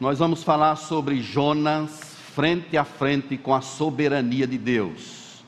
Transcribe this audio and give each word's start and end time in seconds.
Nós 0.00 0.18
vamos 0.18 0.42
falar 0.42 0.76
sobre 0.76 1.20
Jonas 1.20 2.16
frente 2.34 2.74
a 2.78 2.84
frente 2.84 3.36
com 3.36 3.54
a 3.54 3.60
soberania 3.60 4.46
de 4.46 4.56
Deus. 4.56 5.44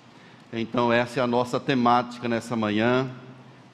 Então, 0.53 0.93
essa 0.93 1.21
é 1.21 1.23
a 1.23 1.27
nossa 1.27 1.59
temática 1.59 2.29
nessa 2.29 2.55
manhã. 2.55 3.09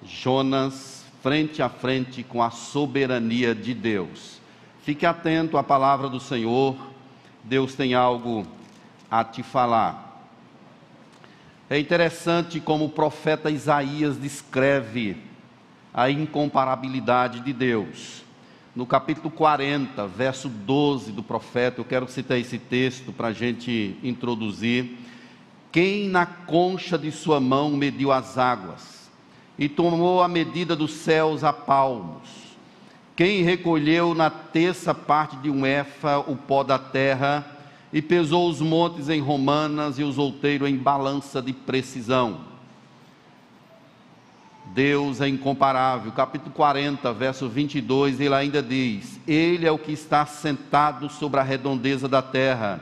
Jonas 0.04 1.04
frente 1.20 1.60
a 1.60 1.68
frente 1.68 2.22
com 2.22 2.40
a 2.40 2.50
soberania 2.50 3.56
de 3.56 3.74
Deus. 3.74 4.40
Fique 4.84 5.04
atento 5.04 5.58
à 5.58 5.64
palavra 5.64 6.08
do 6.08 6.20
Senhor. 6.20 6.76
Deus 7.42 7.74
tem 7.74 7.94
algo 7.94 8.46
a 9.10 9.24
te 9.24 9.42
falar. 9.42 10.30
É 11.68 11.76
interessante 11.76 12.60
como 12.60 12.84
o 12.84 12.90
profeta 12.90 13.50
Isaías 13.50 14.16
descreve 14.16 15.16
a 15.92 16.08
incomparabilidade 16.08 17.40
de 17.40 17.52
Deus 17.52 18.27
no 18.74 18.86
capítulo 18.86 19.30
40, 19.30 20.06
verso 20.06 20.48
12 20.48 21.12
do 21.12 21.22
profeta, 21.22 21.80
eu 21.80 21.84
quero 21.84 22.08
citar 22.08 22.38
esse 22.38 22.58
texto 22.58 23.12
para 23.12 23.28
a 23.28 23.32
gente 23.32 23.96
introduzir. 24.02 24.98
Quem 25.72 26.08
na 26.08 26.24
concha 26.26 26.98
de 26.98 27.10
sua 27.10 27.40
mão 27.40 27.70
mediu 27.70 28.12
as 28.12 28.38
águas 28.38 29.10
e 29.58 29.68
tomou 29.68 30.22
a 30.22 30.28
medida 30.28 30.76
dos 30.76 30.92
céus 30.92 31.42
a 31.44 31.52
palmos? 31.52 32.28
Quem 33.16 33.42
recolheu 33.42 34.14
na 34.14 34.30
terça 34.30 34.94
parte 34.94 35.36
de 35.38 35.50
um 35.50 35.66
efa 35.66 36.18
o 36.18 36.36
pó 36.36 36.62
da 36.62 36.78
terra 36.78 37.44
e 37.92 38.00
pesou 38.00 38.48
os 38.48 38.60
montes 38.60 39.08
em 39.08 39.20
romanas 39.20 39.98
e 39.98 40.04
os 40.04 40.18
outeiros 40.18 40.68
em 40.68 40.76
balança 40.76 41.42
de 41.42 41.52
precisão? 41.52 42.57
Deus 44.74 45.20
é 45.20 45.28
incomparável. 45.28 46.12
Capítulo 46.12 46.52
40, 46.52 47.12
verso 47.12 47.48
22, 47.48 48.20
ele 48.20 48.34
ainda 48.34 48.62
diz: 48.62 49.18
Ele 49.26 49.66
é 49.66 49.72
o 49.72 49.78
que 49.78 49.92
está 49.92 50.26
sentado 50.26 51.08
sobre 51.08 51.40
a 51.40 51.42
redondeza 51.42 52.06
da 52.06 52.20
terra, 52.20 52.80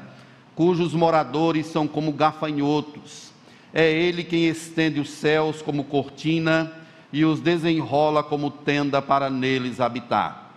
cujos 0.54 0.92
moradores 0.94 1.66
são 1.66 1.86
como 1.86 2.12
gafanhotos. 2.12 3.30
É 3.72 3.90
Ele 3.90 4.24
quem 4.24 4.46
estende 4.46 5.00
os 5.00 5.10
céus 5.10 5.62
como 5.62 5.84
cortina 5.84 6.72
e 7.12 7.24
os 7.24 7.40
desenrola 7.40 8.22
como 8.22 8.50
tenda 8.50 9.00
para 9.00 9.30
neles 9.30 9.80
habitar. 9.80 10.50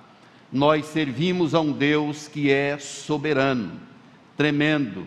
Nós 0.51 0.85
servimos 0.87 1.53
a 1.53 1.59
um 1.59 1.71
Deus 1.71 2.27
que 2.27 2.51
é 2.51 2.77
soberano, 2.79 3.73
tremendo, 4.35 5.05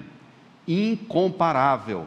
incomparável. 0.69 2.07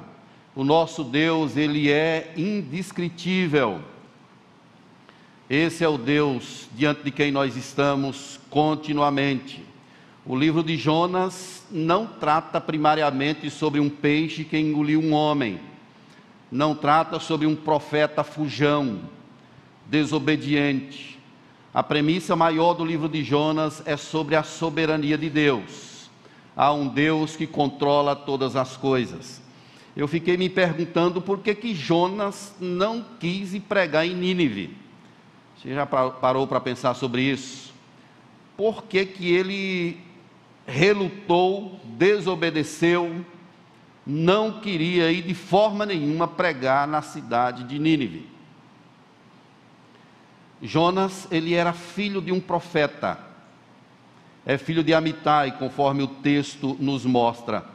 O 0.55 0.63
nosso 0.63 1.03
Deus, 1.03 1.57
ele 1.57 1.91
é 1.91 2.33
indescritível 2.37 3.81
esse 5.49 5.83
é 5.83 5.87
o 5.87 5.97
Deus 5.97 6.67
diante 6.73 7.03
de 7.03 7.11
quem 7.11 7.31
nós 7.31 7.55
estamos 7.55 8.39
continuamente. 8.49 9.63
O 10.25 10.35
livro 10.35 10.63
de 10.63 10.75
Jonas 10.75 11.63
não 11.69 12.07
trata 12.07 12.59
primariamente 12.59 13.51
sobre 13.51 13.79
um 13.79 13.87
peixe 13.87 14.43
que 14.43 14.57
engoliu 14.57 14.99
um 14.99 15.13
homem, 15.13 15.59
não 16.51 16.73
trata 16.73 17.19
sobre 17.19 17.45
um 17.45 17.55
profeta 17.55 18.23
fujão, 18.23 19.01
desobediente. 19.85 21.19
A 21.71 21.83
premissa 21.83 22.35
maior 22.35 22.73
do 22.73 22.83
livro 22.83 23.07
de 23.07 23.23
Jonas 23.23 23.83
é 23.85 23.95
sobre 23.95 24.35
a 24.35 24.41
soberania 24.41 25.17
de 25.17 25.29
Deus. 25.29 26.09
Há 26.57 26.73
um 26.73 26.87
Deus 26.87 27.35
que 27.35 27.45
controla 27.45 28.15
todas 28.15 28.55
as 28.55 28.75
coisas. 28.75 29.43
Eu 29.95 30.07
fiquei 30.07 30.37
me 30.37 30.49
perguntando 30.49 31.21
por 31.21 31.39
que, 31.39 31.53
que 31.53 31.75
Jonas 31.75 32.55
não 32.59 33.05
quis 33.19 33.55
pregar 33.59 34.07
em 34.07 34.15
Nínive. 34.15 34.84
Você 35.65 35.73
já 35.73 35.83
parou 35.87 36.45
para 36.45 36.61
pensar 36.61 36.93
sobre 36.93 37.23
isso? 37.23 37.73
Por 38.55 38.83
que, 38.83 39.03
que 39.03 39.33
ele 39.33 39.99
relutou, 40.67 41.79
desobedeceu, 41.85 43.25
não 44.05 44.59
queria 44.59 45.11
ir 45.11 45.23
de 45.23 45.33
forma 45.33 45.83
nenhuma 45.83 46.27
pregar 46.27 46.87
na 46.87 47.01
cidade 47.01 47.63
de 47.63 47.79
Nínive? 47.79 48.29
Jonas, 50.61 51.27
ele 51.31 51.55
era 51.55 51.73
filho 51.73 52.21
de 52.21 52.31
um 52.31 52.39
profeta, 52.39 53.17
é 54.45 54.59
filho 54.59 54.83
de 54.83 54.93
Amitai, 54.93 55.57
conforme 55.57 56.03
o 56.03 56.07
texto 56.07 56.77
nos 56.79 57.05
mostra. 57.05 57.65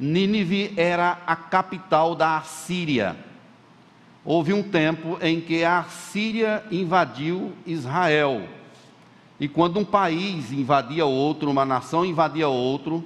Nínive 0.00 0.74
era 0.76 1.22
a 1.28 1.36
capital 1.36 2.16
da 2.16 2.38
Assíria 2.38 3.16
houve 4.26 4.52
um 4.52 4.62
tempo 4.62 5.16
em 5.22 5.40
que 5.40 5.62
a 5.62 5.84
Síria 5.84 6.64
invadiu 6.70 7.52
Israel. 7.64 8.42
E 9.38 9.46
quando 9.46 9.78
um 9.78 9.84
país 9.84 10.50
invadia 10.50 11.06
outro, 11.06 11.48
uma 11.48 11.64
nação 11.64 12.04
invadia 12.04 12.48
outro, 12.48 13.04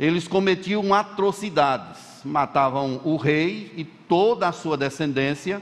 eles 0.00 0.26
cometiam 0.26 0.94
atrocidades, 0.94 2.22
matavam 2.24 3.02
o 3.04 3.16
rei 3.16 3.70
e 3.76 3.84
toda 3.84 4.48
a 4.48 4.52
sua 4.52 4.76
descendência, 4.76 5.60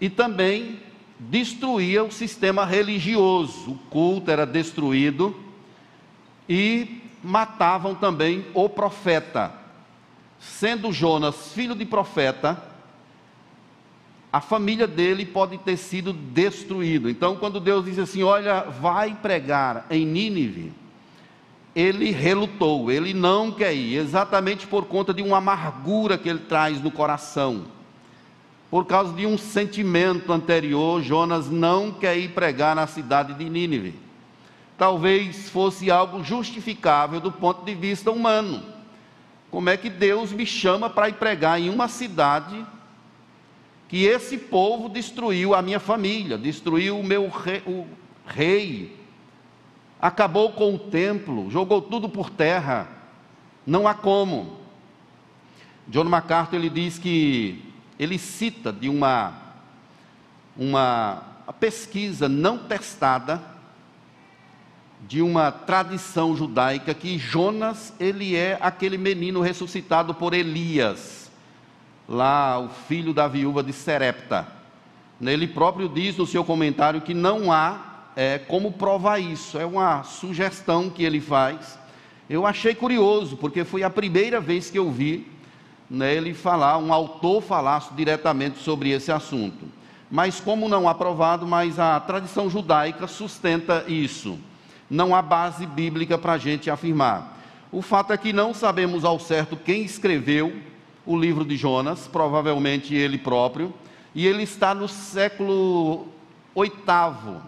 e 0.00 0.08
também 0.08 0.80
destruía 1.18 2.02
o 2.02 2.10
sistema 2.10 2.64
religioso, 2.64 3.72
o 3.72 3.78
culto 3.90 4.30
era 4.30 4.46
destruído, 4.46 5.36
e 6.48 7.02
matavam 7.22 7.94
também 7.94 8.46
o 8.54 8.68
profeta. 8.68 9.52
Sendo 10.38 10.92
Jonas 10.92 11.52
filho 11.52 11.74
de 11.74 11.84
profeta, 11.84 12.62
a 14.32 14.40
família 14.40 14.86
dele 14.86 15.24
pode 15.24 15.56
ter 15.58 15.76
sido 15.76 16.12
destruída. 16.12 17.10
Então, 17.10 17.36
quando 17.36 17.58
Deus 17.58 17.84
diz 17.84 17.98
assim: 17.98 18.22
Olha, 18.22 18.62
vai 18.62 19.14
pregar 19.14 19.86
em 19.90 20.04
Nínive, 20.04 20.72
ele 21.74 22.10
relutou, 22.10 22.90
ele 22.90 23.14
não 23.14 23.50
quer 23.50 23.74
ir, 23.74 23.96
exatamente 23.96 24.66
por 24.66 24.84
conta 24.84 25.14
de 25.14 25.22
uma 25.22 25.38
amargura 25.38 26.18
que 26.18 26.28
ele 26.28 26.40
traz 26.40 26.80
no 26.82 26.90
coração. 26.90 27.64
Por 28.70 28.84
causa 28.84 29.14
de 29.14 29.24
um 29.24 29.38
sentimento 29.38 30.30
anterior, 30.30 31.02
Jonas 31.02 31.48
não 31.48 31.90
quer 31.90 32.18
ir 32.18 32.30
pregar 32.30 32.76
na 32.76 32.86
cidade 32.86 33.32
de 33.32 33.48
Nínive. 33.48 33.94
Talvez 34.76 35.48
fosse 35.48 35.90
algo 35.90 36.22
justificável 36.22 37.18
do 37.18 37.32
ponto 37.32 37.64
de 37.64 37.74
vista 37.74 38.10
humano. 38.10 38.62
Como 39.50 39.70
é 39.70 39.76
que 39.78 39.88
Deus 39.88 40.32
me 40.32 40.44
chama 40.44 40.90
para 40.90 41.08
ir 41.08 41.14
pregar 41.14 41.58
em 41.58 41.70
uma 41.70 41.88
cidade 41.88 42.64
que 43.88 44.04
esse 44.04 44.36
povo 44.36 44.88
destruiu 44.88 45.54
a 45.54 45.62
minha 45.62 45.80
família, 45.80 46.36
destruiu 46.36 47.00
o 47.00 47.02
meu 47.04 47.28
rei, 47.28 47.62
o 47.66 47.86
rei, 48.26 48.94
acabou 50.00 50.52
com 50.52 50.74
o 50.74 50.78
templo, 50.78 51.50
jogou 51.50 51.80
tudo 51.80 52.06
por 52.06 52.28
terra. 52.28 52.86
Não 53.66 53.88
há 53.88 53.94
como. 53.94 54.58
John 55.88 56.04
MacArthur 56.04 56.56
ele 56.56 56.68
diz 56.68 56.98
que 56.98 57.64
ele 57.98 58.18
cita 58.18 58.70
de 58.70 58.90
uma 58.90 59.48
uma 60.54 61.22
pesquisa 61.60 62.28
não 62.28 62.58
testada 62.58 63.40
de 65.06 65.22
uma 65.22 65.52
tradição 65.52 66.36
judaica 66.36 66.92
que 66.92 67.16
Jonas 67.16 67.94
ele 67.98 68.34
é 68.34 68.58
aquele 68.60 68.98
menino 68.98 69.40
ressuscitado 69.40 70.12
por 70.12 70.34
Elias 70.34 71.27
lá 72.08 72.58
o 72.58 72.68
filho 72.68 73.12
da 73.12 73.28
viúva 73.28 73.62
de 73.62 73.72
Serepta. 73.72 74.46
Ele 75.20 75.46
próprio 75.46 75.88
diz 75.88 76.16
no 76.16 76.26
seu 76.26 76.44
comentário 76.44 77.00
que 77.00 77.12
não 77.12 77.52
há 77.52 77.88
é, 78.16 78.38
como 78.38 78.72
provar 78.72 79.18
isso, 79.18 79.58
é 79.58 79.66
uma 79.66 80.02
sugestão 80.02 80.88
que 80.88 81.04
ele 81.04 81.20
faz. 81.20 81.78
Eu 82.28 82.46
achei 82.46 82.74
curioso, 82.74 83.36
porque 83.36 83.64
foi 83.64 83.82
a 83.82 83.90
primeira 83.90 84.40
vez 84.40 84.70
que 84.70 84.78
eu 84.78 84.90
vi 84.90 85.30
né, 85.88 86.14
ele 86.14 86.34
falar, 86.34 86.78
um 86.78 86.92
autor 86.92 87.42
falar 87.42 87.88
diretamente 87.94 88.58
sobre 88.58 88.90
esse 88.90 89.12
assunto. 89.12 89.66
Mas 90.10 90.40
como 90.40 90.68
não 90.68 90.88
há 90.88 90.94
provado, 90.94 91.46
mas 91.46 91.78
a 91.78 91.98
tradição 92.00 92.48
judaica 92.48 93.06
sustenta 93.06 93.84
isso. 93.86 94.38
Não 94.90 95.14
há 95.14 95.20
base 95.20 95.66
bíblica 95.66 96.16
para 96.16 96.32
a 96.32 96.38
gente 96.38 96.70
afirmar. 96.70 97.38
O 97.70 97.82
fato 97.82 98.12
é 98.12 98.16
que 98.16 98.32
não 98.32 98.54
sabemos 98.54 99.04
ao 99.04 99.20
certo 99.20 99.56
quem 99.56 99.82
escreveu 99.82 100.60
o 101.08 101.16
livro 101.16 101.42
de 101.42 101.56
Jonas, 101.56 102.06
provavelmente 102.06 102.94
ele 102.94 103.16
próprio, 103.16 103.72
e 104.14 104.26
ele 104.26 104.42
está 104.42 104.74
no 104.74 104.86
século 104.86 106.06
oitavo. 106.54 107.40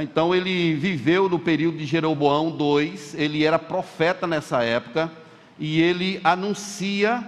Então 0.00 0.34
ele 0.34 0.72
viveu 0.76 1.28
no 1.28 1.38
período 1.38 1.76
de 1.76 1.84
Jeroboão 1.84 2.56
II, 2.58 2.98
ele 3.14 3.44
era 3.44 3.58
profeta 3.58 4.26
nessa 4.26 4.62
época, 4.62 5.12
e 5.58 5.78
ele 5.82 6.22
anuncia 6.24 7.22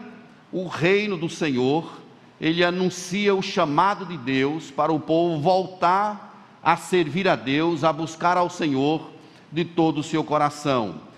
o 0.50 0.66
reino 0.66 1.18
do 1.18 1.28
Senhor, 1.28 2.00
ele 2.40 2.64
anuncia 2.64 3.34
o 3.34 3.42
chamado 3.42 4.06
de 4.06 4.16
Deus 4.16 4.70
para 4.70 4.90
o 4.90 4.98
povo 4.98 5.38
voltar 5.38 6.48
a 6.62 6.78
servir 6.78 7.28
a 7.28 7.36
Deus, 7.36 7.84
a 7.84 7.92
buscar 7.92 8.38
ao 8.38 8.48
Senhor 8.48 9.10
de 9.52 9.66
todo 9.66 9.98
o 9.98 10.02
seu 10.02 10.24
coração. 10.24 11.11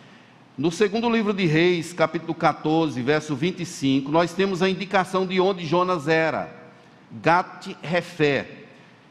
No 0.57 0.71
segundo 0.71 1.11
livro 1.11 1.35
de 1.35 1.47
Reis, 1.47 1.93
capítulo 1.93 2.33
14, 2.33 3.03
verso 3.03 3.35
25, 3.35 4.09
nós 4.13 4.33
temos 4.33 4.63
a 4.63 4.71
indicação 4.71 5.27
de 5.27 5.41
onde 5.41 5.67
Jonas 5.67 6.07
era. 6.07 6.49
Gat-Refé. 7.11 8.49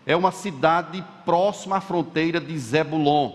É 0.06 0.16
uma 0.16 0.32
cidade 0.32 1.04
próxima 1.26 1.78
à 1.78 1.82
fronteira 1.82 2.40
de 2.40 2.58
Zebulon. 2.58 3.34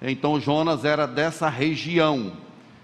Então 0.00 0.38
Jonas 0.38 0.84
era 0.84 1.04
dessa 1.04 1.48
região. 1.48 2.32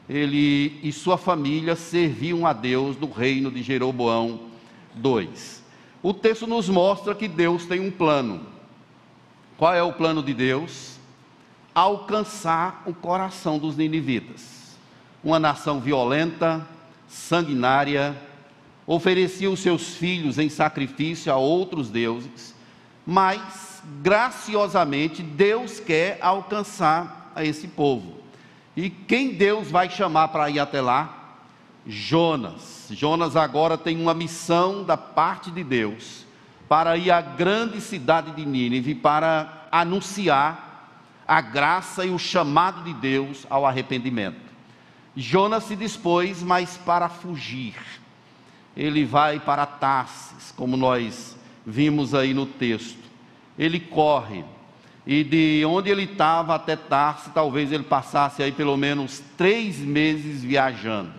Ele 0.08 0.80
e 0.82 0.90
sua 0.90 1.16
família 1.16 1.76
serviam 1.76 2.44
a 2.44 2.52
Deus 2.52 2.96
no 2.96 3.08
reino 3.08 3.48
de 3.48 3.62
Jeroboão 3.62 4.40
II. 5.04 5.30
O 6.02 6.12
texto 6.12 6.48
nos 6.48 6.68
mostra 6.68 7.14
que 7.14 7.28
Deus 7.28 7.64
tem 7.64 7.78
um 7.78 7.92
plano. 7.92 8.40
Qual 9.56 9.72
é 9.72 9.84
o 9.84 9.92
plano 9.92 10.20
de 10.20 10.34
Deus? 10.34 10.95
Alcançar 11.76 12.84
o 12.86 12.94
coração 12.94 13.58
dos 13.58 13.76
ninivitas. 13.76 14.78
Uma 15.22 15.38
nação 15.38 15.78
violenta, 15.78 16.66
sanguinária, 17.06 18.16
oferecia 18.86 19.50
os 19.50 19.60
seus 19.60 19.94
filhos 19.94 20.38
em 20.38 20.48
sacrifício 20.48 21.30
a 21.30 21.36
outros 21.36 21.90
deuses, 21.90 22.54
mas 23.06 23.82
graciosamente 24.02 25.22
Deus 25.22 25.78
quer 25.78 26.18
alcançar 26.22 27.30
a 27.34 27.44
esse 27.44 27.68
povo. 27.68 28.22
E 28.74 28.88
quem 28.88 29.34
Deus 29.34 29.70
vai 29.70 29.90
chamar 29.90 30.28
para 30.28 30.48
ir 30.48 30.58
até 30.58 30.80
lá? 30.80 31.34
Jonas. 31.86 32.88
Jonas 32.90 33.36
agora 33.36 33.76
tem 33.76 34.00
uma 34.00 34.14
missão 34.14 34.82
da 34.82 34.96
parte 34.96 35.50
de 35.50 35.62
Deus 35.62 36.24
para 36.66 36.96
ir 36.96 37.10
à 37.10 37.20
grande 37.20 37.82
cidade 37.82 38.30
de 38.30 38.46
Nínive 38.46 38.94
para 38.94 39.68
anunciar 39.70 40.65
a 41.26 41.40
graça 41.40 42.04
e 42.04 42.10
o 42.10 42.18
chamado 42.18 42.82
de 42.84 42.94
Deus 42.94 43.46
ao 43.50 43.66
arrependimento. 43.66 44.46
Jonas 45.16 45.64
se 45.64 45.76
dispôs, 45.76 46.42
mas 46.42 46.76
para 46.76 47.08
fugir 47.08 47.74
ele 48.76 49.04
vai 49.04 49.40
para 49.40 49.64
Tarsis, 49.64 50.52
como 50.54 50.76
nós 50.76 51.36
vimos 51.64 52.14
aí 52.14 52.34
no 52.34 52.44
texto. 52.44 52.98
Ele 53.58 53.80
corre, 53.80 54.44
e 55.06 55.24
de 55.24 55.64
onde 55.64 55.88
ele 55.88 56.02
estava 56.02 56.54
até 56.54 56.76
Tarsis, 56.76 57.32
talvez 57.32 57.72
ele 57.72 57.84
passasse 57.84 58.42
aí 58.42 58.52
pelo 58.52 58.76
menos 58.76 59.22
três 59.36 59.78
meses 59.78 60.42
viajando. 60.42 61.12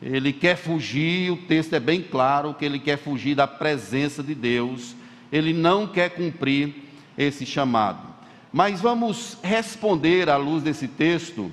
Ele 0.00 0.32
quer 0.32 0.56
fugir, 0.56 1.30
o 1.30 1.36
texto 1.36 1.74
é 1.74 1.80
bem 1.80 2.00
claro 2.02 2.54
que 2.54 2.64
ele 2.64 2.78
quer 2.78 2.96
fugir 2.96 3.34
da 3.34 3.46
presença 3.46 4.22
de 4.22 4.34
Deus, 4.34 4.96
ele 5.30 5.52
não 5.52 5.86
quer 5.86 6.08
cumprir 6.10 6.74
esse 7.18 7.44
chamado. 7.44 8.09
Mas 8.52 8.80
vamos 8.80 9.38
responder 9.42 10.28
à 10.28 10.36
luz 10.36 10.62
desse 10.62 10.88
texto 10.88 11.52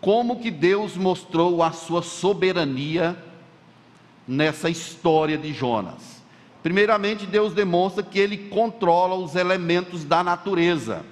como 0.00 0.40
que 0.40 0.50
Deus 0.50 0.96
mostrou 0.96 1.62
a 1.62 1.72
sua 1.72 2.02
soberania 2.02 3.16
nessa 4.26 4.70
história 4.70 5.36
de 5.36 5.52
Jonas. 5.52 6.22
Primeiramente, 6.62 7.26
Deus 7.26 7.54
demonstra 7.54 8.02
que 8.02 8.18
ele 8.18 8.36
controla 8.36 9.14
os 9.14 9.34
elementos 9.34 10.04
da 10.04 10.22
natureza. 10.22 11.04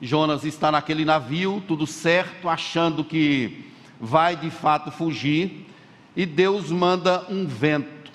Jonas 0.00 0.44
está 0.44 0.70
naquele 0.70 1.04
navio, 1.04 1.62
tudo 1.66 1.86
certo, 1.86 2.48
achando 2.48 3.02
que 3.02 3.64
vai 4.00 4.36
de 4.36 4.50
fato 4.50 4.90
fugir, 4.90 5.66
e 6.14 6.26
Deus 6.26 6.70
manda 6.70 7.24
um 7.30 7.46
vento. 7.46 8.10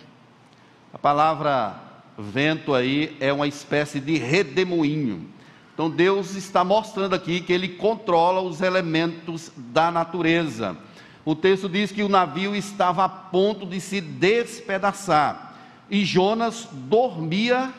A 0.93 0.97
palavra 0.97 1.75
vento 2.17 2.73
aí 2.73 3.15
é 3.19 3.33
uma 3.33 3.47
espécie 3.47 3.99
de 3.99 4.17
redemoinho. 4.17 5.27
Então 5.73 5.89
Deus 5.89 6.35
está 6.35 6.63
mostrando 6.63 7.15
aqui 7.15 7.41
que 7.41 7.53
ele 7.53 7.69
controla 7.69 8.41
os 8.41 8.61
elementos 8.61 9.51
da 9.55 9.91
natureza 9.91 10.77
o 11.23 11.35
texto 11.35 11.69
diz 11.69 11.91
que 11.91 12.03
o 12.03 12.09
navio 12.09 12.55
estava 12.55 13.05
a 13.05 13.09
ponto 13.09 13.65
de 13.65 13.79
se 13.79 14.01
despedaçar 14.01 15.53
e 15.89 16.03
Jonas 16.03 16.67
dormia 16.71 17.71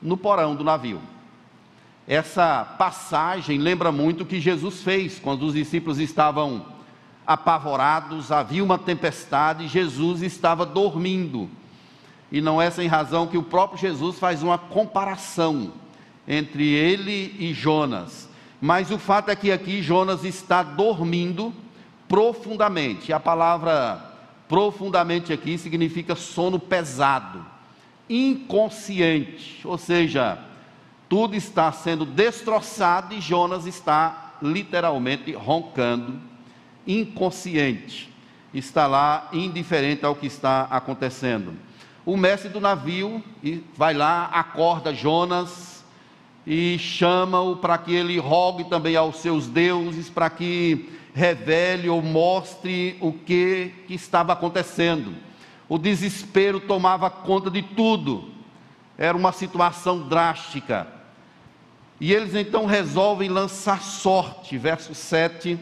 no 0.00 0.16
porão 0.16 0.54
do 0.54 0.64
navio. 0.64 1.00
Essa 2.08 2.64
passagem 2.78 3.58
lembra 3.58 3.92
muito 3.92 4.22
o 4.22 4.26
que 4.26 4.40
Jesus 4.40 4.82
fez 4.82 5.18
quando 5.18 5.42
os 5.42 5.54
discípulos 5.54 5.98
estavam 5.98 6.64
apavorados, 7.26 8.32
havia 8.32 8.64
uma 8.64 8.78
tempestade, 8.78 9.68
Jesus 9.68 10.22
estava 10.22 10.64
dormindo. 10.64 11.50
E 12.32 12.40
não 12.40 12.62
é 12.62 12.70
sem 12.70 12.88
razão 12.88 13.26
que 13.26 13.36
o 13.36 13.42
próprio 13.42 13.78
Jesus 13.78 14.18
faz 14.18 14.42
uma 14.42 14.56
comparação 14.56 15.72
entre 16.26 16.64
ele 16.64 17.36
e 17.38 17.52
Jonas. 17.52 18.28
Mas 18.60 18.90
o 18.90 18.98
fato 18.98 19.30
é 19.30 19.36
que 19.36 19.50
aqui 19.50 19.82
Jonas 19.82 20.24
está 20.24 20.62
dormindo 20.62 21.54
profundamente. 22.06 23.12
A 23.12 23.20
palavra 23.20 24.04
profundamente 24.48 25.32
aqui 25.32 25.56
significa 25.56 26.14
sono 26.14 26.58
pesado, 26.58 27.44
inconsciente, 28.08 29.60
ou 29.64 29.78
seja, 29.78 30.38
tudo 31.08 31.36
está 31.36 31.70
sendo 31.72 32.04
destroçado 32.04 33.14
e 33.14 33.20
Jonas 33.20 33.64
está 33.64 34.34
literalmente 34.42 35.32
roncando, 35.32 36.20
inconsciente, 36.86 38.12
está 38.52 38.86
lá 38.86 39.28
indiferente 39.32 40.04
ao 40.04 40.16
que 40.16 40.26
está 40.26 40.62
acontecendo. 40.62 41.54
O 42.04 42.16
mestre 42.16 42.48
do 42.48 42.60
navio 42.60 43.22
vai 43.76 43.94
lá, 43.94 44.26
acorda 44.26 44.92
Jonas 44.92 45.69
e 46.52 46.76
chama-o 46.80 47.54
para 47.54 47.78
que 47.78 47.94
ele 47.94 48.18
rogue 48.18 48.64
também 48.64 48.96
aos 48.96 49.18
seus 49.18 49.46
deuses, 49.46 50.10
para 50.10 50.28
que 50.28 50.90
revele 51.14 51.88
ou 51.88 52.02
mostre 52.02 52.98
o 53.00 53.12
que, 53.12 53.72
que 53.86 53.94
estava 53.94 54.32
acontecendo. 54.32 55.14
O 55.68 55.78
desespero 55.78 56.58
tomava 56.58 57.08
conta 57.08 57.52
de 57.52 57.62
tudo, 57.62 58.30
era 58.98 59.16
uma 59.16 59.30
situação 59.30 60.08
drástica. 60.08 60.88
E 62.00 62.12
eles 62.12 62.34
então 62.34 62.66
resolvem 62.66 63.28
lançar 63.28 63.80
sorte, 63.80 64.58
verso 64.58 64.92
7, 64.92 65.56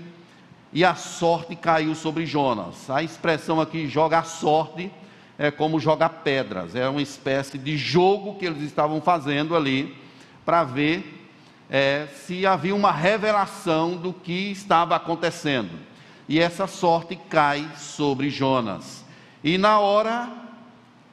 e 0.73 0.87
a 0.87 0.95
sorte 0.95 1.55
caiu 1.55 1.95
sobre 1.95 2.25
Jonas. 2.25 2.89
A 2.89 3.03
expressão 3.03 3.61
aqui, 3.61 3.87
jogar 3.87 4.25
sorte, 4.25 4.91
é 5.37 5.51
como 5.51 5.79
jogar 5.79 6.09
pedras, 6.25 6.75
é 6.75 6.89
uma 6.89 7.03
espécie 7.03 7.59
de 7.59 7.77
jogo 7.77 8.37
que 8.37 8.47
eles 8.47 8.63
estavam 8.63 9.03
fazendo 9.03 9.55
ali, 9.55 10.08
para 10.49 10.65
ver 10.65 11.29
é, 11.69 12.07
se 12.07 12.47
havia 12.47 12.75
uma 12.75 12.91
revelação 12.91 13.95
do 13.95 14.15
que 14.15 14.51
estava 14.51 14.97
acontecendo. 14.97 15.79
E 16.27 16.41
essa 16.41 16.67
sorte 16.67 17.17
cai 17.29 17.71
sobre 17.77 18.31
Jonas. 18.31 19.05
E 19.45 19.59
na 19.59 19.79
hora, 19.79 20.27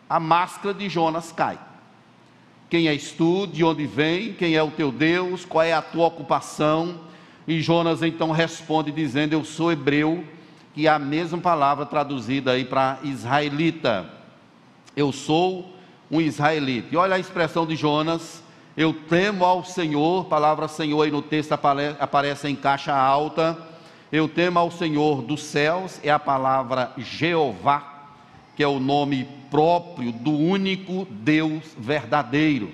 a 0.09 0.21
máscara 0.21 0.73
de 0.73 0.87
Jonas 0.87 1.33
cai. 1.33 1.59
Quem 2.69 2.87
és 2.87 3.11
tu? 3.11 3.45
De 3.45 3.61
onde 3.61 3.85
vem? 3.85 4.31
Quem 4.31 4.55
é 4.55 4.63
o 4.63 4.71
teu 4.71 4.89
Deus? 4.89 5.43
Qual 5.43 5.65
é 5.65 5.73
a 5.73 5.81
tua 5.81 6.07
ocupação? 6.07 7.01
E 7.45 7.59
Jonas 7.59 8.01
então 8.01 8.31
responde 8.31 8.89
dizendo: 8.89 9.33
Eu 9.33 9.43
sou 9.43 9.69
hebreu, 9.69 10.23
que 10.73 10.87
é 10.87 10.89
a 10.89 10.97
mesma 10.97 11.39
palavra 11.39 11.85
traduzida 11.85 12.53
aí 12.53 12.63
para 12.63 12.99
israelita. 13.03 14.09
Eu 14.95 15.11
sou 15.11 15.75
um 16.09 16.21
israelita. 16.21 16.87
E 16.93 16.95
olha 16.95 17.15
a 17.15 17.19
expressão 17.19 17.67
de 17.67 17.75
Jonas 17.75 18.44
eu 18.77 18.91
temo 18.93 19.45
ao 19.45 19.63
Senhor, 19.63 20.25
palavra 20.25 20.67
Senhor 20.67 21.01
aí 21.01 21.11
no 21.11 21.21
texto 21.21 21.53
aparece 21.53 22.49
em 22.49 22.55
caixa 22.55 22.93
alta. 22.93 23.57
Eu 24.11 24.27
temo 24.27 24.59
ao 24.59 24.69
Senhor 24.69 25.21
dos 25.21 25.43
céus, 25.43 25.99
é 26.03 26.11
a 26.11 26.19
palavra 26.19 26.91
Jeová, 26.97 28.09
que 28.53 28.61
é 28.61 28.67
o 28.67 28.79
nome 28.79 29.29
próprio 29.49 30.11
do 30.11 30.31
único 30.31 31.07
Deus 31.09 31.63
verdadeiro. 31.77 32.69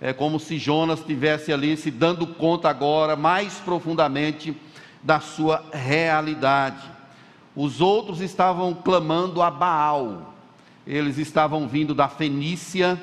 É 0.00 0.14
como 0.14 0.40
se 0.40 0.58
Jonas 0.58 1.00
estivesse 1.00 1.52
ali 1.52 1.76
se 1.76 1.90
dando 1.90 2.26
conta 2.26 2.70
agora 2.70 3.14
mais 3.14 3.54
profundamente 3.56 4.56
da 5.02 5.20
sua 5.20 5.62
realidade. 5.72 6.90
Os 7.54 7.82
outros 7.82 8.22
estavam 8.22 8.72
clamando 8.72 9.42
a 9.42 9.50
Baal, 9.50 10.34
eles 10.86 11.18
estavam 11.18 11.68
vindo 11.68 11.94
da 11.94 12.08
Fenícia 12.08 12.98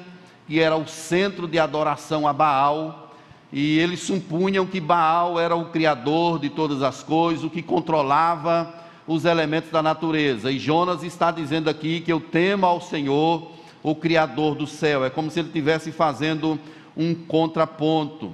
que 0.51 0.59
era 0.59 0.75
o 0.75 0.85
centro 0.85 1.47
de 1.47 1.57
adoração 1.57 2.27
a 2.27 2.33
Baal, 2.33 3.15
e 3.53 3.79
eles 3.79 4.01
supunham 4.01 4.65
que 4.65 4.81
Baal 4.81 5.39
era 5.39 5.55
o 5.55 5.69
criador 5.69 6.39
de 6.39 6.49
todas 6.49 6.83
as 6.83 7.01
coisas, 7.01 7.45
o 7.45 7.49
que 7.49 7.61
controlava 7.61 8.75
os 9.07 9.23
elementos 9.23 9.71
da 9.71 9.81
natureza. 9.81 10.51
E 10.51 10.59
Jonas 10.59 11.03
está 11.03 11.31
dizendo 11.31 11.69
aqui 11.69 12.01
que 12.01 12.11
eu 12.11 12.19
temo 12.19 12.65
ao 12.65 12.81
Senhor, 12.81 13.49
o 13.81 13.95
criador 13.95 14.53
do 14.55 14.67
céu. 14.67 15.05
É 15.05 15.09
como 15.09 15.31
se 15.31 15.39
ele 15.39 15.47
estivesse 15.47 15.89
fazendo 15.89 16.59
um 16.97 17.15
contraponto. 17.15 18.33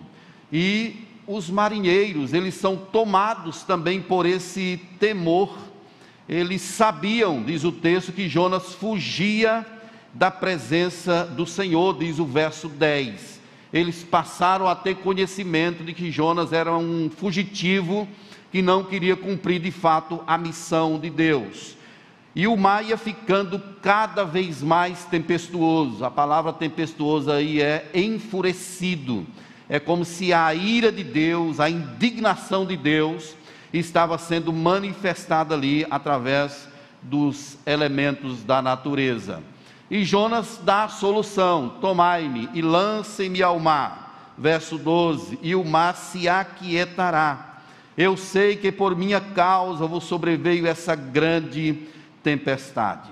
E 0.52 1.06
os 1.28 1.52
marinheiros, 1.52 2.34
eles 2.34 2.56
são 2.56 2.76
tomados 2.76 3.62
também 3.62 4.02
por 4.02 4.26
esse 4.26 4.82
temor. 5.00 5.56
Eles 6.28 6.64
sabiam, 6.64 7.44
diz 7.44 7.64
o 7.64 7.72
texto, 7.72 8.12
que 8.12 8.28
Jonas 8.28 8.74
fugia 8.74 9.64
da 10.18 10.32
presença 10.32 11.26
do 11.26 11.46
Senhor, 11.46 11.96
diz 11.96 12.18
o 12.18 12.26
verso 12.26 12.68
10. 12.68 13.40
Eles 13.72 14.04
passaram 14.04 14.68
a 14.68 14.76
ter 14.76 14.96
conhecimento 14.96 15.84
de 15.84 15.94
que 15.94 16.10
Jonas 16.10 16.52
era 16.52 16.76
um 16.76 17.08
fugitivo 17.08 18.08
que 18.52 18.60
não 18.64 18.84
queria 18.84 19.16
cumprir 19.16 19.60
de 19.62 19.70
fato 19.70 20.24
a 20.26 20.36
missão 20.36 21.00
de 21.00 21.12
Deus. 21.12 21.78
E 22.34 22.48
o 22.48 22.58
mar 22.58 22.84
ia 22.84 22.98
ficando 22.98 23.62
cada 23.84 24.24
vez 24.24 24.64
mais 24.64 25.06
tempestuoso. 25.06 26.04
A 26.04 26.10
palavra 26.10 26.52
tempestuoso 26.52 27.32
aí 27.32 27.62
é 27.62 27.88
enfurecido. 27.94 29.24
É 29.70 29.80
como 29.80 30.04
se 30.04 30.34
a 30.34 30.52
ira 30.56 30.92
de 30.92 31.04
Deus, 31.04 31.60
a 31.60 31.70
indignação 31.70 32.66
de 32.66 32.76
Deus, 32.76 33.36
estava 33.72 34.18
sendo 34.18 34.52
manifestada 34.52 35.54
ali 35.54 35.86
através 35.92 36.68
dos 37.04 37.58
elementos 37.68 38.44
da 38.44 38.64
natureza. 38.64 39.44
E 39.90 40.04
Jonas 40.04 40.60
dá 40.64 40.86
a 40.86 40.90
solução: 40.90 41.70
tomai-me 41.82 42.50
e 42.54 42.62
lancem-me 42.62 43.42
ao 43.42 43.60
mar. 43.60 44.34
Verso 44.38 44.78
12: 44.78 45.40
E 45.42 45.56
o 45.56 45.64
mar 45.64 45.96
se 45.96 46.28
aquietará. 46.28 47.62
Eu 47.98 48.16
sei 48.16 48.56
que 48.56 48.72
por 48.72 48.96
minha 48.96 49.20
causa 49.20 49.88
vos 49.88 50.04
sobreveio 50.04 50.68
essa 50.68 50.94
grande 50.94 51.88
tempestade. 52.22 53.10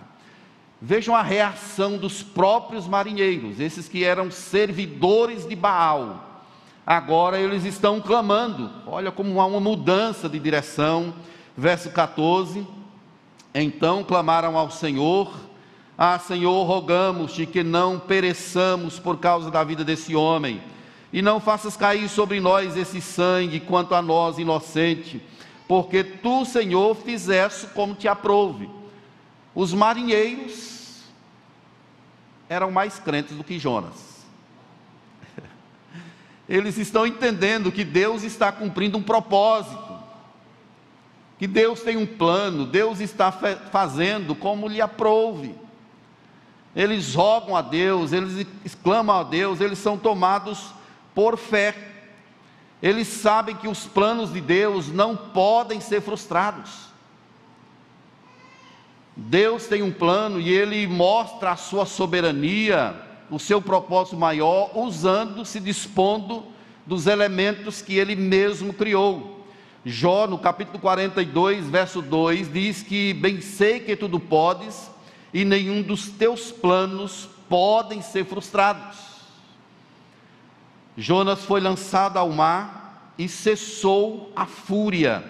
Vejam 0.80 1.16
a 1.16 1.24
reação 1.24 1.98
dos 1.98 2.22
próprios 2.22 2.88
marinheiros, 2.88 3.60
esses 3.60 3.90
que 3.90 4.04
eram 4.04 4.30
servidores 4.30 5.48
de 5.48 5.56
Baal. 5.56 6.44
Agora 6.86 7.40
eles 7.40 7.64
estão 7.64 8.00
clamando. 8.00 8.70
Olha 8.86 9.12
como 9.12 9.42
há 9.42 9.46
uma 9.48 9.60
mudança 9.60 10.30
de 10.30 10.38
direção. 10.38 11.16
Verso 11.58 11.90
14: 11.90 12.68
Então 13.56 14.04
clamaram 14.04 14.56
ao 14.56 14.70
Senhor 14.70 15.34
ah, 15.98 16.20
Senhor, 16.20 16.64
rogamos-te 16.66 17.46
que 17.46 17.64
não 17.64 17.98
pereçamos 17.98 19.00
por 19.00 19.18
causa 19.18 19.50
da 19.50 19.64
vida 19.64 19.84
desse 19.84 20.14
homem, 20.14 20.62
e 21.14 21.22
não 21.22 21.40
faças 21.40 21.78
cair 21.78 22.10
sobre 22.10 22.42
nós 22.42 22.76
esse 22.76 23.00
sangue 23.00 23.62
quanto 23.62 23.96
a 23.96 24.02
nós 24.02 24.38
inocente, 24.38 25.22
porque 25.68 26.04
tu, 26.04 26.44
Senhor, 26.44 26.94
fizeste 26.96 27.68
como 27.68 27.96
te 27.96 28.10
aprouve. 28.10 28.70
Os 29.54 29.74
marinheiros 29.74 31.04
eram 32.50 32.70
mais 32.70 33.00
crentes 33.00 33.38
do 33.38 33.44
que 33.44 33.58
Jonas. 33.58 34.26
Eles 36.50 36.78
estão 36.78 37.08
entendendo 37.08 37.72
que 37.72 37.86
Deus 37.86 38.24
está 38.24 38.52
cumprindo 38.52 38.98
um 38.98 39.04
propósito, 39.04 39.96
que 41.40 41.48
Deus 41.48 41.80
tem 41.80 41.96
um 41.96 42.06
plano, 42.06 42.66
Deus 42.66 43.00
está 43.00 43.32
fazendo 43.32 44.36
como 44.36 44.68
lhe 44.68 44.82
aprouve 44.82 45.65
eles 46.76 47.16
rogam 47.16 47.56
a 47.56 47.62
Deus, 47.62 48.12
eles 48.12 48.46
exclamam 48.66 49.16
a 49.16 49.24
Deus, 49.24 49.62
eles 49.62 49.80
são 49.80 49.98
tomados 49.98 50.74
por 51.14 51.38
fé. 51.38 51.74
Eles 52.84 53.08
sabem 53.08 53.56
que 53.56 53.68
os 53.68 53.86
planos 53.86 54.34
de 54.34 54.42
Deus 54.42 54.90
não 54.90 55.16
podem 55.16 55.80
ser 55.80 56.02
frustrados. 56.02 56.70
Deus 59.16 59.68
tem 59.68 59.82
um 59.82 59.92
plano 59.92 60.42
e 60.42 60.52
ele 60.52 60.86
mostra 60.86 61.52
a 61.52 61.56
sua 61.56 61.86
soberania, 61.86 62.94
o 63.32 63.40
seu 63.40 63.62
propósito 63.62 64.18
maior, 64.18 64.78
usando, 64.78 65.46
se 65.46 65.62
dispondo 65.62 66.44
dos 66.86 67.08
elementos 67.08 67.82
que 67.82 67.96
ele 67.96 68.18
mesmo 68.18 68.74
criou. 68.74 69.46
Jó, 69.86 70.28
no 70.28 70.38
capítulo 70.38 70.80
42, 70.80 71.70
verso 71.70 72.02
2, 72.02 72.52
diz 72.52 72.84
que 72.84 73.14
bem 73.14 73.40
sei 73.40 73.80
que 73.80 73.96
tudo 73.96 74.20
podes 74.20 74.94
e 75.36 75.44
nenhum 75.44 75.82
dos 75.82 76.08
teus 76.08 76.50
planos 76.50 77.28
podem 77.50 78.02
ser 78.02 78.24
frustrados. 78.24 78.96
Jonas 80.96 81.44
foi 81.44 81.60
lançado 81.60 82.16
ao 82.16 82.30
mar 82.30 83.12
e 83.18 83.28
cessou 83.28 84.32
a 84.34 84.46
fúria. 84.46 85.26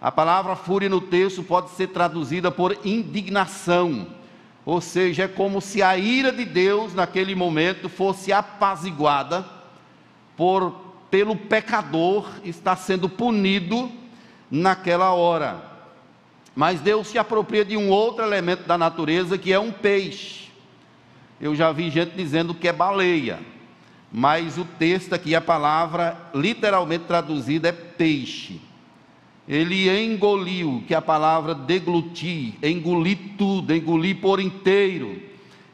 A 0.00 0.12
palavra 0.12 0.54
fúria 0.54 0.88
no 0.88 1.00
texto 1.00 1.42
pode 1.42 1.70
ser 1.70 1.88
traduzida 1.88 2.52
por 2.52 2.78
indignação, 2.84 4.06
ou 4.64 4.80
seja, 4.80 5.24
é 5.24 5.28
como 5.28 5.60
se 5.60 5.82
a 5.82 5.98
ira 5.98 6.30
de 6.30 6.44
Deus 6.44 6.94
naquele 6.94 7.34
momento 7.34 7.88
fosse 7.88 8.32
apaziguada 8.32 9.44
por 10.36 10.94
pelo 11.10 11.34
pecador 11.34 12.28
está 12.44 12.76
sendo 12.76 13.08
punido 13.08 13.90
naquela 14.48 15.12
hora. 15.12 15.73
Mas 16.54 16.80
Deus 16.80 17.08
se 17.08 17.18
apropria 17.18 17.64
de 17.64 17.76
um 17.76 17.90
outro 17.90 18.24
elemento 18.24 18.64
da 18.64 18.78
natureza 18.78 19.36
que 19.36 19.52
é 19.52 19.58
um 19.58 19.72
peixe. 19.72 20.44
Eu 21.40 21.54
já 21.54 21.72
vi 21.72 21.90
gente 21.90 22.12
dizendo 22.16 22.54
que 22.54 22.68
é 22.68 22.72
baleia, 22.72 23.40
mas 24.12 24.56
o 24.56 24.64
texto 24.64 25.12
aqui, 25.12 25.34
a 25.34 25.40
palavra 25.40 26.16
literalmente 26.34 27.04
traduzida 27.04 27.68
é 27.68 27.72
peixe. 27.72 28.60
Ele 29.46 29.90
engoliu, 29.90 30.82
que 30.86 30.94
é 30.94 30.96
a 30.96 31.02
palavra 31.02 31.54
deglutir, 31.54 32.54
engolir 32.62 33.18
tudo, 33.36 33.74
engolir 33.74 34.20
por 34.20 34.40
inteiro. 34.40 35.20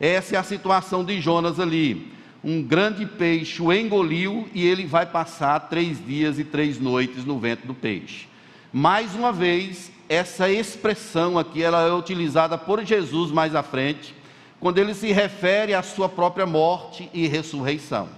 Essa 0.01 0.37
é 0.37 0.39
a 0.39 0.43
situação 0.43 1.05
de 1.05 1.21
Jonas 1.21 1.61
ali. 1.61 2.11
Um 2.43 2.63
grande 2.63 3.05
peixe 3.05 3.63
o 3.63 3.71
engoliu 3.71 4.49
e 4.55 4.67
ele 4.67 4.87
vai 4.87 5.05
passar 5.05 5.61
três 5.69 6.05
dias 6.05 6.39
e 6.39 6.45
três 6.45 6.81
noites 6.81 7.25
no 7.25 7.39
vento 7.39 7.67
do 7.67 7.75
peixe. 7.75 8.30
Mais 8.73 9.17
uma 9.17 9.33
vez, 9.33 9.91
essa 10.09 10.49
expressão 10.49 11.37
aqui 11.37 11.61
ela 11.61 11.83
é 11.83 11.93
utilizada 11.93 12.57
por 12.57 12.85
Jesus 12.85 13.33
mais 13.33 13.57
à 13.57 13.65
frente, 13.65 14.15
quando 14.61 14.79
ele 14.79 14.95
se 14.95 15.11
refere 15.11 15.75
à 15.75 15.83
sua 15.83 16.09
própria 16.09 16.47
morte 16.47 17.11
e 17.13 17.27
ressurreição. 17.27 18.09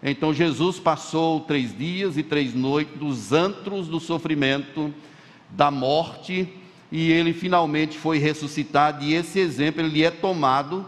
Então 0.00 0.32
Jesus 0.32 0.78
passou 0.78 1.40
três 1.40 1.76
dias 1.76 2.16
e 2.16 2.22
três 2.22 2.54
noites 2.54 2.96
dos 2.96 3.32
antros 3.32 3.88
do 3.88 3.98
sofrimento, 3.98 4.94
da 5.50 5.68
morte, 5.68 6.48
e 6.92 7.10
ele 7.10 7.32
finalmente 7.32 7.98
foi 7.98 8.18
ressuscitado. 8.18 9.04
E 9.04 9.14
esse 9.14 9.40
exemplo 9.40 9.82
ele 9.82 10.04
é 10.04 10.12
tomado 10.12 10.86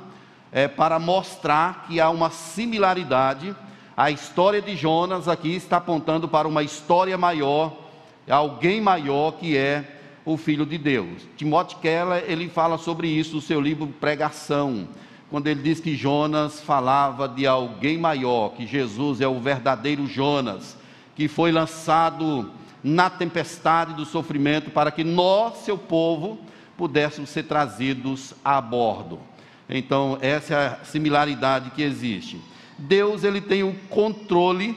é, 0.53 0.69
para 0.69 1.01
mostrar 1.01 1.87
que 1.89 2.01
há 2.01 2.09
uma 2.11 2.31
similaridade. 2.31 3.57
A 3.97 4.09
história 4.09 4.63
de 4.63 4.77
Jonas 4.77 5.27
aqui 5.27 5.57
está 5.57 5.79
apontando 5.79 6.29
para 6.29 6.47
uma 6.47 6.63
história 6.63 7.19
maior, 7.19 7.90
alguém 8.29 8.81
maior 8.81 9.33
que 9.33 9.57
é 9.57 9.97
o 10.25 10.37
Filho 10.37 10.67
de 10.67 10.79
Deus. 10.79 11.27
Timóteo 11.37 11.79
Keller, 11.79 12.25
ele 12.27 12.49
fala 12.49 12.79
sobre 12.79 13.09
isso 13.09 13.37
no 13.37 13.41
seu 13.41 13.61
livro 13.61 13.87
Pregação, 13.87 14.89
quando 15.31 15.47
ele 15.47 15.63
diz 15.63 15.81
que 15.81 15.97
Jonas 15.97 16.61
falava 16.61 17.29
de 17.29 17.47
alguém 17.47 17.97
maior, 17.97 18.51
que 18.51 18.67
Jesus 18.67 19.21
é 19.21 19.29
o 19.29 19.41
verdadeiro 19.41 20.07
Jonas, 20.07 20.77
que 21.15 21.29
foi 21.29 21.53
lançado 21.53 22.51
na 22.83 23.09
tempestade 23.11 23.95
do 23.95 24.05
sofrimento 24.05 24.71
para 24.71 24.91
que 24.91 25.05
nós, 25.05 25.59
seu 25.59 25.79
povo, 25.79 26.39
pudéssemos 26.77 27.31
ser 27.31 27.45
trazidos 27.45 28.35
a 28.45 28.61
bordo. 28.61 29.21
Então, 29.69 30.19
essa 30.21 30.55
é 30.55 30.67
a 30.67 30.85
similaridade 30.85 31.71
que 31.71 31.83
existe. 31.83 32.41
Deus 32.77 33.23
ele 33.23 33.41
tem 33.41 33.63
o 33.63 33.75
controle 33.89 34.75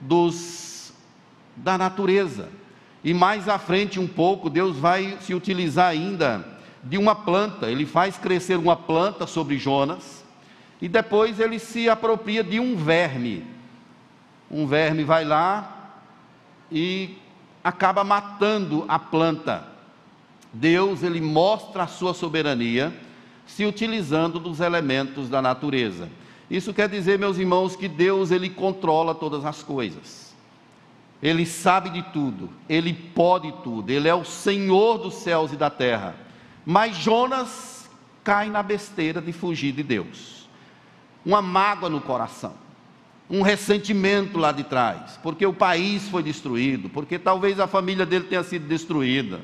dos 0.00 0.34
da 1.56 1.78
natureza. 1.78 2.48
E 3.02 3.14
mais 3.14 3.48
à 3.48 3.58
frente 3.58 4.00
um 4.00 4.06
pouco, 4.06 4.50
Deus 4.50 4.76
vai 4.76 5.16
se 5.20 5.34
utilizar 5.34 5.88
ainda 5.88 6.44
de 6.82 6.98
uma 6.98 7.14
planta. 7.14 7.70
Ele 7.70 7.86
faz 7.86 8.16
crescer 8.16 8.56
uma 8.56 8.76
planta 8.76 9.26
sobre 9.26 9.58
Jonas 9.58 10.24
e 10.80 10.88
depois 10.88 11.40
ele 11.40 11.58
se 11.58 11.88
apropria 11.88 12.42
de 12.42 12.60
um 12.60 12.76
verme. 12.76 13.44
Um 14.50 14.66
verme 14.66 15.04
vai 15.04 15.24
lá 15.24 15.92
e 16.70 17.16
acaba 17.62 18.04
matando 18.04 18.84
a 18.88 18.98
planta. 18.98 19.64
Deus 20.52 21.02
ele 21.02 21.20
mostra 21.20 21.84
a 21.84 21.86
sua 21.86 22.14
soberania 22.14 22.92
se 23.46 23.64
utilizando 23.64 24.40
dos 24.40 24.60
elementos 24.60 25.28
da 25.28 25.40
natureza. 25.40 26.08
Isso 26.50 26.72
quer 26.72 26.88
dizer, 26.88 27.18
meus 27.18 27.38
irmãos, 27.38 27.76
que 27.76 27.88
Deus 27.88 28.30
ele 28.30 28.48
controla 28.48 29.14
todas 29.14 29.44
as 29.44 29.62
coisas. 29.62 30.25
Ele 31.22 31.46
sabe 31.46 31.90
de 31.90 32.02
tudo, 32.02 32.50
ele 32.68 32.92
pode 32.92 33.50
tudo, 33.64 33.90
ele 33.90 34.08
é 34.08 34.14
o 34.14 34.24
Senhor 34.24 34.98
dos 34.98 35.14
céus 35.14 35.52
e 35.52 35.56
da 35.56 35.70
terra. 35.70 36.14
Mas 36.64 36.96
Jonas 36.96 37.88
cai 38.22 38.50
na 38.50 38.62
besteira 38.62 39.20
de 39.20 39.32
fugir 39.32 39.72
de 39.72 39.82
Deus. 39.82 40.48
Uma 41.24 41.40
mágoa 41.40 41.88
no 41.88 42.00
coração, 42.00 42.54
um 43.30 43.40
ressentimento 43.40 44.38
lá 44.38 44.52
de 44.52 44.64
trás, 44.64 45.18
porque 45.22 45.46
o 45.46 45.52
país 45.52 46.08
foi 46.08 46.22
destruído, 46.22 46.88
porque 46.88 47.18
talvez 47.18 47.58
a 47.58 47.66
família 47.66 48.04
dele 48.04 48.24
tenha 48.24 48.42
sido 48.42 48.66
destruída. 48.66 49.40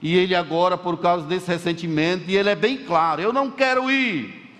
E 0.00 0.16
ele 0.16 0.34
agora, 0.34 0.76
por 0.76 0.98
causa 0.98 1.26
desse 1.26 1.48
ressentimento, 1.48 2.30
e 2.30 2.36
ele 2.36 2.48
é 2.48 2.56
bem 2.56 2.78
claro: 2.78 3.20
eu 3.20 3.32
não 3.32 3.50
quero 3.50 3.90
ir, 3.90 4.50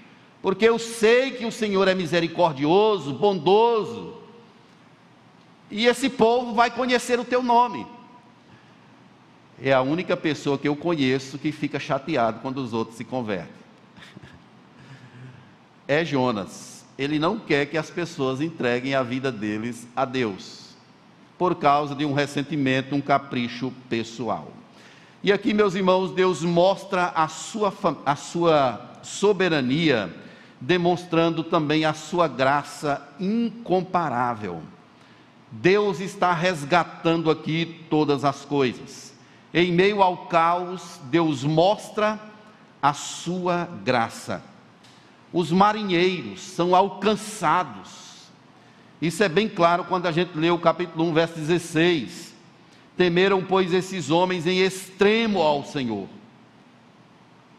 porque 0.40 0.68
eu 0.68 0.78
sei 0.78 1.32
que 1.32 1.44
o 1.44 1.52
Senhor 1.52 1.88
é 1.88 1.94
misericordioso, 1.94 3.12
bondoso, 3.14 4.21
e 5.72 5.86
esse 5.86 6.10
povo 6.10 6.52
vai 6.52 6.70
conhecer 6.70 7.18
o 7.18 7.24
teu 7.24 7.42
nome. 7.42 7.86
É 9.60 9.72
a 9.72 9.80
única 9.80 10.14
pessoa 10.14 10.58
que 10.58 10.68
eu 10.68 10.76
conheço 10.76 11.38
que 11.38 11.50
fica 11.50 11.80
chateado 11.80 12.40
quando 12.40 12.58
os 12.58 12.74
outros 12.74 12.98
se 12.98 13.04
convertem. 13.04 13.62
É 15.88 16.04
Jonas. 16.04 16.84
Ele 16.96 17.18
não 17.18 17.38
quer 17.38 17.66
que 17.66 17.78
as 17.78 17.90
pessoas 17.90 18.40
entreguem 18.40 18.94
a 18.94 19.02
vida 19.02 19.32
deles 19.32 19.88
a 19.96 20.04
Deus, 20.04 20.74
por 21.38 21.54
causa 21.54 21.94
de 21.94 22.04
um 22.04 22.12
ressentimento, 22.12 22.94
um 22.94 23.00
capricho 23.00 23.72
pessoal. 23.88 24.52
E 25.22 25.32
aqui, 25.32 25.54
meus 25.54 25.74
irmãos, 25.74 26.12
Deus 26.12 26.42
mostra 26.42 27.06
a 27.14 27.28
sua, 27.28 27.72
a 28.04 28.14
sua 28.14 29.00
soberania, 29.02 30.14
demonstrando 30.60 31.42
também 31.42 31.84
a 31.84 31.94
sua 31.94 32.28
graça 32.28 33.02
incomparável. 33.18 34.62
Deus 35.52 36.00
está 36.00 36.32
resgatando 36.32 37.30
aqui 37.30 37.84
todas 37.90 38.24
as 38.24 38.44
coisas. 38.44 39.12
Em 39.52 39.70
meio 39.70 40.02
ao 40.02 40.26
caos, 40.26 40.98
Deus 41.04 41.44
mostra 41.44 42.18
a 42.80 42.94
sua 42.94 43.68
graça. 43.84 44.42
Os 45.30 45.52
marinheiros 45.52 46.40
são 46.40 46.74
alcançados. 46.74 47.90
Isso 49.00 49.22
é 49.22 49.28
bem 49.28 49.48
claro 49.48 49.84
quando 49.84 50.06
a 50.06 50.12
gente 50.12 50.36
lê 50.36 50.50
o 50.50 50.58
capítulo 50.58 51.04
1, 51.10 51.12
verso 51.12 51.34
16. 51.34 52.32
Temeram, 52.96 53.44
pois, 53.44 53.74
esses 53.74 54.10
homens 54.10 54.46
em 54.46 54.60
extremo 54.60 55.40
ao 55.40 55.64
Senhor. 55.64 56.08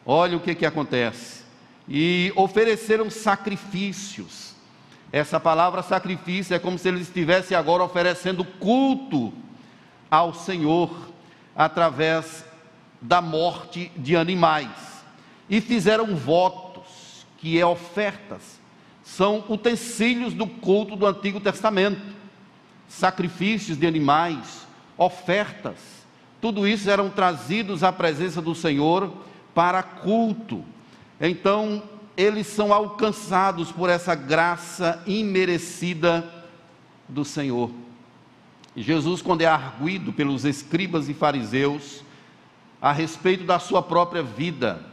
Olha 0.05 0.37
o 0.37 0.39
que, 0.39 0.55
que 0.55 0.65
acontece. 0.65 1.43
E 1.87 2.33
ofereceram 2.35 3.09
sacrifícios. 3.09 4.52
Essa 5.13 5.39
palavra 5.39 5.83
sacrifício 5.83 6.55
é 6.55 6.59
como 6.59 6.79
se 6.79 6.87
eles 6.87 7.03
estivessem 7.03 7.55
agora 7.55 7.83
oferecendo 7.83 8.43
culto 8.43 9.31
ao 10.09 10.33
Senhor 10.33 10.89
através 11.55 12.43
da 12.99 13.21
morte 13.21 13.91
de 13.95 14.15
animais. 14.15 15.03
E 15.47 15.61
fizeram 15.61 16.15
votos, 16.15 17.27
que 17.37 17.59
é 17.59 17.65
ofertas, 17.65 18.59
são 19.03 19.45
utensílios 19.47 20.33
do 20.33 20.47
culto 20.47 20.95
do 20.95 21.05
Antigo 21.05 21.39
Testamento, 21.39 22.01
sacrifícios 22.87 23.77
de 23.77 23.85
animais, 23.85 24.65
ofertas, 24.97 26.03
tudo 26.41 26.67
isso 26.67 26.89
eram 26.89 27.11
trazidos 27.11 27.83
à 27.83 27.91
presença 27.93 28.41
do 28.41 28.55
Senhor 28.55 29.13
para 29.53 29.83
culto. 29.83 30.65
Então, 31.21 31.83
eles 32.15 32.47
são 32.47 32.73
alcançados 32.73 33.71
por 33.71 33.89
essa 33.89 34.15
graça 34.15 35.01
imerecida 35.05 36.27
do 37.07 37.25
Senhor. 37.25 37.71
Jesus, 38.75 39.21
quando 39.21 39.41
é 39.41 39.45
arguído 39.45 40.11
pelos 40.11 40.45
escribas 40.45 41.09
e 41.09 41.13
fariseus 41.13 42.03
a 42.81 42.91
respeito 42.91 43.43
da 43.43 43.59
sua 43.59 43.81
própria 43.81 44.23
vida, 44.23 44.83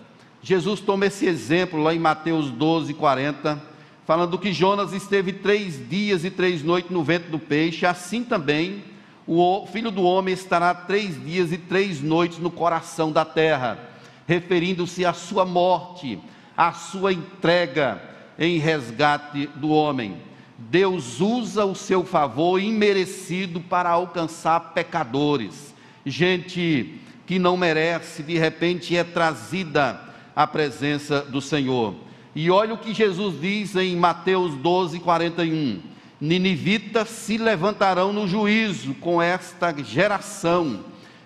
Jesus 0.43 0.81
toma 0.81 1.07
esse 1.07 1.27
exemplo 1.27 1.83
lá 1.83 1.95
em 1.95 1.99
Mateus 1.99 2.51
12, 2.51 2.95
40, 2.95 3.63
falando 4.07 4.39
que 4.39 4.53
Jonas 4.53 4.93
esteve 4.93 5.33
três 5.33 5.89
dias 5.89 6.25
e 6.25 6.31
três 6.31 6.63
noites 6.63 6.91
no 6.91 7.03
ventre 7.03 7.31
do 7.31 7.39
peixe, 7.39 7.87
assim 7.87 8.25
também 8.25 8.83
o 9.27 9.67
filho 9.67 9.91
do 9.91 10.03
homem 10.03 10.35
estará 10.35 10.75
três 10.75 11.23
dias 11.23 11.53
e 11.53 11.59
três 11.59 12.01
noites 12.01 12.39
no 12.39 12.51
coração 12.51 13.13
da 13.13 13.25
terra, 13.25 13.79
referindo-se 14.27 15.05
à 15.05 15.13
sua 15.13 15.45
morte, 15.45 16.19
à 16.61 16.75
sua 16.75 17.11
entrega 17.11 18.03
em 18.39 18.59
resgate 18.59 19.47
do 19.55 19.71
homem. 19.71 20.19
Deus 20.59 21.19
usa 21.19 21.65
o 21.65 21.75
seu 21.75 22.05
favor 22.05 22.61
imerecido 22.61 23.63
para 23.63 23.89
alcançar 23.89 24.75
pecadores, 24.75 25.75
gente 26.05 27.01
que 27.25 27.39
não 27.39 27.57
merece, 27.57 28.23
de 28.23 28.37
repente 28.37 28.95
é 28.95 29.03
trazida 29.03 29.99
à 30.37 30.47
presença 30.47 31.23
do 31.23 31.41
Senhor. 31.41 31.95
E 32.35 32.51
olha 32.51 32.75
o 32.75 32.79
que 32.79 32.93
Jesus 32.93 33.41
diz 33.41 33.75
em 33.75 33.97
Mateus 33.97 34.55
12, 34.57 35.01
41 35.01 35.81
ninivitas 36.21 37.09
se 37.09 37.39
levantarão 37.39 38.13
no 38.13 38.29
juízo 38.29 38.93
com 38.97 39.23
esta 39.23 39.75
geração 39.83 40.81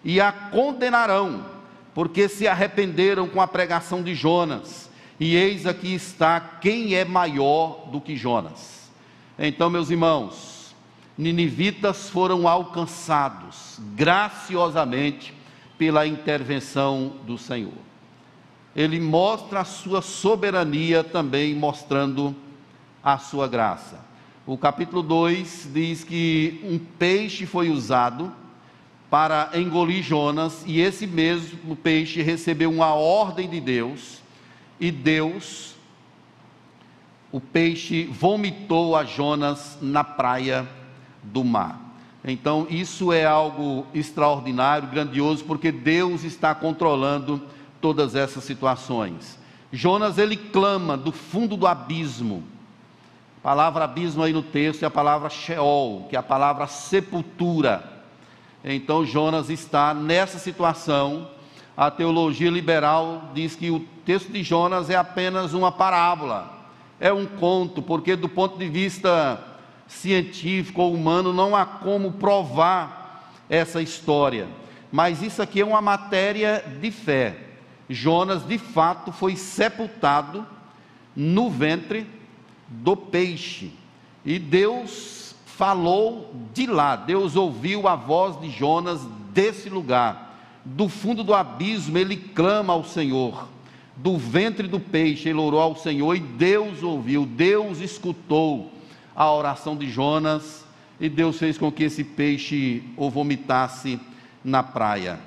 e 0.05 0.21
a 0.21 0.31
condenarão, 0.31 1.45
porque 1.93 2.29
se 2.29 2.47
arrependeram 2.47 3.27
com 3.27 3.41
a 3.41 3.49
pregação 3.49 4.01
de 4.01 4.15
Jonas. 4.15 4.94
E 5.19 5.37
eis 5.37 5.67
aqui 5.67 5.95
está 5.95 6.41
quem 6.41 6.95
é 6.95 7.05
maior 7.05 7.89
do 7.91 8.01
que 8.01 8.17
Jonas. 8.17 8.91
Então, 9.39 9.71
meus 9.71 9.91
irmãos, 9.91 10.75
ninivitas 11.17 12.11
foram 12.11 12.49
alcançados 12.49 13.79
graciosamente 13.95 15.33
pela 15.79 16.07
intervenção 16.07 17.13
do 17.25 17.39
Senhor. 17.39 17.73
Ele 18.75 19.01
mostra 19.01 19.61
a 19.61 19.65
sua 19.65 20.03
soberania 20.03 21.05
também 21.05 21.55
mostrando 21.55 22.35
a 23.03 23.19
sua 23.19 23.47
graça. 23.47 24.05
O 24.47 24.59
capítulo 24.59 25.03
2 25.03 25.71
diz 25.73 26.03
que 26.03 26.61
um 26.65 26.79
peixe 26.79 27.47
foi 27.47 27.71
usado 27.71 28.33
para 29.09 29.51
engolir 29.55 30.03
Jonas, 30.03 30.65
e 30.67 30.81
esse 30.81 31.07
mesmo 31.07 31.77
peixe 31.77 32.21
recebeu 32.21 32.69
uma 32.69 32.95
ordem 32.95 33.49
de 33.49 33.61
Deus, 33.61 34.21
e 34.85 34.91
Deus, 34.91 35.75
o 37.33 37.41
peixe, 37.41 38.05
vomitou 38.05 38.95
a 38.95 39.05
Jonas 39.05 39.79
na 39.81 40.05
praia 40.05 40.69
do 41.23 41.43
mar. 41.43 41.81
Então, 42.23 42.67
isso 42.69 43.13
é 43.13 43.25
algo 43.25 43.87
extraordinário, 43.95 44.89
grandioso, 44.89 45.45
porque 45.45 45.73
Deus 45.73 46.23
está 46.23 46.55
controlando 46.55 47.43
todas 47.81 48.15
essas 48.15 48.45
situações. 48.45 49.39
Jonas, 49.73 50.19
ele 50.19 50.37
clama 50.37 50.97
do 50.97 51.13
fundo 51.13 51.57
do 51.57 51.67
abismo, 51.67 52.45
palavra 53.43 53.85
abismo 53.85 54.23
aí 54.23 54.33
no 54.35 54.43
texto 54.43 54.83
é 54.83 54.87
a 54.87 54.91
palavra 54.91 55.31
Sheol, 55.31 56.07
que 56.11 56.17
é 56.17 56.19
a 56.19 56.23
palavra 56.23 56.67
sepultura. 56.67 57.85
Então 58.63 59.05
Jonas 59.05 59.49
está 59.49 59.95
nessa 59.95 60.39
situação. 60.39 61.29
A 61.77 61.91
teologia 61.91 62.51
liberal 62.51 63.31
diz 63.35 63.57
que 63.57 63.71
o 63.71 63.81
texto 64.05 64.31
de 64.31 64.43
Jonas 64.43 64.91
é 64.91 64.97
apenas 64.97 65.55
uma 65.55 65.73
parábola, 65.73 66.69
é 67.01 67.13
um 67.13 67.27
conto, 67.27 67.83
porque 67.83 68.15
do 68.15 68.29
ponto 68.29 68.57
de 68.57 68.69
vista 68.69 69.43
científico 69.89 70.83
ou 70.83 70.95
humano 70.95 71.33
não 71.33 71.55
há 71.57 71.67
como 71.67 72.13
provar 72.13 73.33
essa 73.49 73.83
história. 73.83 74.47
Mas 74.91 75.21
isso 75.23 75.43
aqui 75.43 75.61
é 75.61 75.65
uma 75.65 75.81
matéria 75.81 76.65
de 76.81 76.91
fé. 76.91 77.37
Jonas 77.91 78.47
de 78.47 78.57
fato 78.57 79.11
foi 79.11 79.35
sepultado 79.35 80.47
no 81.15 81.51
ventre 81.51 82.07
do 82.69 82.97
peixe. 82.97 83.73
E 84.25 84.39
Deus 84.39 85.35
falou 85.45 86.35
de 86.53 86.67
lá, 86.67 86.97
Deus 86.97 87.37
ouviu 87.37 87.87
a 87.87 87.95
voz 87.97 88.41
de 88.41 88.51
Jonas 88.51 89.01
desse 89.33 89.69
lugar. 89.69 90.24
Do 90.65 90.89
fundo 90.89 91.23
do 91.23 91.35
abismo 91.35 91.99
ele 91.99 92.17
clama 92.17 92.73
ao 92.73 92.85
Senhor. 92.85 93.49
Do 93.97 94.17
ventre 94.17 94.67
do 94.67 94.81
peixe 94.81 95.29
ele 95.29 95.39
orou 95.39 95.61
ao 95.61 95.77
Senhor 95.77 96.15
e 96.15 96.21
Deus 96.21 96.83
ouviu, 96.83 97.27
Deus 97.27 97.81
escutou 97.81 98.73
a 99.15 99.31
oração 99.31 99.77
de 99.77 99.89
Jonas 99.89 100.65
e 100.99 101.09
Deus 101.09 101.39
fez 101.39 101.59
com 101.59 101.71
que 101.71 101.85
esse 101.85 102.03
peixe 102.03 102.83
o 102.97 103.11
vomitasse 103.11 104.01
na 104.43 104.63
praia. 104.63 105.21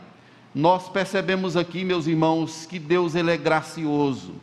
Nós 0.54 0.90
percebemos 0.90 1.56
aqui, 1.56 1.86
meus 1.86 2.08
irmãos, 2.08 2.66
que 2.66 2.80
Deus 2.80 3.16
ele 3.16 3.32
é 3.32 3.38
gracioso. 3.38 4.34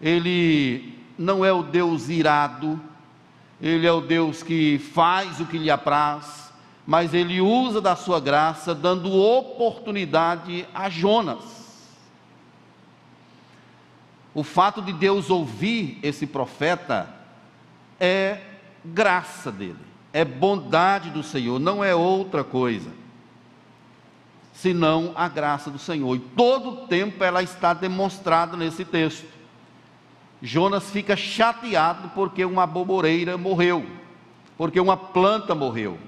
Ele 0.00 0.94
não 1.18 1.44
é 1.44 1.52
o 1.52 1.62
Deus 1.62 2.08
irado, 2.08 2.80
ele 3.60 3.86
é 3.86 3.92
o 3.92 4.00
Deus 4.00 4.42
que 4.42 4.78
faz 4.78 5.40
o 5.40 5.46
que 5.46 5.58
lhe 5.58 5.70
apraz, 5.70 6.52
mas 6.86 7.14
ele 7.14 7.40
usa 7.40 7.80
da 7.80 7.96
sua 7.96 8.20
graça, 8.20 8.74
dando 8.74 9.12
oportunidade 9.12 10.66
a 10.74 10.88
Jonas. 10.88 11.54
O 14.34 14.42
fato 14.42 14.82
de 14.82 14.92
Deus 14.92 15.30
ouvir 15.30 15.98
esse 16.02 16.26
profeta 16.26 17.08
é 17.98 18.40
graça 18.84 19.50
dele, 19.50 19.78
é 20.12 20.24
bondade 20.24 21.10
do 21.10 21.22
Senhor, 21.22 21.58
não 21.58 21.82
é 21.82 21.94
outra 21.94 22.44
coisa, 22.44 22.90
senão 24.52 25.12
a 25.14 25.28
graça 25.28 25.70
do 25.70 25.78
Senhor. 25.78 26.14
E 26.16 26.18
todo 26.18 26.70
o 26.70 26.86
tempo 26.86 27.22
ela 27.24 27.42
está 27.42 27.72
demonstrada 27.72 28.56
nesse 28.56 28.84
texto. 28.84 29.32
Jonas 30.42 30.90
fica 30.90 31.16
chateado 31.16 32.10
porque 32.10 32.44
uma 32.44 32.66
boboreira 32.66 33.38
morreu, 33.38 33.86
porque 34.58 34.78
uma 34.78 34.96
planta 34.96 35.54
morreu. 35.54 35.98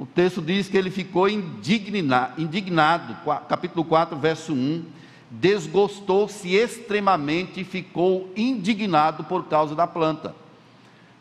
O 0.00 0.06
texto 0.06 0.40
diz 0.40 0.66
que 0.66 0.78
ele 0.78 0.90
ficou 0.90 1.28
indignado, 1.28 3.18
capítulo 3.46 3.84
4, 3.84 4.16
verso 4.16 4.54
1, 4.54 4.82
desgostou-se 5.30 6.48
extremamente 6.48 7.60
e 7.60 7.64
ficou 7.64 8.32
indignado 8.34 9.24
por 9.24 9.44
causa 9.44 9.74
da 9.74 9.86
planta. 9.86 10.34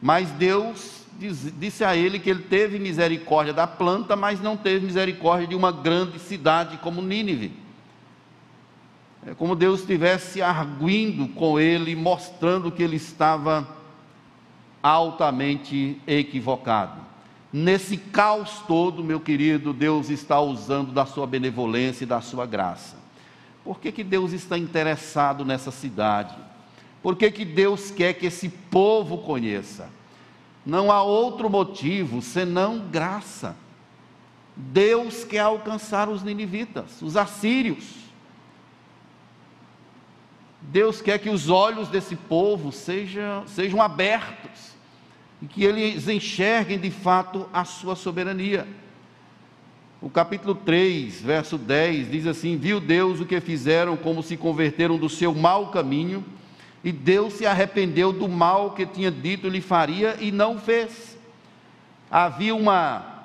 Mas 0.02 0.32
Deus 0.32 1.04
disse 1.60 1.84
a 1.84 1.94
ele 1.94 2.20
que 2.20 2.30
ele 2.30 2.44
teve 2.44 2.80
misericórdia 2.80 3.52
da 3.52 3.68
planta, 3.68 4.16
mas 4.16 4.40
não 4.40 4.56
teve 4.56 4.86
misericórdia 4.86 5.46
de 5.46 5.56
uma 5.56 5.74
grande 5.74 6.18
cidade 6.18 6.78
como 6.78 7.02
Nínive. 7.02 7.52
É 9.28 9.34
como 9.34 9.58
Deus 9.58 9.82
estivesse 9.82 10.42
arguindo 10.42 11.28
com 11.34 11.60
ele, 11.60 11.98
mostrando 11.98 12.72
que 12.72 12.82
ele 12.82 12.96
estava 12.96 13.68
altamente 14.82 16.02
equivocado. 16.08 17.09
Nesse 17.52 17.98
caos 17.98 18.62
todo, 18.68 19.04
meu 19.04 19.20
querido, 19.20 19.74
Deus 19.74 20.10
está 20.10 20.40
usando 20.40 20.92
da 20.92 21.06
sua 21.06 21.26
benevolência 21.26 22.04
e 22.04 22.08
da 22.08 22.22
sua 22.22 22.46
graça. 22.46 22.98
Por 23.64 23.80
que, 23.80 23.92
que 23.92 24.04
Deus 24.04 24.34
está 24.34 24.58
interessado 24.58 25.44
nessa 25.44 25.72
cidade? 25.72 26.36
Por 27.02 27.16
que, 27.16 27.32
que 27.32 27.44
Deus 27.44 27.90
quer 27.90 28.14
que 28.14 28.28
esse 28.28 28.50
povo 28.50 29.18
conheça? 29.20 29.90
Não 30.64 30.92
há 30.92 31.02
outro 31.02 31.50
motivo 31.50 32.22
senão 32.22 32.88
graça. 32.88 33.56
Deus 34.56 35.24
quer 35.24 35.40
alcançar 35.40 36.08
os 36.08 36.22
ninivitas, 36.22 37.02
os 37.02 37.18
assírios. 37.18 37.96
Deus 40.62 41.02
quer 41.02 41.18
que 41.18 41.30
os 41.30 41.50
olhos 41.50 41.88
desse 41.88 42.16
povo 42.16 42.72
sejam, 42.72 43.48
sejam 43.48 43.82
abertos 43.82 44.69
e 45.42 45.48
que 45.48 45.64
eles 45.64 46.08
enxerguem 46.08 46.80
de 46.80 46.92
fato 46.92 47.48
a 47.54 47.64
sua 47.64 47.96
soberania. 47.96 48.68
O 50.02 50.10
capítulo 50.10 50.56
3, 50.56 51.22
verso 51.22 51.58
10 51.58 52.12
diz 52.12 52.28
assim: 52.28 52.58
Viu 52.58 52.80
Deus 52.80 53.20
o 53.20 53.26
que 53.26 53.40
fizeram, 53.42 53.98
como 53.98 54.24
se 54.24 54.38
converteram 54.38 54.98
do 54.98 55.10
seu 55.10 55.34
mau 55.34 55.72
caminho, 55.72 56.24
e 56.84 56.92
Deus 56.92 57.34
se 57.34 57.46
arrependeu 57.46 58.14
do 58.14 58.28
mal 58.28 58.72
que 58.72 58.86
tinha 58.86 59.12
dito 59.12 59.50
lhe 59.50 59.62
faria 59.62 60.18
e 60.20 60.32
não 60.32 60.58
fez. 60.58 61.18
Havia 62.10 62.56
uma 62.56 63.20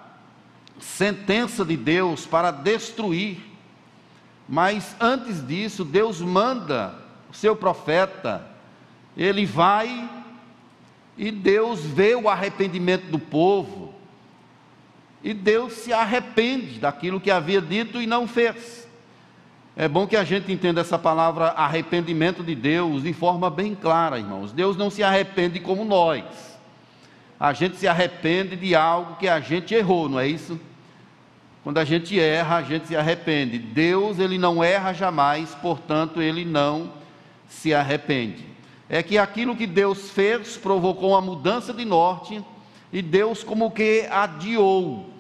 sentença 0.81 1.64
de 1.64 1.77
Deus 1.77 2.27
para 2.27 2.50
destruir, 2.50 3.38
mas 4.48 4.96
antes 5.00 5.46
disso, 5.46 5.85
Deus 5.85 6.20
manda 6.20 6.94
o 7.31 7.35
seu 7.35 7.55
profeta, 7.55 8.44
ele 9.16 9.46
vai 9.46 10.23
e 11.16 11.31
Deus 11.31 11.81
vê 11.81 12.14
o 12.14 12.29
arrependimento 12.29 13.05
do 13.07 13.18
povo, 13.18 13.94
e 15.22 15.33
Deus 15.33 15.72
se 15.72 15.92
arrepende 15.92 16.79
daquilo 16.79 17.20
que 17.20 17.31
havia 17.31 17.61
dito 17.61 18.00
e 18.00 18.07
não 18.07 18.27
fez. 18.29 18.87
É 19.77 19.88
bom 19.88 20.07
que 20.07 20.16
a 20.16 20.22
gente 20.22 20.53
entenda 20.53 20.83
essa 20.83 20.98
palavra 20.98 21.48
arrependimento 21.48 22.44
de 22.44 22.55
Deus 22.55 23.03
de 23.03 23.12
forma 23.12 23.50
bem 23.50 23.74
clara, 23.74 24.18
irmãos. 24.18 24.53
Deus 24.53 24.77
não 24.77 24.90
se 24.90 25.03
arrepende 25.03 25.59
como 25.59 25.85
nós. 25.85 26.24
A 27.40 27.53
gente 27.53 27.77
se 27.77 27.88
arrepende 27.88 28.55
de 28.55 28.74
algo 28.77 29.16
que 29.16 29.29
a 29.29 29.40
gente 29.40 29.74
errou, 29.74 30.09
não 30.09 30.20
é 30.20 30.29
isso? 30.29 30.61
Quando 31.64 31.79
a 31.79 31.85
gente 31.85 32.20
erra, 32.20 32.57
a 32.57 32.62
gente 32.62 32.87
se 32.87 32.94
arrepende. 32.94 33.59
Deus, 33.59 34.18
ele 34.18 34.38
não 34.38 34.62
erra 34.62 34.92
jamais, 34.92 35.55
portanto, 35.57 36.20
ele 36.20 36.44
não 36.44 36.92
se 37.48 37.74
arrepende. 37.74 38.53
É 38.88 39.02
que 39.02 39.16
aquilo 39.16 39.56
que 39.56 39.66
Deus 39.66 40.10
fez 40.10 40.56
provocou 40.56 41.10
uma 41.10 41.20
mudança 41.20 41.72
de 41.72 41.84
norte 41.84 42.42
e 42.92 43.00
Deus 43.00 43.42
como 43.42 43.70
que 43.70 44.06
adiou 44.10 45.10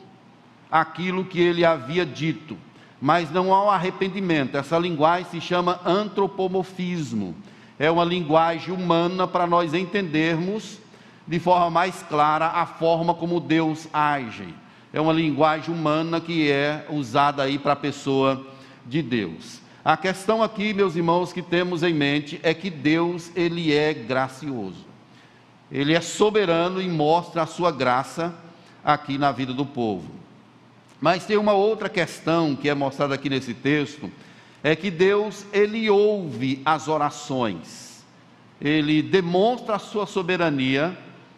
aquilo 0.70 1.24
que 1.24 1.40
ele 1.40 1.64
havia 1.64 2.04
dito, 2.04 2.56
mas 3.00 3.30
não 3.30 3.54
há 3.54 3.64
um 3.64 3.70
arrependimento. 3.70 4.56
Essa 4.56 4.78
linguagem 4.78 5.30
se 5.30 5.40
chama 5.40 5.80
antropomorfismo. 5.84 7.34
É 7.78 7.90
uma 7.90 8.04
linguagem 8.04 8.72
humana 8.72 9.26
para 9.26 9.46
nós 9.46 9.74
entendermos 9.74 10.78
de 11.26 11.38
forma 11.38 11.70
mais 11.70 12.02
clara 12.02 12.46
a 12.46 12.66
forma 12.66 13.14
como 13.14 13.40
Deus 13.40 13.88
age. 13.92 14.54
É 14.92 15.00
uma 15.00 15.12
linguagem 15.12 15.74
humana 15.74 16.20
que 16.20 16.50
é 16.50 16.86
usada 16.90 17.42
aí 17.42 17.58
para 17.58 17.72
a 17.72 17.76
pessoa 17.76 18.46
de 18.86 19.02
Deus. 19.02 19.60
A 19.84 19.98
questão 19.98 20.42
aqui, 20.42 20.72
meus 20.72 20.96
irmãos, 20.96 21.30
que 21.30 21.42
temos 21.42 21.82
em 21.82 21.92
mente 21.92 22.40
é 22.42 22.54
que 22.54 22.70
Deus, 22.70 23.30
ele 23.36 23.70
é 23.70 23.92
gracioso. 23.92 24.86
Ele 25.70 25.92
é 25.92 26.00
soberano 26.00 26.80
e 26.80 26.88
mostra 26.88 27.42
a 27.42 27.46
sua 27.46 27.70
graça 27.70 28.34
aqui 28.82 29.18
na 29.18 29.30
vida 29.30 29.52
do 29.52 29.66
povo. 29.66 30.10
Mas 30.98 31.26
tem 31.26 31.36
uma 31.36 31.52
outra 31.52 31.90
questão 31.90 32.56
que 32.56 32.66
é 32.66 32.74
mostrada 32.74 33.14
aqui 33.14 33.28
nesse 33.28 33.52
texto, 33.52 34.10
é 34.62 34.74
que 34.74 34.90
Deus 34.90 35.44
ele 35.52 35.90
ouve 35.90 36.62
as 36.64 36.88
orações. 36.88 38.02
Ele 38.58 39.02
demonstra 39.02 39.76
a 39.76 39.78
sua 39.78 40.06
soberania 40.06 40.96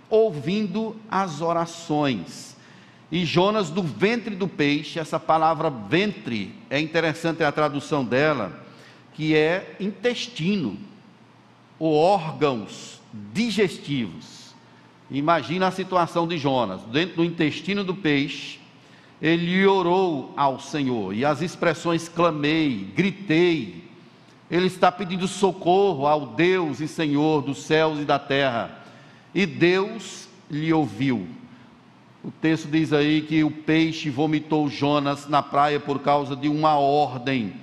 ouvindo 0.08 0.94
as 1.10 1.40
orações. 1.40 2.55
E 3.10 3.24
Jonas 3.24 3.70
do 3.70 3.82
ventre 3.82 4.34
do 4.34 4.48
peixe, 4.48 4.98
essa 4.98 5.20
palavra 5.20 5.70
ventre 5.70 6.52
é 6.68 6.80
interessante 6.80 7.44
a 7.44 7.52
tradução 7.52 8.04
dela, 8.04 8.64
que 9.14 9.34
é 9.34 9.76
intestino, 9.78 10.76
ou 11.78 11.94
órgãos 11.94 13.00
digestivos. 13.32 14.54
Imagina 15.10 15.68
a 15.68 15.70
situação 15.70 16.26
de 16.26 16.36
Jonas, 16.36 16.82
dentro 16.82 17.16
do 17.16 17.24
intestino 17.24 17.84
do 17.84 17.94
peixe, 17.94 18.58
ele 19.22 19.64
orou 19.66 20.34
ao 20.36 20.58
Senhor, 20.58 21.14
e 21.14 21.24
as 21.24 21.40
expressões 21.40 22.08
clamei, 22.08 22.88
gritei, 22.94 23.84
ele 24.50 24.66
está 24.66 24.92
pedindo 24.92 25.26
socorro 25.26 26.06
ao 26.06 26.26
Deus 26.26 26.80
e 26.80 26.88
Senhor 26.88 27.42
dos 27.42 27.62
céus 27.62 28.00
e 28.00 28.04
da 28.04 28.18
terra, 28.18 28.78
e 29.34 29.46
Deus 29.46 30.28
lhe 30.50 30.72
ouviu. 30.72 31.28
O 32.26 32.30
texto 32.32 32.66
diz 32.66 32.92
aí 32.92 33.22
que 33.22 33.44
o 33.44 33.50
peixe 33.52 34.10
vomitou 34.10 34.68
Jonas 34.68 35.28
na 35.28 35.44
praia 35.44 35.78
por 35.78 36.00
causa 36.00 36.34
de 36.34 36.48
uma 36.48 36.76
ordem 36.76 37.54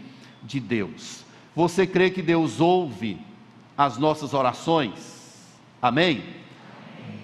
de 0.41 0.57
Deus. 0.57 1.25
Você 1.53 1.85
crê 1.85 2.09
que 2.09 2.21
Deus 2.21 2.61
ouve 2.61 3.19
as 3.77 3.97
nossas 3.97 4.33
orações? 4.33 5.49
Amém? 5.81 6.23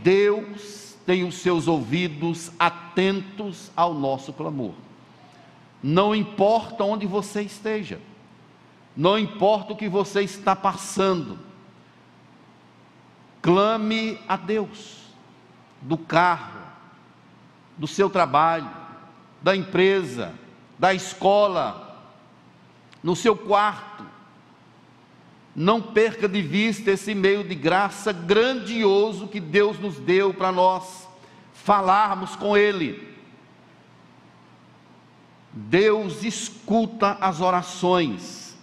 Deus 0.04 0.97
tem 1.06 1.23
os 1.23 1.36
seus 1.36 1.65
ouvidos 1.65 2.52
atentos 2.60 3.71
ao 3.73 3.93
nosso 3.93 4.34
clamor. 4.34 4.73
Não 5.82 6.13
importa 6.13 6.84
onde 6.84 7.08
você 7.08 7.41
esteja, 7.41 8.02
não 8.97 9.17
importa 9.17 9.71
o 9.71 9.78
que 9.78 9.88
você 9.88 10.23
está 10.23 10.58
passando, 10.58 11.39
clame 13.41 14.19
a 14.28 14.36
Deus, 14.36 15.06
do 15.82 15.97
carro, 15.97 16.59
do 17.80 17.88
seu 17.88 18.10
trabalho, 18.10 18.70
da 19.42 19.56
empresa, 19.56 20.34
da 20.78 20.94
escola, 20.94 21.98
no 23.02 23.15
seu 23.15 23.36
quarto, 23.36 24.06
não 25.56 25.82
perca 25.82 26.28
de 26.28 26.42
vista 26.42 26.92
esse 26.92 27.15
meio 27.15 27.44
de 27.44 27.56
graça 27.56 28.12
grandioso 28.12 29.28
que 29.28 29.39
Deus 29.39 29.80
nos 29.80 29.98
deu 29.98 30.34
para 30.34 30.52
nós 30.52 31.08
falarmos 31.54 32.36
com 32.36 32.56
Ele. 32.56 33.08
Deus 35.52 36.24
escuta 36.24 37.18
as 37.22 37.39
orações. 37.39 38.58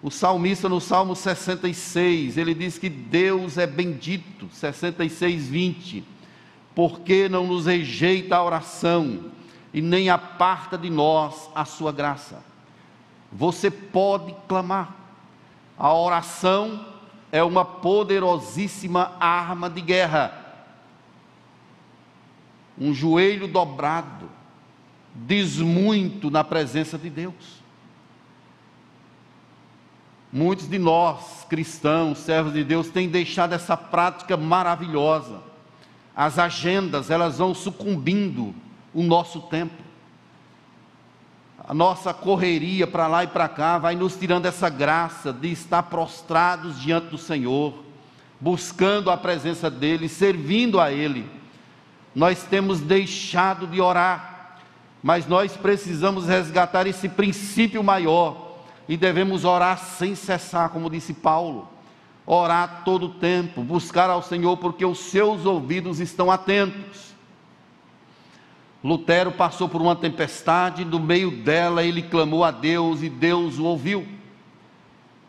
O 0.00 0.10
salmista 0.10 0.68
no 0.68 0.80
Salmo 0.80 1.16
66, 1.16 2.36
ele 2.36 2.54
diz 2.54 2.78
que 2.78 2.88
Deus 2.88 3.58
é 3.58 3.66
bendito, 3.66 4.48
66, 4.52 5.48
20, 5.48 6.04
porque 6.74 7.28
não 7.28 7.46
nos 7.46 7.66
rejeita 7.66 8.36
a 8.36 8.42
oração 8.42 9.30
e 9.72 9.80
nem 9.80 10.10
aparta 10.10 10.76
de 10.76 10.90
nós 10.90 11.48
a 11.54 11.64
sua 11.64 11.92
graça. 11.92 12.42
Você 13.32 13.70
pode 13.70 14.34
clamar, 14.48 14.94
a 15.76 15.92
oração 15.92 16.86
é 17.32 17.42
uma 17.42 17.64
poderosíssima 17.64 19.12
arma 19.18 19.68
de 19.68 19.80
guerra. 19.80 20.32
Um 22.78 22.94
joelho 22.94 23.48
dobrado 23.48 24.30
diz 25.14 25.58
muito 25.58 26.30
na 26.30 26.42
presença 26.42 26.98
de 26.98 27.10
Deus. 27.10 27.62
Muitos 30.32 30.68
de 30.68 30.78
nós, 30.78 31.46
cristãos, 31.48 32.18
servos 32.18 32.52
de 32.52 32.64
Deus, 32.64 32.88
têm 32.88 33.08
deixado 33.08 33.52
essa 33.52 33.76
prática 33.76 34.36
maravilhosa. 34.36 35.53
As 36.16 36.38
agendas, 36.38 37.10
elas 37.10 37.38
vão 37.38 37.54
sucumbindo 37.54 38.54
o 38.92 39.02
nosso 39.02 39.40
tempo 39.42 39.84
a 41.66 41.72
nossa 41.72 42.12
correria 42.12 42.86
para 42.86 43.06
lá 43.06 43.24
e 43.24 43.26
para 43.26 43.48
cá 43.48 43.78
vai 43.78 43.94
nos 43.96 44.14
tirando 44.16 44.44
essa 44.44 44.68
graça 44.68 45.32
de 45.32 45.50
estar 45.50 45.84
prostrados 45.84 46.78
diante 46.78 47.06
do 47.06 47.16
Senhor, 47.16 47.82
buscando 48.38 49.10
a 49.10 49.16
presença 49.16 49.70
dEle, 49.70 50.06
servindo 50.06 50.78
a 50.78 50.92
Ele. 50.92 51.26
Nós 52.14 52.42
temos 52.42 52.80
deixado 52.80 53.66
de 53.66 53.80
orar, 53.80 54.58
mas 55.02 55.26
nós 55.26 55.56
precisamos 55.56 56.26
resgatar 56.26 56.86
esse 56.86 57.08
princípio 57.08 57.82
maior 57.82 58.58
e 58.86 58.94
devemos 58.94 59.46
orar 59.46 59.78
sem 59.78 60.14
cessar, 60.14 60.68
como 60.68 60.90
disse 60.90 61.14
Paulo. 61.14 61.70
Orar 62.26 62.82
todo 62.84 63.06
o 63.06 63.14
tempo, 63.14 63.62
buscar 63.62 64.08
ao 64.08 64.22
Senhor, 64.22 64.56
porque 64.56 64.84
os 64.84 64.98
seus 64.98 65.44
ouvidos 65.44 66.00
estão 66.00 66.30
atentos 66.30 67.14
Lutero 68.84 69.32
passou 69.32 69.66
por 69.66 69.80
uma 69.80 69.96
tempestade, 69.96 70.84
no 70.84 71.00
meio 71.00 71.30
dela 71.30 71.82
ele 71.82 72.02
clamou 72.02 72.44
a 72.44 72.50
Deus 72.50 73.02
e 73.02 73.08
Deus 73.08 73.58
o 73.58 73.64
ouviu. 73.64 74.06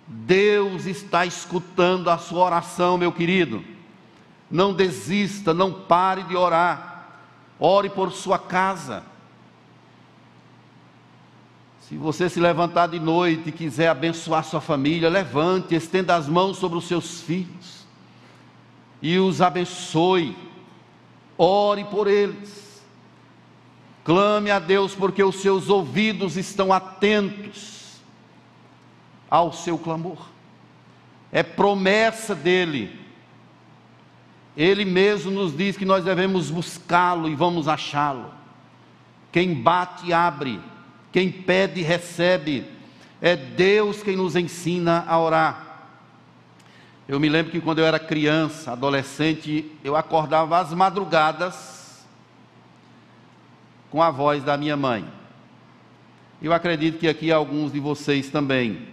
Deus 0.05 0.85
está 0.85 1.25
escutando 1.25 2.09
a 2.09 2.17
sua 2.17 2.43
oração, 2.43 2.97
meu 2.97 3.13
querido. 3.13 3.63
Não 4.51 4.73
desista, 4.73 5.53
não 5.53 5.71
pare 5.71 6.23
de 6.23 6.35
orar. 6.35 7.21
Ore 7.57 7.89
por 7.89 8.11
sua 8.11 8.37
casa. 8.37 9.03
Se 11.87 11.97
você 11.97 12.27
se 12.27 12.39
levantar 12.39 12.87
de 12.87 12.99
noite 12.99 13.49
e 13.49 13.51
quiser 13.51 13.89
abençoar 13.89 14.43
sua 14.43 14.59
família, 14.59 15.07
levante, 15.07 15.75
estenda 15.75 16.15
as 16.15 16.27
mãos 16.27 16.57
sobre 16.57 16.79
os 16.79 16.87
seus 16.87 17.21
filhos 17.21 17.85
e 18.99 19.19
os 19.19 19.39
abençoe 19.39 20.35
ore 21.37 21.83
por 21.83 22.07
eles. 22.07 22.83
Clame 24.03 24.49
a 24.49 24.57
Deus, 24.57 24.95
porque 24.95 25.23
os 25.23 25.35
seus 25.35 25.69
ouvidos 25.69 26.37
estão 26.37 26.73
atentos 26.73 27.99
ao 29.29 29.53
seu 29.53 29.77
clamor. 29.77 30.25
É 31.31 31.43
promessa 31.43 32.33
dele. 32.33 32.99
Ele 34.57 34.85
mesmo 34.85 35.29
nos 35.29 35.55
diz 35.55 35.77
que 35.77 35.85
nós 35.85 36.03
devemos 36.03 36.49
buscá-lo 36.49 37.29
e 37.29 37.35
vamos 37.35 37.67
achá-lo. 37.67 38.33
Quem 39.31 39.53
bate, 39.53 40.11
abre. 40.11 40.59
Quem 41.15 41.31
pede, 41.31 41.81
recebe. 41.81 42.69
É 43.21 43.37
Deus 43.37 44.03
quem 44.03 44.17
nos 44.17 44.35
ensina 44.35 45.05
a 45.07 45.17
orar. 45.17 45.87
Eu 47.07 47.21
me 47.21 47.29
lembro 47.29 47.53
que 47.53 47.61
quando 47.61 47.79
eu 47.79 47.85
era 47.85 47.97
criança, 47.97 48.73
adolescente, 48.73 49.71
eu 49.81 49.95
acordava 49.95 50.59
às 50.59 50.73
madrugadas 50.73 52.05
com 53.89 54.03
a 54.03 54.11
voz 54.11 54.43
da 54.43 54.57
minha 54.57 54.75
mãe. 54.75 55.07
Eu 56.41 56.51
acredito 56.51 56.99
que 56.99 57.07
aqui 57.07 57.31
alguns 57.31 57.71
de 57.71 57.79
vocês 57.79 58.29
também. 58.29 58.85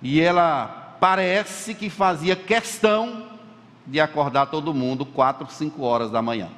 E 0.00 0.20
ela 0.20 0.96
parece 1.00 1.74
que 1.74 1.90
fazia 1.90 2.36
questão 2.36 3.26
de 3.84 3.98
acordar 3.98 4.46
todo 4.46 4.72
mundo 4.72 5.04
quatro, 5.04 5.50
cinco 5.50 5.82
horas 5.82 6.12
da 6.12 6.22
manhã. 6.22 6.48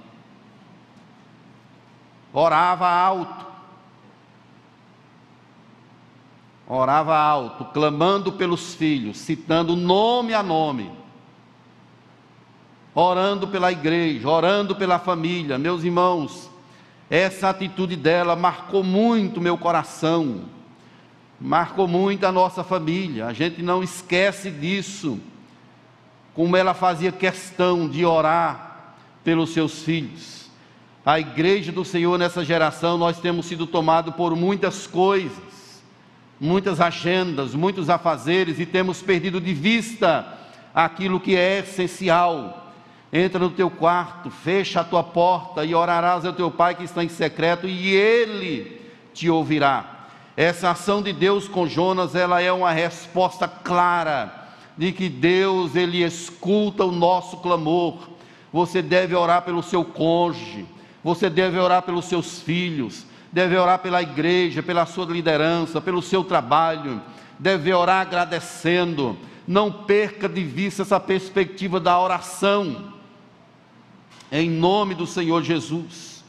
Orava 2.31 2.87
alto, 2.87 3.48
orava 6.69 7.17
alto, 7.17 7.65
clamando 7.65 8.33
pelos 8.33 8.75
filhos, 8.75 9.17
citando 9.17 9.75
nome 9.75 10.35
a 10.35 10.43
nome, 10.43 10.93
orando 12.95 13.49
pela 13.49 13.73
igreja, 13.73 14.29
orando 14.29 14.77
pela 14.77 14.99
família. 14.99 15.57
Meus 15.57 15.83
irmãos, 15.83 16.51
essa 17.09 17.49
atitude 17.49 17.97
dela 17.97 18.37
marcou 18.37 18.85
muito 18.85 19.41
meu 19.41 19.57
coração, 19.57 20.43
marcou 21.41 21.89
muito 21.89 22.27
a 22.27 22.33
nossa 22.33 22.63
família. 22.63 23.27
A 23.27 23.33
gente 23.33 23.63
não 23.63 23.83
esquece 23.83 24.51
disso, 24.51 25.19
como 26.35 26.55
ela 26.55 26.75
fazia 26.75 27.11
questão 27.11 27.89
de 27.89 28.05
orar 28.05 28.95
pelos 29.25 29.55
seus 29.55 29.83
filhos. 29.83 30.51
A 31.07 31.19
igreja 31.19 31.73
do 31.73 31.87
Senhor 31.87 32.19
nessa 32.19 32.45
geração, 32.45 32.99
nós 32.99 33.19
temos 33.19 33.47
sido 33.47 33.67
tomados 33.67 34.15
por 34.15 34.37
muitas 34.37 34.87
coisas 34.87 35.58
muitas 36.41 36.81
agendas, 36.81 37.55
muitos 37.55 37.91
afazeres 37.91 38.59
e 38.59 38.67
temos 38.67 39.03
perdido 39.03 39.41
de 39.41 39.53
vista 39.53 40.39
aquilo 40.75 41.21
que 41.21 41.37
é 41.37 41.61
essencial. 41.61 42.73
Entra 43.13 43.39
no 43.39 43.51
teu 43.51 43.71
quarto, 43.71 44.31
fecha 44.31 44.81
a 44.81 44.85
tua 44.85 45.03
porta 45.03 45.65
e 45.65 45.75
orarás 45.75 46.25
ao 46.25 46.33
teu 46.33 46.51
pai 46.51 46.75
que 46.75 46.85
está 46.85 47.03
em 47.03 47.09
secreto 47.09 47.67
e 47.67 47.89
ele 47.89 48.81
te 49.15 49.29
ouvirá. 49.29 50.07
Essa 50.37 50.71
ação 50.71 51.03
de 51.03 51.13
Deus 51.13 51.49
com 51.49 51.67
Jonas, 51.67 52.15
ela 52.15 52.41
é 52.41 52.53
uma 52.53 52.71
resposta 52.71 53.49
clara 53.49 54.49
de 54.77 54.93
que 54.93 55.09
Deus 55.09 55.75
ele 55.75 56.05
escuta 56.05 56.85
o 56.85 56.93
nosso 56.93 57.39
clamor. 57.39 58.09
Você 58.53 58.81
deve 58.81 59.17
orar 59.17 59.43
pelo 59.43 59.63
seu 59.63 59.85
cônjuge, 59.85 60.65
você 61.03 61.29
deve 61.29 61.59
orar 61.59 61.83
pelos 61.83 62.05
seus 62.05 62.41
filhos, 62.41 63.05
deve 63.33 63.57
orar 63.57 63.79
pela 63.79 64.03
igreja, 64.03 64.63
pela 64.63 64.87
sua 64.87 65.07
liderança, 65.07 65.81
pelo 65.81 66.03
seu 66.03 66.25
trabalho, 66.25 67.01
deve 67.39 67.73
orar 67.73 68.03
agradecendo. 68.03 69.17
Não 69.47 69.71
perca 69.71 70.29
de 70.29 70.43
vista 70.43 70.83
essa 70.83 71.01
perspectiva 71.01 71.81
da 71.81 71.99
oração, 71.99 72.93
em 74.31 74.51
nome 74.51 74.95
do 74.95 75.07
Senhor 75.07 75.43
Jesus. 75.43 76.25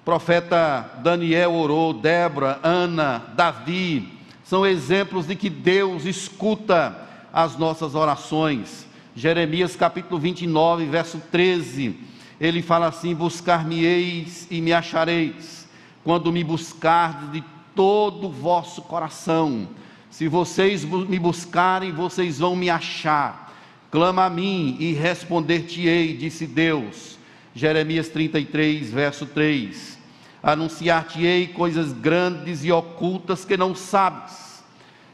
O 0.00 0.04
profeta 0.04 0.98
Daniel 1.02 1.52
orou, 1.52 1.92
Débora, 1.92 2.58
Ana, 2.62 3.22
Davi, 3.36 4.18
são 4.42 4.66
exemplos 4.66 5.26
de 5.26 5.36
que 5.36 5.48
Deus 5.48 6.04
escuta 6.06 6.96
as 7.32 7.56
nossas 7.56 7.94
orações. 7.94 8.86
Jeremias 9.14 9.76
capítulo 9.76 10.18
29, 10.18 10.86
verso 10.86 11.20
13, 11.30 11.96
ele 12.40 12.62
fala 12.62 12.88
assim: 12.88 13.14
Buscar-me-eis 13.14 14.48
e 14.50 14.60
me 14.60 14.72
achareis 14.72 15.59
quando 16.04 16.32
me 16.32 16.42
buscardes 16.42 17.32
de 17.32 17.44
todo 17.74 18.28
o 18.28 18.32
vosso 18.32 18.82
coração. 18.82 19.68
Se 20.10 20.28
vocês 20.28 20.84
me 20.84 21.18
buscarem, 21.18 21.92
vocês 21.92 22.38
vão 22.38 22.56
me 22.56 22.68
achar. 22.68 23.52
Clama 23.90 24.24
a 24.24 24.30
mim 24.30 24.76
e 24.78 24.92
responder-te-ei, 24.92 26.16
disse 26.16 26.46
Deus. 26.46 27.18
Jeremias 27.54 28.08
33, 28.08 28.90
verso 28.90 29.26
3. 29.26 29.98
Anunciar-te-ei 30.42 31.48
coisas 31.48 31.92
grandes 31.92 32.64
e 32.64 32.72
ocultas 32.72 33.44
que 33.44 33.56
não 33.56 33.74
sabes. 33.74 34.62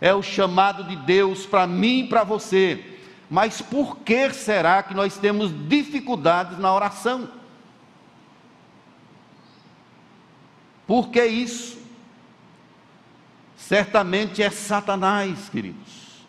É 0.01 0.14
o 0.14 0.22
chamado 0.22 0.85
de 0.85 0.96
Deus 0.96 1.46
para 1.46 1.66
mim 1.66 2.01
e 2.01 2.09
para 2.09 2.22
você. 2.22 2.96
Mas 3.29 3.61
por 3.61 3.99
que 3.99 4.33
será 4.33 4.83
que 4.83 4.94
nós 4.94 5.16
temos 5.16 5.51
dificuldades 5.68 6.59
na 6.59 6.72
oração? 6.72 7.29
Por 10.87 11.09
que 11.09 11.25
isso? 11.25 11.79
Certamente 13.57 14.42
é 14.42 14.51
Satanás, 14.51 15.49
queridos, 15.49 16.25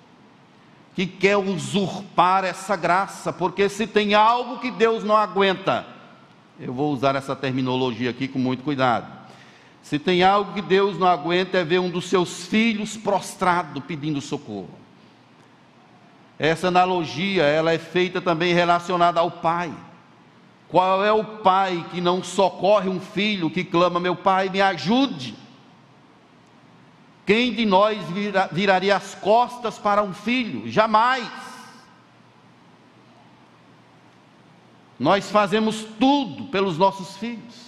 que 0.95 1.05
quer 1.05 1.37
usurpar 1.37 2.43
essa 2.43 2.75
graça, 2.75 3.31
porque 3.31 3.69
se 3.69 3.85
tem 3.85 4.15
algo 4.15 4.59
que 4.59 4.71
Deus 4.71 5.03
não 5.03 5.15
aguenta, 5.15 5.85
eu 6.59 6.73
vou 6.73 6.91
usar 6.91 7.15
essa 7.15 7.35
terminologia 7.35 8.09
aqui 8.09 8.27
com 8.27 8.39
muito 8.39 8.63
cuidado. 8.63 9.15
Se 9.83 9.99
tem 9.99 10.23
algo 10.23 10.53
que 10.53 10.61
Deus 10.61 10.97
não 10.97 11.07
aguenta 11.07 11.59
é 11.59 11.63
ver 11.63 11.79
um 11.79 11.89
dos 11.89 12.09
seus 12.09 12.45
filhos 12.47 12.97
prostrado 12.97 13.79
pedindo 13.79 14.19
socorro. 14.19 14.69
Essa 16.39 16.67
analogia, 16.67 17.43
ela 17.43 17.71
é 17.71 17.77
feita 17.77 18.19
também 18.19 18.53
relacionada 18.53 19.19
ao 19.19 19.31
pai. 19.31 19.71
Qual 20.69 21.03
é 21.03 21.11
o 21.11 21.23
pai 21.23 21.85
que 21.91 22.01
não 22.01 22.21
socorre 22.23 22.89
um 22.89 22.99
filho 22.99 23.49
que 23.49 23.63
clama: 23.63 23.99
Meu 23.99 24.15
pai, 24.15 24.49
me 24.49 24.61
ajude? 24.61 25.35
Quem 27.25 27.53
de 27.53 27.65
nós 27.65 28.01
vira, 28.09 28.49
viraria 28.51 28.95
as 28.95 29.15
costas 29.15 29.77
para 29.77 30.01
um 30.01 30.13
filho? 30.13 30.69
Jamais. 30.69 31.29
Nós 34.99 35.29
fazemos 35.29 35.85
tudo 35.99 36.45
pelos 36.45 36.77
nossos 36.77 37.17
filhos. 37.17 37.67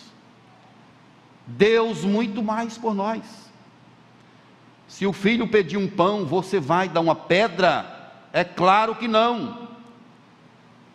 Deus 1.45 2.03
muito 2.03 2.41
mais 2.43 2.77
por 2.77 2.93
nós. 2.93 3.21
Se 4.87 5.05
o 5.05 5.13
filho 5.13 5.47
pedir 5.47 5.77
um 5.77 5.87
pão, 5.87 6.25
você 6.25 6.59
vai 6.59 6.89
dar 6.89 7.01
uma 7.01 7.15
pedra? 7.15 8.13
É 8.33 8.43
claro 8.43 8.95
que 8.95 9.07
não. 9.07 9.68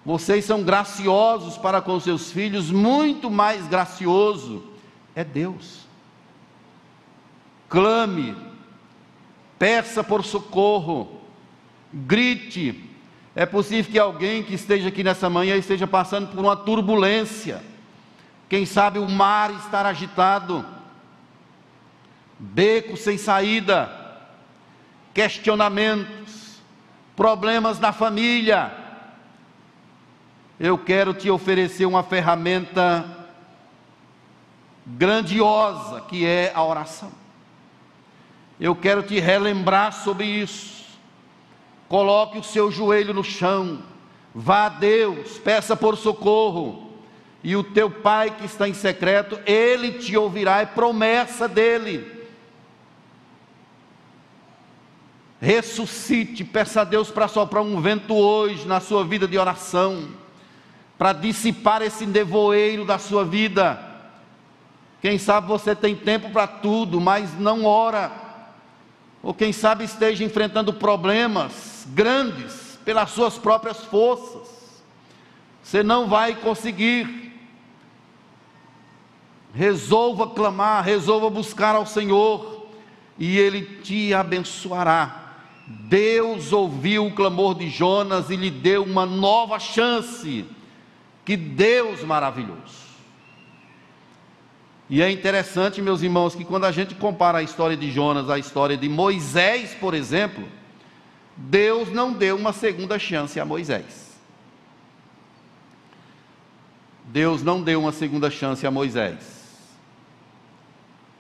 Vocês 0.05 0.45
são 0.45 0.63
graciosos 0.63 1.57
para 1.57 1.81
com 1.81 1.99
seus 1.99 2.31
filhos, 2.31 2.71
muito 2.71 3.31
mais 3.31 3.67
gracioso 3.67 4.63
é 5.15 5.25
Deus. 5.25 5.87
Clame, 7.71 8.37
peça 9.59 10.05
por 10.05 10.23
socorro, 10.23 11.23
grite. 11.93 12.91
É 13.35 13.47
possível 13.47 13.91
que 13.91 13.99
alguém 13.99 14.43
que 14.43 14.55
esteja 14.55 14.89
aqui 14.89 15.03
nessa 15.03 15.31
manhã 15.31 15.57
esteja 15.57 15.87
passando 15.87 16.29
por 16.29 16.39
uma 16.39 16.55
turbulência. 16.55 17.63
Quem 18.47 18.67
sabe 18.67 18.99
o 18.99 19.09
mar 19.09 19.51
estar 19.53 19.87
agitado, 19.87 20.65
beco 22.39 22.95
sem 22.95 23.17
saída, 23.17 23.91
questionamentos, 25.15 26.61
problemas 27.17 27.81
na 27.81 27.91
família 27.91 28.84
eu 30.59 30.79
quero 30.79 31.13
te 31.13 31.29
oferecer 31.31 31.85
uma 31.85 32.03
ferramenta 32.03 33.05
grandiosa 34.87 36.01
que 36.03 36.25
é 36.25 36.53
a 36.55 36.63
oração. 36.63 37.11
Eu 38.61 38.77
quero 38.77 39.03
te 39.03 39.19
relembrar 39.19 39.93
sobre 39.93 40.27
isso. 40.27 40.85
Coloque 41.89 42.39
o 42.39 42.43
seu 42.43 42.71
joelho 42.71 43.13
no 43.13 43.25
chão, 43.25 43.83
vá 44.35 44.67
a 44.67 44.69
Deus, 44.69 45.39
peça 45.39 45.77
por 45.77 45.97
socorro, 45.97 46.93
e 47.43 47.55
o 47.55 47.63
teu 47.63 47.91
pai 47.91 48.31
que 48.31 48.47
está 48.47 48.67
em 48.69 48.75
secreto, 48.75 49.39
ele 49.45 49.93
te 49.93 50.17
ouvirá, 50.17 50.61
é 50.61 50.67
promessa 50.67 51.47
dele. 51.47 52.11
Ressuscite, 55.41 56.43
peça 56.43 56.81
a 56.81 56.85
Deus 56.85 57.11
para 57.11 57.29
soprar 57.29 57.63
um 57.63 57.81
vento 57.81 58.15
hoje 58.15 58.67
na 58.67 58.81
sua 58.81 59.05
vida 59.05 59.29
de 59.29 59.37
oração 59.37 60.24
para 60.99 61.13
dissipar 61.13 61.83
esse 61.83 62.07
nevoeiro 62.07 62.85
da 62.85 62.99
sua 62.99 63.25
vida. 63.25 63.79
Quem 65.01 65.19
sabe 65.19 65.49
você 65.49 65.75
tem 65.75 65.95
tempo 65.95 66.31
para 66.31 66.47
tudo, 66.47 67.01
mas 67.01 67.39
não 67.39 67.65
ora. 67.65 68.11
Ou 69.23 69.35
quem 69.35 69.53
sabe 69.53 69.85
esteja 69.85 70.25
enfrentando 70.25 70.73
problemas 70.73 71.87
grandes 71.89 72.79
pelas 72.85 73.11
suas 73.11 73.39
próprias 73.39 73.85
forças. 73.85 74.83
Você 75.63 75.83
não 75.83 76.07
vai 76.07 76.35
conseguir. 76.35 77.33
Resolva 79.55 80.27
clamar, 80.29 80.85
resolva 80.85 81.31
buscar 81.31 81.77
ao 81.77 81.87
Senhor, 81.87 82.67
e 83.19 83.39
Ele 83.39 83.63
te 83.83 84.13
abençoará. 84.13 85.23
Deus 85.67 86.53
ouviu 86.53 87.07
o 87.07 87.15
clamor 87.15 87.55
de 87.55 87.71
Jonas 87.71 88.31
e 88.31 88.37
lhe 88.37 88.51
deu 88.51 88.83
uma 88.83 89.07
nova 89.07 89.59
chance. 89.59 90.45
Que 91.25 91.37
Deus 91.37 92.03
maravilhoso. 92.03 92.85
E 94.89 95.01
é 95.01 95.11
interessante, 95.11 95.81
meus 95.81 96.03
irmãos, 96.03 96.35
que 96.35 96.45
quando 96.45 96.65
a 96.65 96.73
gente 96.73 96.95
compara 96.95 97.39
a 97.39 97.43
história 97.43 97.77
de 97.77 97.91
Jonas 97.91 98.29
à 98.29 98.39
história 98.39 98.77
de 98.77 98.89
Moisés, 98.89 99.75
por 99.75 99.95
exemplo, 99.95 100.47
Deus 101.37 101.91
não 101.91 102.13
deu 102.13 102.37
uma 102.37 102.53
segunda 102.53 102.99
chance 102.99 103.41
a 103.41 103.45
Moisés. 103.45 104.15
Deus 107.07 107.43
não 107.43 107.63
deu 107.63 107.81
uma 107.81 107.93
segunda 107.93 108.31
chance 108.31 108.67
a 108.67 108.71
Moisés. 108.71 109.35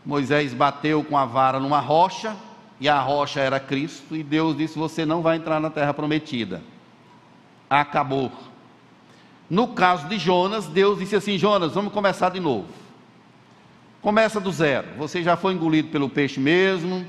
Moisés 0.05 0.53
bateu 0.53 1.03
com 1.03 1.17
a 1.17 1.25
vara 1.25 1.59
numa 1.59 1.81
rocha, 1.81 2.37
e 2.79 2.88
a 2.88 3.01
rocha 3.01 3.40
era 3.40 3.59
Cristo, 3.59 4.14
e 4.14 4.23
Deus 4.23 4.57
disse: 4.57 4.79
Você 4.79 5.07
não 5.07 5.23
vai 5.23 5.37
entrar 5.37 5.59
na 5.59 5.71
terra 5.71 5.95
prometida. 5.95 6.62
Acabou. 7.71 8.31
No 9.48 9.68
caso 9.68 10.09
de 10.09 10.18
Jonas, 10.18 10.66
Deus 10.66 10.98
disse 10.98 11.16
assim: 11.16 11.38
Jonas, 11.38 11.72
vamos 11.72 11.92
começar 11.92 12.30
de 12.30 12.40
novo. 12.40 12.66
Começa 14.00 14.40
do 14.40 14.52
zero. 14.52 14.88
Você 14.98 15.22
já 15.22 15.37
foi 15.37 15.54
engolido 15.54 15.88
pelo 15.88 16.09
peixe 16.09 16.38
mesmo, 16.40 17.07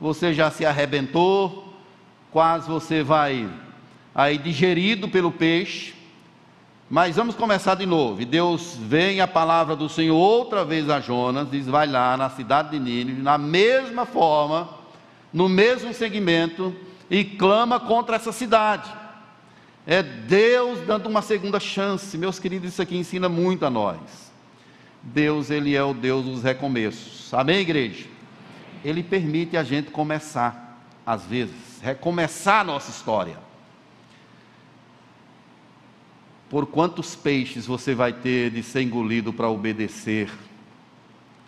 você 0.00 0.34
já 0.34 0.50
se 0.50 0.66
arrebentou, 0.66 1.72
quase 2.30 2.68
você 2.68 3.02
vai 3.02 3.48
aí 4.14 4.38
digerido 4.38 5.08
pelo 5.08 5.30
peixe. 5.30 5.94
Mas 6.90 7.16
vamos 7.16 7.34
começar 7.34 7.74
de 7.74 7.86
novo. 7.86 8.20
E 8.20 8.24
Deus 8.24 8.76
vem 8.78 9.20
a 9.20 9.26
palavra 9.26 9.74
do 9.74 9.88
Senhor 9.88 10.16
outra 10.16 10.64
vez 10.64 10.90
a 10.90 11.00
Jonas, 11.00 11.50
diz: 11.50 11.66
vai 11.66 11.86
lá 11.86 12.16
na 12.16 12.28
cidade 12.28 12.70
de 12.70 12.78
Nínive, 12.78 13.22
na 13.22 13.38
mesma 13.38 14.04
forma, 14.04 14.68
no 15.32 15.48
mesmo 15.48 15.94
segmento, 15.94 16.74
e 17.10 17.24
clama 17.24 17.80
contra 17.80 18.16
essa 18.16 18.30
cidade. 18.30 19.01
É 19.86 20.02
Deus 20.02 20.80
dando 20.86 21.08
uma 21.08 21.22
segunda 21.22 21.58
chance. 21.58 22.16
Meus 22.16 22.38
queridos, 22.38 22.70
isso 22.70 22.82
aqui 22.82 22.96
ensina 22.96 23.28
muito 23.28 23.66
a 23.66 23.70
nós. 23.70 24.32
Deus, 25.02 25.50
Ele 25.50 25.74
é 25.74 25.82
o 25.82 25.92
Deus 25.92 26.24
dos 26.24 26.42
recomeços. 26.42 27.34
Amém, 27.34 27.58
igreja? 27.58 28.06
Ele 28.84 29.02
permite 29.02 29.56
a 29.56 29.64
gente 29.64 29.90
começar, 29.90 30.80
às 31.04 31.24
vezes, 31.24 31.80
recomeçar 31.80 32.60
a 32.60 32.64
nossa 32.64 32.90
história. 32.90 33.36
Por 36.48 36.66
quantos 36.66 37.16
peixes 37.16 37.66
você 37.66 37.94
vai 37.94 38.12
ter 38.12 38.50
de 38.50 38.62
ser 38.62 38.82
engolido 38.82 39.32
para 39.32 39.48
obedecer 39.48 40.30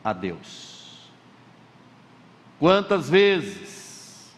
a 0.02 0.12
Deus? 0.12 1.10
Quantas 2.58 3.10
vezes 3.10 4.32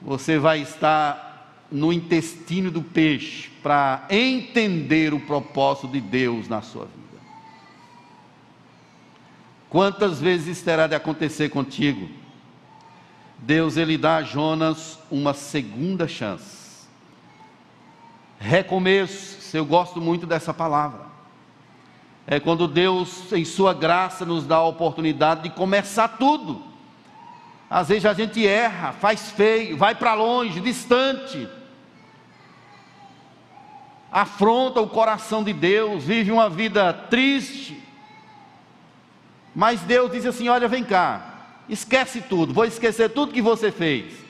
você 0.00 0.38
vai 0.38 0.60
estar 0.60 1.23
no 1.70 1.92
intestino 1.92 2.70
do 2.70 2.82
peixe 2.82 3.50
para 3.62 4.06
entender 4.10 5.12
o 5.12 5.20
propósito 5.20 5.88
de 5.88 6.00
Deus 6.00 6.48
na 6.48 6.62
sua 6.62 6.84
vida? 6.84 7.22
Quantas 9.68 10.20
vezes 10.20 10.62
terá 10.62 10.86
de 10.86 10.94
acontecer 10.94 11.48
contigo? 11.48 12.08
Deus 13.38 13.76
ele 13.76 13.98
dá 13.98 14.16
a 14.16 14.22
Jonas 14.22 14.98
uma 15.10 15.34
segunda 15.34 16.06
chance. 16.06 16.86
Recomeço, 18.38 19.56
eu 19.56 19.64
gosto 19.64 20.00
muito 20.00 20.26
dessa 20.26 20.54
palavra. 20.54 21.06
É 22.26 22.40
quando 22.40 22.66
Deus, 22.66 23.32
em 23.32 23.44
Sua 23.44 23.74
graça, 23.74 24.24
nos 24.24 24.46
dá 24.46 24.56
a 24.56 24.66
oportunidade 24.66 25.42
de 25.42 25.50
começar 25.50 26.08
tudo. 26.08 26.62
Às 27.68 27.88
vezes 27.88 28.06
a 28.06 28.12
gente 28.12 28.46
erra, 28.46 28.92
faz 28.92 29.30
feio, 29.30 29.76
vai 29.76 29.94
para 29.94 30.14
longe, 30.14 30.60
distante, 30.60 31.48
afronta 34.12 34.80
o 34.80 34.88
coração 34.88 35.42
de 35.42 35.52
Deus, 35.52 36.04
vive 36.04 36.30
uma 36.30 36.48
vida 36.48 36.92
triste, 36.92 37.82
mas 39.54 39.80
Deus 39.80 40.10
diz 40.12 40.26
assim: 40.26 40.48
Olha, 40.48 40.68
vem 40.68 40.84
cá, 40.84 41.60
esquece 41.68 42.20
tudo, 42.20 42.52
vou 42.52 42.64
esquecer 42.64 43.10
tudo 43.10 43.32
que 43.32 43.42
você 43.42 43.72
fez. 43.72 44.24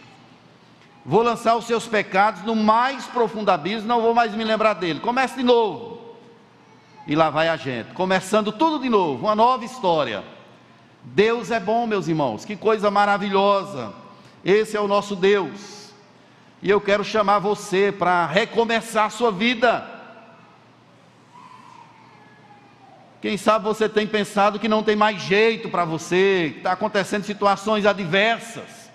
Vou 1.07 1.23
lançar 1.23 1.55
os 1.55 1.67
seus 1.67 1.87
pecados 1.87 2.43
no 2.45 2.57
mais 2.57 3.07
profundo 3.07 3.51
abismo, 3.51 3.87
não 3.87 4.01
vou 4.01 4.15
mais 4.15 4.35
me 4.35 4.43
lembrar 4.43 4.73
dele. 4.73 5.01
Comece 5.01 5.37
de 5.37 5.43
novo. 5.43 6.17
E 7.07 7.15
lá 7.15 7.29
vai 7.29 7.49
a 7.49 7.57
gente, 7.57 7.93
começando 7.93 8.51
tudo 8.51 8.79
de 8.79 8.89
novo, 8.89 9.27
uma 9.27 9.35
nova 9.35 9.65
história. 9.67 10.25
Deus 11.05 11.51
é 11.51 11.61
bom, 11.61 11.87
meus 11.87 12.09
irmãos, 12.09 12.45
que 12.45 12.57
coisa 12.57 12.91
maravilhosa. 12.91 13.93
Esse 14.45 14.77
é 14.77 14.81
o 14.81 14.89
nosso 14.89 15.15
Deus. 15.15 15.93
E 16.63 16.71
eu 16.71 16.81
quero 16.81 17.05
chamar 17.05 17.39
você 17.39 17.93
para 17.93 18.27
recomeçar 18.27 19.07
a 19.07 19.11
sua 19.11 19.31
vida. 19.31 19.87
Quem 23.21 23.37
sabe 23.37 23.65
você 23.65 23.89
tem 23.89 24.07
pensado 24.07 24.59
que 24.59 24.69
não 24.69 24.83
tem 24.83 24.97
mais 24.97 25.21
jeito 25.23 25.69
para 25.69 25.85
você, 25.85 26.51
que 26.53 26.59
está 26.59 26.73
acontecendo 26.73 27.25
situações 27.25 27.87
adversas. 27.87 28.91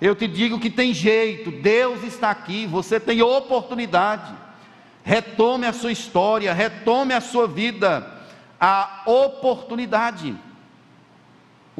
Eu 0.00 0.14
te 0.14 0.26
digo 0.26 0.58
que 0.58 0.70
tem 0.70 0.94
jeito, 0.94 1.50
Deus 1.50 2.02
está 2.02 2.30
aqui, 2.30 2.66
você 2.66 2.98
tem 2.98 3.20
oportunidade. 3.20 4.32
Retome 5.02 5.66
a 5.66 5.72
sua 5.72 5.92
história, 5.92 6.52
retome 6.54 7.12
a 7.12 7.20
sua 7.20 7.46
vida, 7.46 8.06
a 8.58 9.02
oportunidade. 9.04 10.34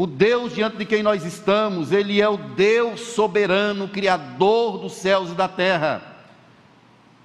O 0.01 0.07
Deus 0.07 0.55
diante 0.55 0.79
de 0.79 0.87
quem 0.87 1.03
nós 1.03 1.27
estamos, 1.27 1.93
Ele 1.93 2.23
é 2.23 2.27
o 2.27 2.39
Deus 2.39 3.01
soberano, 3.03 3.87
Criador 3.87 4.79
dos 4.79 4.95
céus 4.95 5.31
e 5.31 5.35
da 5.35 5.47
terra. 5.47 6.25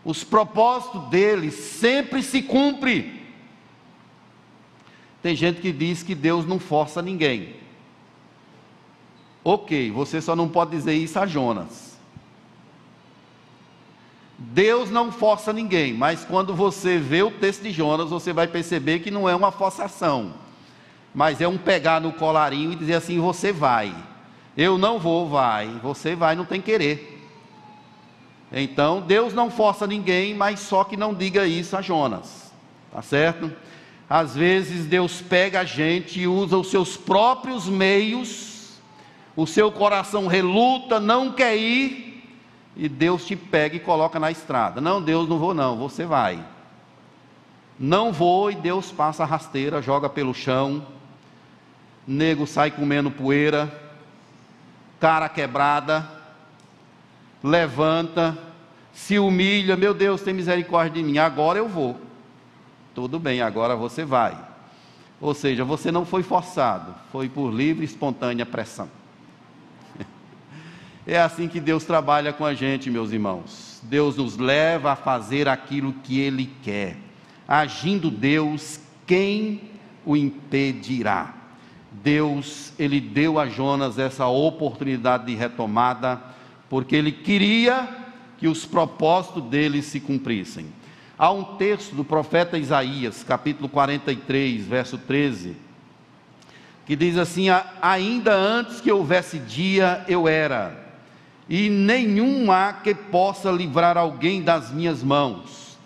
Os 0.04 0.26
propósitos 0.26 1.08
dele 1.08 1.52
sempre 1.52 2.22
se 2.22 2.42
cumprem. 2.42 3.22
Tem 5.22 5.34
gente 5.38 5.62
que 5.62 5.72
diz 5.72 6.04
que 6.04 6.14
Deus 6.14 6.46
não 6.46 6.60
força 6.60 7.02
ninguém. 7.02 7.56
Ok, 9.42 9.90
você 9.92 10.20
só 10.20 10.36
não 10.36 10.50
pode 10.50 10.72
dizer 10.72 10.96
isso 10.96 11.18
a 11.18 11.26
Jonas. 11.26 11.98
Deus 14.38 14.92
não 14.92 15.14
força 15.14 15.54
ninguém, 15.54 15.94
mas 15.94 16.26
quando 16.26 16.54
você 16.54 16.98
vê 16.98 17.24
o 17.24 17.32
texto 17.32 17.62
de 17.62 17.72
Jonas, 17.72 18.10
você 18.10 18.34
vai 18.34 18.48
perceber 18.48 19.00
que 19.00 19.10
não 19.10 19.30
é 19.30 19.34
uma 19.34 19.50
forçação, 19.50 20.34
mas 21.16 21.40
é 21.40 21.48
um 21.48 21.58
pegar 21.58 22.02
no 22.02 22.12
colarinho 22.12 22.74
e 22.74 22.76
dizer 22.76 22.96
assim: 22.96 23.18
você 23.20 23.54
vai. 23.54 23.96
Eu 24.58 24.78
não 24.78 25.00
vou, 25.00 25.30
vai. 25.30 25.68
Você 25.82 26.14
vai, 26.14 26.36
não 26.36 26.44
tem 26.44 26.62
querer. 26.62 27.14
Então, 28.52 29.02
Deus 29.02 29.34
não 29.34 29.50
força 29.50 29.88
ninguém, 29.88 30.36
mas 30.36 30.60
só 30.60 30.84
que 30.84 30.98
não 30.98 31.14
diga 31.14 31.48
isso 31.48 31.76
a 31.76 31.82
Jonas. 31.82 32.54
Tá 32.92 33.02
certo? 33.02 33.52
Às 34.10 34.36
vezes 34.36 34.86
Deus 34.86 35.22
pega 35.22 35.62
a 35.62 35.66
gente 35.66 36.20
e 36.20 36.28
usa 36.28 36.58
os 36.58 36.70
seus 36.70 36.96
próprios 36.96 37.68
meios, 37.68 38.74
o 39.36 39.48
seu 39.48 39.72
coração 39.72 40.28
reluta, 40.28 41.00
não 41.00 41.32
quer 41.32 41.58
ir, 41.58 42.24
e 42.76 42.88
Deus 42.88 43.26
te 43.26 43.36
pega 43.36 43.76
e 43.76 43.80
coloca 43.80 44.20
na 44.20 44.30
estrada. 44.30 44.80
Não, 44.80 45.02
Deus, 45.02 45.28
não 45.28 45.40
vou 45.40 45.54
não, 45.54 45.78
você 45.78 46.06
vai. 46.06 46.46
Não 47.80 48.12
vou 48.14 48.52
e 48.52 48.56
Deus 48.56 48.92
passa 48.92 49.24
a 49.24 49.26
rasteira, 49.26 49.82
joga 49.82 50.08
pelo 50.08 50.34
chão, 50.34 50.86
nego 52.08 52.46
sai 52.46 52.72
comendo 52.72 53.10
poeira, 53.10 53.72
cara 55.00 55.28
quebrada, 55.28 56.08
levanta, 57.44 58.38
se 58.94 59.20
humilha, 59.20 59.76
meu 59.76 59.94
Deus, 59.94 60.22
tem 60.22 60.34
misericórdia 60.34 61.02
de 61.02 61.04
mim, 61.04 61.18
agora 61.18 61.60
eu 61.60 61.68
vou. 61.68 62.00
Tudo 62.94 63.20
bem, 63.20 63.42
agora 63.42 63.76
você 63.76 64.06
vai. 64.06 64.38
Ou 65.20 65.34
seja, 65.34 65.64
você 65.66 65.92
não 65.92 66.06
foi 66.06 66.24
forçado, 66.24 66.96
foi 67.12 67.28
por 67.28 67.52
livre 67.52 67.84
e 67.84 67.86
espontânea 67.86 68.46
pressão. 68.46 68.90
É 71.08 71.20
assim 71.20 71.48
que 71.48 71.60
Deus 71.60 71.84
trabalha 71.84 72.34
com 72.34 72.44
a 72.44 72.56
gente, 72.56 72.90
meus 72.90 73.12
irmãos. 73.12 73.80
Deus 73.84 74.18
nos 74.18 74.38
leva 74.38 74.94
a 74.94 74.96
fazer 74.96 75.48
aquilo 75.48 75.94
que 76.04 76.20
Ele 76.20 76.52
quer. 76.64 76.98
Agindo 77.48 78.10
Deus, 78.10 78.80
quem 79.06 79.70
o 80.04 80.18
impedirá? 80.18 81.32
Deus, 82.04 82.74
Ele 82.78 83.00
deu 83.00 83.40
a 83.40 83.48
Jonas 83.48 83.98
essa 83.98 84.28
oportunidade 84.28 85.26
de 85.26 85.36
retomada, 85.36 86.22
porque 86.70 86.96
Ele 86.96 87.12
queria 87.12 87.88
que 88.38 88.48
os 88.48 88.66
propósitos 88.66 89.44
dele 89.44 89.82
se 89.82 90.00
cumprissem. 90.00 90.68
Há 91.18 91.32
um 91.32 91.56
texto 91.56 91.96
do 91.96 92.04
profeta 92.04 92.58
Isaías, 92.58 93.24
capítulo 93.24 93.70
43, 93.70 94.66
verso 94.68 94.98
13, 94.98 95.56
que 96.86 96.96
diz 96.96 97.18
assim: 97.18 97.48
Ainda 97.82 98.34
antes 98.34 98.82
que 98.82 98.92
houvesse 98.92 99.40
dia, 99.40 100.04
eu 100.08 100.28
era, 100.28 100.86
e 101.48 101.70
nenhum 101.70 102.52
há 102.52 102.74
que 102.74 102.94
possa 102.94 103.50
livrar 103.50 103.98
alguém 103.98 104.42
das 104.42 104.72
minhas 104.72 105.02
mãos. 105.02 105.78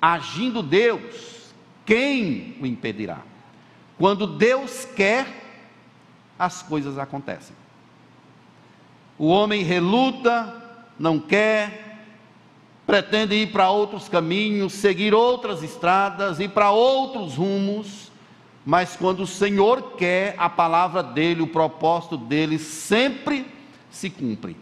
Agindo 0.00 0.62
Deus, 0.62 1.54
quem 1.86 2.56
o 2.60 2.66
impedirá? 2.66 3.20
Quando 3.96 4.26
Deus 4.26 4.84
quer, 4.96 5.41
as 6.42 6.60
coisas 6.60 6.98
acontecem. 6.98 7.54
O 9.16 9.28
homem 9.28 9.62
reluta, 9.62 10.52
não 10.98 11.20
quer, 11.20 12.08
pretende 12.84 13.36
ir 13.36 13.52
para 13.52 13.70
outros 13.70 14.08
caminhos, 14.08 14.72
seguir 14.72 15.14
outras 15.14 15.62
estradas, 15.62 16.40
ir 16.40 16.48
para 16.48 16.72
outros 16.72 17.36
rumos, 17.36 18.10
mas 18.66 18.96
quando 18.96 19.20
o 19.20 19.26
Senhor 19.26 19.92
quer, 19.92 20.34
a 20.36 20.50
palavra 20.50 21.00
dele, 21.00 21.42
o 21.42 21.46
propósito 21.46 22.16
dele 22.16 22.58
sempre 22.58 23.46
se 23.88 24.10
cumpre. 24.10 24.56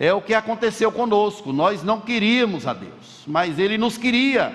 É 0.00 0.14
o 0.14 0.22
que 0.22 0.32
aconteceu 0.32 0.90
conosco. 0.90 1.52
Nós 1.52 1.82
não 1.82 2.00
queríamos 2.00 2.66
a 2.66 2.72
Deus, 2.72 3.24
mas 3.26 3.58
Ele 3.58 3.76
nos 3.76 3.98
queria. 3.98 4.54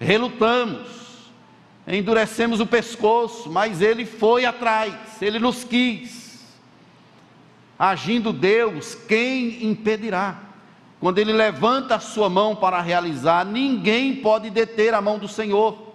Relutamos, 0.00 0.88
endurecemos 1.86 2.60
o 2.60 2.66
pescoço, 2.66 3.50
mas 3.50 3.80
Ele 3.80 4.04
foi 4.04 4.44
atrás, 4.44 4.94
Ele 5.20 5.38
nos 5.38 5.64
quis. 5.64 6.44
Agindo 7.78 8.32
Deus, 8.32 8.94
quem 8.94 9.64
impedirá? 9.64 10.40
Quando 10.98 11.18
Ele 11.18 11.32
levanta 11.32 11.96
a 11.96 12.00
sua 12.00 12.28
mão 12.28 12.56
para 12.56 12.80
realizar, 12.80 13.44
ninguém 13.44 14.16
pode 14.16 14.50
deter 14.50 14.94
a 14.94 15.00
mão 15.00 15.18
do 15.18 15.28
Senhor. 15.28 15.94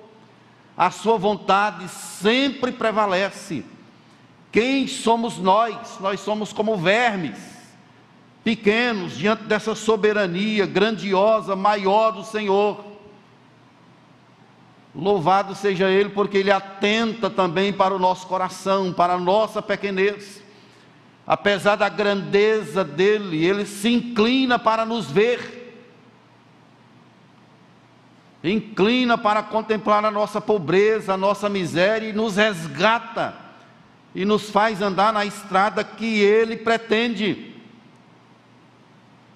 A 0.78 0.92
sua 0.92 1.18
vontade 1.18 1.88
sempre 1.90 2.72
prevalece. 2.72 3.66
Quem 4.52 4.88
somos 4.88 5.38
nós? 5.38 5.98
Nós 6.00 6.20
somos 6.20 6.54
como 6.54 6.78
vermes 6.78 7.52
pequenos 8.44 9.18
diante 9.18 9.44
dessa 9.44 9.76
soberania 9.76 10.66
grandiosa, 10.66 11.56
maior 11.56 12.12
do 12.12 12.24
Senhor. 12.24 12.91
Louvado 14.94 15.56
seja 15.56 15.90
Ele, 15.90 16.10
porque 16.10 16.38
Ele 16.38 16.52
atenta 16.52 17.30
também 17.30 17.72
para 17.72 17.96
o 17.96 18.00
nosso 18.00 18.28
coração, 18.28 18.92
para 18.92 19.14
a 19.14 19.20
nossa 19.20 19.62
pequenez. 19.62 20.44
Apesar 21.26 21.78
da 21.78 21.88
grandeza 21.88 22.84
dele, 22.84 23.46
Ele 23.46 23.66
se 23.66 23.90
inclina 23.90 24.60
para 24.60 24.86
nos 24.86 25.10
ver, 25.10 25.60
inclina 28.44 29.18
para 29.18 29.42
contemplar 29.44 30.04
a 30.04 30.12
nossa 30.12 30.42
pobreza, 30.42 31.14
a 31.14 31.18
nossa 31.18 31.48
miséria 31.48 32.10
e 32.10 32.14
nos 32.14 32.36
resgata 32.36 33.36
e 34.14 34.26
nos 34.26 34.50
faz 34.50 34.82
andar 34.82 35.14
na 35.14 35.26
estrada 35.26 35.84
que 35.84 36.20
Ele 36.20 36.58
pretende. 36.58 37.51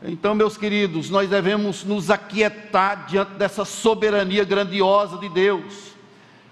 Então, 0.08 0.36
meus 0.36 0.56
queridos, 0.56 1.10
nós 1.10 1.28
devemos 1.28 1.84
nos 1.84 2.12
aquietar 2.12 3.08
diante 3.08 3.32
dessa 3.32 3.66
soberania 3.66 4.44
grandiosa 4.44 5.18
de 5.18 5.28
Deus. 5.30 5.96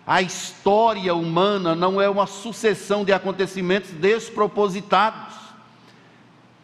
A 0.07 0.23
história 0.23 1.13
humana 1.13 1.75
não 1.75 2.01
é 2.01 2.09
uma 2.09 2.25
sucessão 2.25 3.05
de 3.05 3.13
acontecimentos 3.13 3.91
despropositados. 3.91 5.35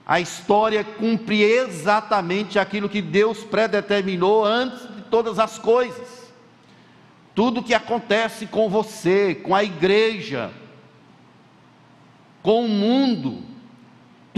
A 0.03 0.19
história 0.19 0.83
cumpre 0.83 1.43
exatamente 1.43 2.57
aquilo 2.57 2.89
que 2.89 3.03
Deus 3.03 3.43
predeterminou 3.43 4.43
antes 4.43 4.81
de 4.95 5.03
todas 5.03 5.37
as 5.37 5.59
coisas. 5.59 6.33
Tudo 7.35 7.61
que 7.61 7.75
acontece 7.75 8.47
com 8.47 8.67
você, 8.67 9.35
com 9.35 9.53
a 9.53 9.63
igreja, 9.63 10.49
com 12.41 12.65
o 12.65 12.67
mundo, 12.67 13.43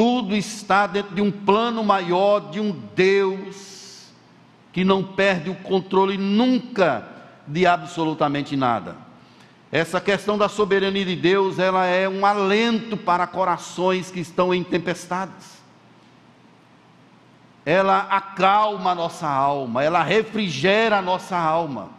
tudo 0.01 0.35
está 0.35 0.87
dentro 0.87 1.13
de 1.13 1.21
um 1.21 1.29
plano 1.29 1.83
maior 1.83 2.49
de 2.49 2.59
um 2.59 2.71
Deus 2.95 4.11
que 4.73 4.83
não 4.83 5.03
perde 5.03 5.51
o 5.51 5.55
controle 5.55 6.17
nunca 6.17 7.07
de 7.45 7.67
absolutamente 7.67 8.57
nada. 8.57 8.97
Essa 9.71 10.01
questão 10.01 10.39
da 10.39 10.49
soberania 10.49 11.05
de 11.05 11.15
Deus, 11.15 11.59
ela 11.59 11.85
é 11.85 12.09
um 12.09 12.25
alento 12.25 12.97
para 12.97 13.27
corações 13.27 14.09
que 14.09 14.19
estão 14.19 14.51
em 14.51 14.63
tempestades. 14.63 15.61
Ela 17.63 17.99
acalma 18.09 18.93
a 18.93 18.95
nossa 18.95 19.29
alma, 19.29 19.83
ela 19.83 20.01
refrigera 20.01 20.97
a 20.97 21.01
nossa 21.03 21.37
alma. 21.37 21.91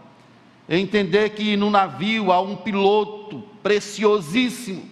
Entender 0.68 1.36
que 1.36 1.56
no 1.56 1.70
navio 1.70 2.32
há 2.32 2.40
um 2.40 2.56
piloto 2.56 3.44
preciosíssimo 3.62 4.90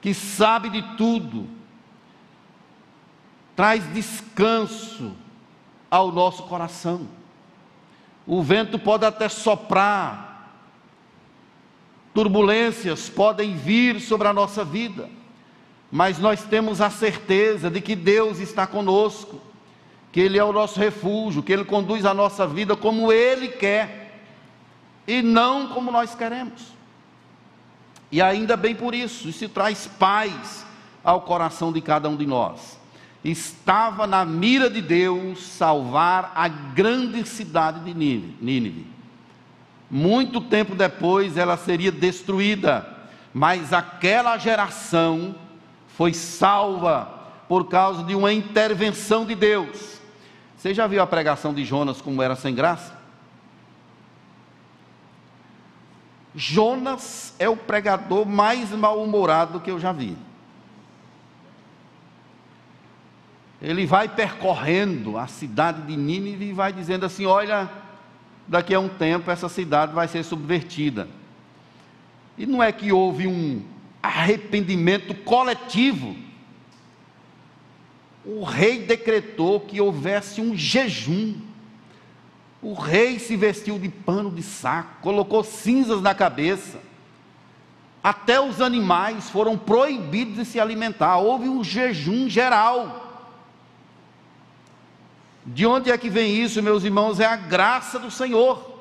que 0.00 0.14
sabe 0.14 0.70
de 0.70 0.80
tudo, 0.96 1.55
traz 3.56 3.90
descanso 3.92 5.12
ao 5.90 6.12
nosso 6.12 6.42
coração. 6.42 7.08
O 8.26 8.42
vento 8.42 8.78
pode 8.78 9.06
até 9.06 9.28
soprar, 9.28 10.52
turbulências 12.12 13.08
podem 13.08 13.56
vir 13.56 14.00
sobre 14.00 14.28
a 14.28 14.32
nossa 14.32 14.62
vida, 14.62 15.08
mas 15.90 16.18
nós 16.18 16.42
temos 16.42 16.80
a 16.82 16.90
certeza 16.90 17.70
de 17.70 17.80
que 17.80 17.96
Deus 17.96 18.38
está 18.38 18.66
conosco, 18.66 19.40
que 20.12 20.20
Ele 20.20 20.38
é 20.38 20.44
o 20.44 20.52
nosso 20.52 20.78
refúgio, 20.78 21.42
que 21.42 21.52
Ele 21.52 21.64
conduz 21.64 22.04
a 22.04 22.12
nossa 22.12 22.46
vida 22.46 22.76
como 22.76 23.10
Ele 23.10 23.48
quer 23.48 24.20
e 25.06 25.22
não 25.22 25.68
como 25.68 25.90
nós 25.90 26.14
queremos. 26.14 26.74
E 28.10 28.20
ainda 28.20 28.56
bem 28.56 28.74
por 28.74 28.94
isso, 28.94 29.28
isso 29.28 29.48
traz 29.48 29.86
paz 29.86 30.66
ao 31.02 31.22
coração 31.22 31.72
de 31.72 31.80
cada 31.80 32.08
um 32.08 32.16
de 32.16 32.26
nós 32.26 32.76
estava 33.30 34.06
na 34.06 34.24
mira 34.24 34.70
de 34.70 34.80
Deus 34.80 35.42
salvar 35.42 36.32
a 36.34 36.46
grande 36.48 37.26
cidade 37.26 37.80
de 37.80 37.94
Nínive. 37.94 38.86
Muito 39.90 40.40
tempo 40.40 40.74
depois 40.74 41.36
ela 41.36 41.56
seria 41.56 41.92
destruída, 41.92 42.86
mas 43.32 43.72
aquela 43.72 44.36
geração 44.38 45.34
foi 45.88 46.12
salva 46.12 47.12
por 47.48 47.68
causa 47.68 48.02
de 48.04 48.14
uma 48.14 48.32
intervenção 48.32 49.24
de 49.24 49.34
Deus. 49.34 50.00
Você 50.56 50.74
já 50.74 50.86
viu 50.86 51.00
a 51.02 51.06
pregação 51.06 51.54
de 51.54 51.64
Jonas 51.64 52.00
como 52.00 52.22
era 52.22 52.34
sem 52.34 52.54
graça? 52.54 52.96
Jonas 56.34 57.34
é 57.38 57.48
o 57.48 57.56
pregador 57.56 58.26
mais 58.26 58.70
mal-humorado 58.70 59.60
que 59.60 59.70
eu 59.70 59.80
já 59.80 59.92
vi. 59.92 60.16
Ele 63.60 63.86
vai 63.86 64.08
percorrendo 64.08 65.16
a 65.16 65.26
cidade 65.26 65.82
de 65.82 65.96
Nínive 65.96 66.46
e 66.46 66.52
vai 66.52 66.72
dizendo 66.72 67.06
assim: 67.06 67.24
Olha, 67.24 67.70
daqui 68.46 68.74
a 68.74 68.80
um 68.80 68.88
tempo 68.88 69.30
essa 69.30 69.48
cidade 69.48 69.94
vai 69.94 70.08
ser 70.08 70.22
subvertida. 70.22 71.08
E 72.36 72.44
não 72.44 72.62
é 72.62 72.70
que 72.70 72.92
houve 72.92 73.26
um 73.26 73.62
arrependimento 74.02 75.14
coletivo. 75.14 76.14
O 78.24 78.44
rei 78.44 78.80
decretou 78.80 79.60
que 79.60 79.80
houvesse 79.80 80.40
um 80.40 80.56
jejum. 80.56 81.34
O 82.60 82.74
rei 82.74 83.18
se 83.18 83.36
vestiu 83.36 83.78
de 83.78 83.88
pano 83.88 84.30
de 84.30 84.42
saco, 84.42 85.00
colocou 85.00 85.44
cinzas 85.44 86.02
na 86.02 86.14
cabeça. 86.14 86.80
Até 88.02 88.40
os 88.40 88.60
animais 88.60 89.30
foram 89.30 89.56
proibidos 89.56 90.36
de 90.36 90.44
se 90.44 90.60
alimentar. 90.60 91.18
Houve 91.18 91.48
um 91.48 91.64
jejum 91.64 92.28
geral. 92.28 93.05
De 95.46 95.64
onde 95.64 95.92
é 95.92 95.96
que 95.96 96.10
vem 96.10 96.42
isso, 96.42 96.60
meus 96.60 96.82
irmãos? 96.82 97.20
É 97.20 97.24
a 97.24 97.36
graça 97.36 98.00
do 98.00 98.10
Senhor. 98.10 98.74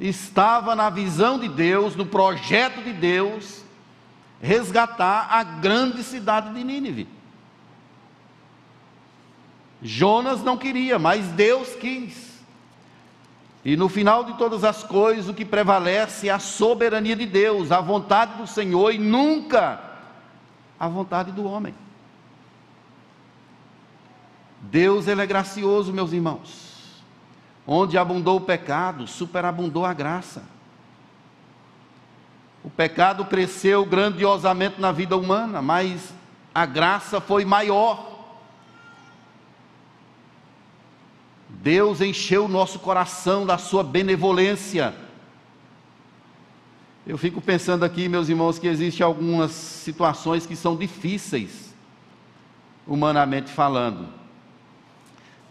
Estava 0.00 0.74
na 0.74 0.88
visão 0.88 1.38
de 1.38 1.46
Deus, 1.46 1.94
no 1.94 2.06
projeto 2.06 2.82
de 2.82 2.92
Deus, 2.92 3.62
resgatar 4.40 5.28
a 5.30 5.42
grande 5.42 6.02
cidade 6.02 6.54
de 6.54 6.64
Nínive. 6.64 7.06
Jonas 9.82 10.42
não 10.42 10.56
queria, 10.56 10.98
mas 10.98 11.26
Deus 11.28 11.74
quis. 11.76 12.26
E 13.62 13.76
no 13.76 13.88
final 13.88 14.24
de 14.24 14.34
todas 14.34 14.64
as 14.64 14.82
coisas, 14.82 15.28
o 15.28 15.34
que 15.34 15.44
prevalece 15.44 16.28
é 16.28 16.32
a 16.32 16.38
soberania 16.38 17.16
de 17.16 17.26
Deus, 17.26 17.70
a 17.70 17.80
vontade 17.80 18.38
do 18.38 18.46
Senhor 18.46 18.90
e 18.90 18.98
nunca 18.98 19.80
a 20.78 20.88
vontade 20.88 21.30
do 21.30 21.44
homem. 21.44 21.74
Deus 24.70 25.06
ele 25.06 25.22
é 25.22 25.26
gracioso, 25.26 25.92
meus 25.92 26.12
irmãos. 26.12 27.02
Onde 27.66 27.98
abundou 27.98 28.36
o 28.36 28.40
pecado, 28.40 29.06
superabundou 29.06 29.84
a 29.84 29.92
graça. 29.92 30.42
O 32.64 32.70
pecado 32.70 33.24
cresceu 33.24 33.84
grandiosamente 33.84 34.80
na 34.80 34.90
vida 34.90 35.16
humana, 35.16 35.62
mas 35.62 36.12
a 36.54 36.66
graça 36.66 37.20
foi 37.20 37.44
maior. 37.44 38.14
Deus 41.48 42.00
encheu 42.00 42.46
o 42.46 42.48
nosso 42.48 42.78
coração 42.80 43.46
da 43.46 43.58
sua 43.58 43.84
benevolência. 43.84 44.94
Eu 47.06 47.16
fico 47.16 47.40
pensando 47.40 47.84
aqui, 47.84 48.08
meus 48.08 48.28
irmãos, 48.28 48.58
que 48.58 48.66
existem 48.66 49.04
algumas 49.04 49.52
situações 49.52 50.44
que 50.44 50.56
são 50.56 50.76
difíceis, 50.76 51.72
humanamente 52.84 53.50
falando. 53.50 54.15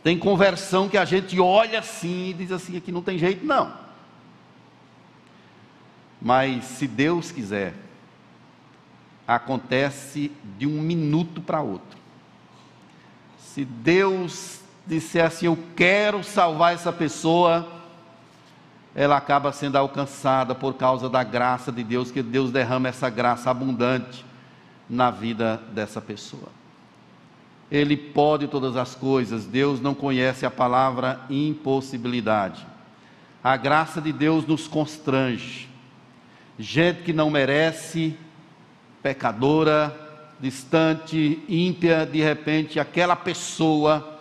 Tem 0.05 0.19
conversão 0.19 0.87
que 0.87 0.99
a 0.99 1.03
gente 1.03 1.39
olha 1.39 1.79
assim 1.79 2.29
e 2.29 2.33
diz 2.35 2.51
assim: 2.51 2.77
aqui 2.77 2.91
não 2.91 3.01
tem 3.01 3.17
jeito, 3.17 3.43
não. 3.43 3.73
Mas 6.21 6.63
se 6.63 6.87
Deus 6.87 7.31
quiser, 7.31 7.73
acontece 9.27 10.31
de 10.59 10.67
um 10.67 10.79
minuto 10.79 11.41
para 11.41 11.63
outro. 11.63 11.97
Se 13.39 13.65
Deus 13.65 14.59
disser 14.85 15.25
assim, 15.25 15.47
eu 15.47 15.57
quero 15.75 16.23
salvar 16.23 16.75
essa 16.75 16.93
pessoa, 16.93 17.67
ela 18.93 19.17
acaba 19.17 19.51
sendo 19.51 19.75
alcançada 19.75 20.53
por 20.53 20.75
causa 20.75 21.09
da 21.09 21.23
graça 21.23 21.71
de 21.71 21.83
Deus, 21.83 22.11
que 22.11 22.21
Deus 22.21 22.51
derrama 22.51 22.89
essa 22.89 23.09
graça 23.09 23.49
abundante 23.49 24.23
na 24.87 25.09
vida 25.09 25.59
dessa 25.73 25.99
pessoa. 25.99 26.49
Ele 27.71 27.97
pode 27.97 28.47
todas 28.47 28.77
as 28.77 28.93
coisas, 28.93 29.45
Deus 29.45 29.81
não 29.81 29.95
conhece 29.95 30.45
a 30.45 30.51
palavra 30.51 31.21
impossibilidade. 31.29 32.65
A 33.43 33.57
graça 33.57 34.01
de 34.01 34.11
Deus 34.11 34.45
nos 34.45 34.67
constrange. 34.67 35.67
Gente 36.57 37.03
que 37.03 37.13
não 37.13 37.29
merece, 37.29 38.15
pecadora, 39.03 39.95
distante, 40.39 41.43
ímpia, 41.47 42.05
de 42.05 42.21
repente 42.21 42.79
aquela 42.79 43.15
pessoa 43.15 44.19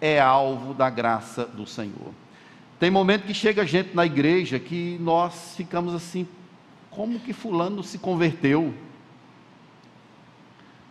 é 0.00 0.20
alvo 0.20 0.72
da 0.74 0.88
graça 0.88 1.44
do 1.44 1.66
Senhor. 1.66 2.14
Tem 2.78 2.90
momento 2.90 3.26
que 3.26 3.34
chega 3.34 3.66
gente 3.66 3.94
na 3.94 4.06
igreja 4.06 4.58
que 4.58 4.96
nós 5.00 5.54
ficamos 5.56 5.94
assim, 5.94 6.26
como 6.90 7.20
que 7.20 7.32
fulano 7.32 7.82
se 7.82 7.98
converteu? 7.98 8.72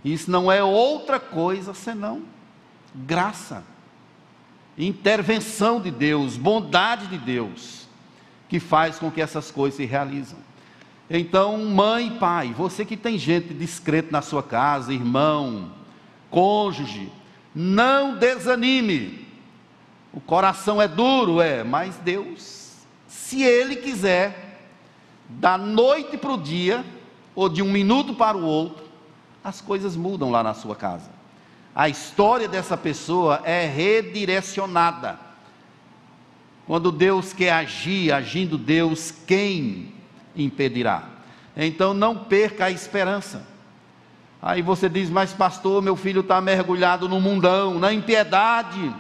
Isso 0.04 0.32
não 0.32 0.52
é 0.52 0.64
outra 0.64 1.20
coisa 1.20 1.74
senão 1.74 2.24
graça, 2.94 3.64
intervenção 4.78 5.82
de 5.82 5.92
Deus, 5.92 6.38
bondade 6.38 7.08
de 7.08 7.18
Deus, 7.18 7.88
que 8.48 8.60
faz 8.60 8.98
com 8.98 9.12
que 9.12 9.22
essas 9.22 9.52
coisas 9.52 9.78
se 9.78 9.86
realizam. 9.86 10.40
Então, 11.10 11.58
mãe 11.66 12.08
e 12.08 12.20
pai, 12.20 12.54
você 12.56 12.86
que 12.86 12.96
tem 12.96 13.18
gente 13.18 13.54
discreta 13.54 14.10
na 14.12 14.22
sua 14.22 14.44
casa, 14.44 14.94
irmão, 14.94 15.72
cônjuge, 16.30 17.12
não 17.54 18.16
desanime. 18.16 19.28
O 20.14 20.20
coração 20.20 20.82
é 20.82 20.88
duro, 20.88 21.42
é, 21.42 21.64
mas 21.64 21.96
Deus, 21.98 22.74
se 23.08 23.44
Ele 23.44 23.76
quiser, 23.76 24.60
da 25.28 25.58
noite 25.58 26.18
para 26.18 26.32
o 26.32 26.38
dia, 26.38 26.86
ou 27.36 27.50
de 27.50 27.62
um 27.62 27.72
minuto 27.72 28.16
para 28.16 28.38
o 28.38 28.44
outro, 28.44 28.89
as 29.50 29.62
coisas 29.62 29.96
mudam 29.96 30.32
lá 30.32 30.42
na 30.42 30.54
sua 30.54 30.76
casa. 30.76 31.10
A 31.76 31.90
história 31.90 32.48
dessa 32.48 32.78
pessoa 32.78 33.42
é 33.44 33.66
redirecionada. 33.66 35.20
Quando 36.66 36.92
Deus 36.92 37.34
quer 37.34 37.52
agir, 37.52 38.12
agindo 38.12 38.58
Deus, 38.58 39.12
quem 39.26 39.94
impedirá? 40.36 41.04
Então 41.56 41.94
não 41.94 42.16
perca 42.16 42.66
a 42.66 42.72
esperança. 42.72 43.46
Aí 44.42 44.62
você 44.62 44.88
diz, 44.88 45.10
mas 45.10 45.34
pastor, 45.34 45.82
meu 45.82 45.96
filho 45.96 46.22
está 46.22 46.40
mergulhado 46.40 47.10
no 47.10 47.20
mundão, 47.20 47.78
na 47.80 47.92
impiedade 47.92 48.94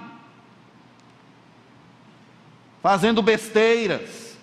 fazendo 2.81 3.21
besteiras, 3.21 4.37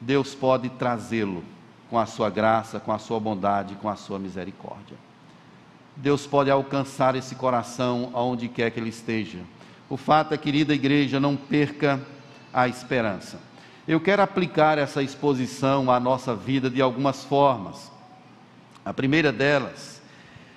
Deus 0.00 0.34
pode 0.34 0.68
trazê-lo 0.70 1.44
com 1.90 1.98
a 1.98 2.06
sua 2.06 2.30
graça, 2.30 2.78
com 2.78 2.92
a 2.92 2.98
sua 2.98 3.18
bondade, 3.18 3.74
com 3.76 3.88
a 3.88 3.96
sua 3.96 4.18
misericórdia. 4.18 4.96
Deus 5.96 6.26
pode 6.26 6.50
alcançar 6.50 7.16
esse 7.16 7.34
coração 7.34 8.10
aonde 8.14 8.48
quer 8.48 8.70
que 8.70 8.78
ele 8.78 8.90
esteja. 8.90 9.40
O 9.90 9.96
fato 9.96 10.32
é, 10.32 10.38
querida 10.38 10.74
igreja, 10.74 11.18
não 11.18 11.34
perca 11.34 12.00
a 12.52 12.68
esperança. 12.68 13.40
Eu 13.86 14.00
quero 14.00 14.22
aplicar 14.22 14.78
essa 14.78 15.02
exposição 15.02 15.90
à 15.90 15.98
nossa 15.98 16.36
vida 16.36 16.68
de 16.68 16.80
algumas 16.82 17.24
formas. 17.24 17.90
A 18.84 18.92
primeira 18.92 19.32
delas 19.32 20.00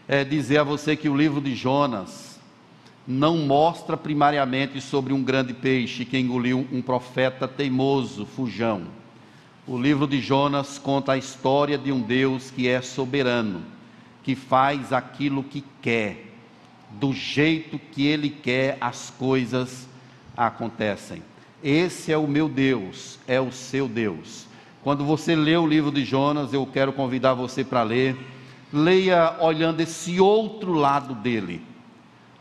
é 0.07 0.23
dizer 0.23 0.59
a 0.59 0.63
você 0.63 0.95
que 0.95 1.09
o 1.09 1.15
livro 1.15 1.39
de 1.39 1.55
Jonas 1.55 2.39
não 3.07 3.38
mostra 3.38 3.97
primariamente 3.97 4.79
sobre 4.79 5.13
um 5.13 5.23
grande 5.23 5.53
peixe 5.53 6.05
que 6.05 6.17
engoliu 6.17 6.67
um 6.71 6.82
profeta 6.82 7.47
teimoso, 7.47 8.25
fujão. 8.25 8.84
O 9.68 9.78
livro 9.78 10.07
de 10.07 10.20
Jonas 10.20 10.80
conta 10.80 11.12
a 11.14 11.18
história 11.18 11.78
de 11.78 11.91
um 11.91 12.01
Deus 12.01 12.49
que 12.49 12.68
é 12.68 12.82
soberano, 12.82 13.62
que 14.24 14.36
faz 14.36 14.91
aquilo 14.91 15.43
que 15.43 15.64
quer, 15.82 16.34
do 16.91 17.14
jeito 17.14 17.78
que 17.78 18.05
ele 18.07 18.30
quer, 18.30 18.78
as 18.82 19.12
coisas 19.12 19.88
acontecem. 20.36 21.22
Esse 21.64 22.12
é 22.12 22.18
o 22.18 22.28
meu 22.28 22.49
Deus, 22.49 23.20
é 23.28 23.39
o 23.39 23.51
seu 23.51 23.88
Deus. 23.88 24.47
Quando 24.84 25.05
você 25.05 25.36
lê 25.36 25.55
o 25.55 25.68
livro 25.68 25.91
de 25.91 26.03
Jonas, 26.03 26.53
eu 26.53 26.66
quero 26.66 26.91
convidar 26.91 27.36
você 27.36 27.64
para 27.64 27.84
ler. 27.84 28.18
Leia 28.74 29.38
olhando 29.39 29.82
esse 29.82 30.20
outro 30.20 30.74
lado 30.74 31.14
dele 31.14 31.62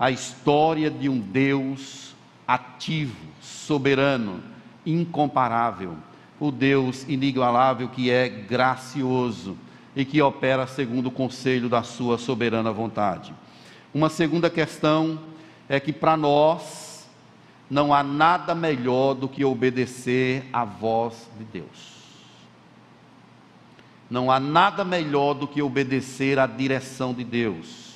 a 0.01 0.11
história 0.11 0.91
de 0.91 1.11
um 1.11 1.21
Deus 1.21 2.14
ativo, 2.49 3.14
soberano, 3.43 4.43
incomparável, 4.87 5.95
o 6.41 6.51
Deus 6.51 7.05
inigualável 7.07 7.88
que 7.88 8.11
é 8.11 8.28
gracioso 8.28 9.57
e 9.95 10.05
que 10.05 10.20
opera 10.22 10.66
segundo 10.66 11.07
o 11.07 11.12
conselho 11.12 11.68
da 11.68 11.82
sua 11.82 12.18
soberana 12.18 12.72
vontade. 12.72 13.32
Uma 13.95 14.09
segunda 14.09 14.51
questão 14.51 15.20
é 15.68 15.78
que 15.78 15.93
para 15.93 16.16
nós 16.16 17.09
não 17.70 17.95
há 17.95 18.03
nada 18.03 18.55
melhor 18.55 19.14
do 19.14 19.28
que 19.28 19.45
obedecer 19.45 20.45
à 20.53 20.64
voz 20.64 21.28
de 21.38 21.45
Deus. 21.45 22.01
Não 24.09 24.30
há 24.30 24.41
nada 24.41 24.84
melhor 24.84 25.34
do 25.34 25.47
que 25.47 25.62
obedecer 25.62 26.38
à 26.38 26.47
direção 26.47 27.14
de 27.14 27.22
Deus 27.22 27.91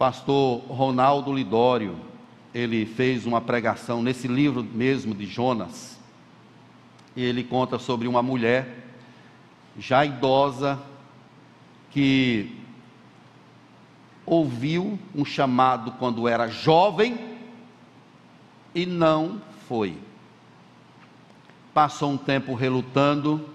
pastor 0.00 0.60
Ronaldo 0.60 1.30
Lidório, 1.30 1.94
ele 2.54 2.86
fez 2.86 3.26
uma 3.26 3.38
pregação 3.38 4.02
nesse 4.02 4.26
livro 4.26 4.64
mesmo 4.64 5.14
de 5.14 5.26
Jonas. 5.26 5.99
Ele 7.16 7.42
conta 7.44 7.78
sobre 7.78 8.06
uma 8.06 8.22
mulher 8.22 8.86
já 9.78 10.04
idosa 10.04 10.80
que 11.90 12.56
ouviu 14.24 14.98
um 15.14 15.24
chamado 15.24 15.92
quando 15.92 16.28
era 16.28 16.48
jovem 16.48 17.18
e 18.74 18.86
não 18.86 19.40
foi. 19.68 19.96
Passou 21.74 22.12
um 22.12 22.16
tempo 22.16 22.54
relutando 22.54 23.48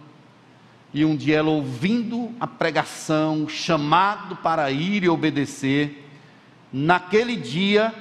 e 0.93 1.05
um 1.05 1.15
dia 1.15 1.37
ela 1.37 1.49
ouvindo 1.49 2.31
a 2.39 2.47
pregação, 2.47 3.47
chamado 3.47 4.35
para 4.37 4.71
ir 4.71 5.03
e 5.03 5.09
obedecer, 5.09 6.05
Naquele 6.77 7.37
dia, 7.37 7.93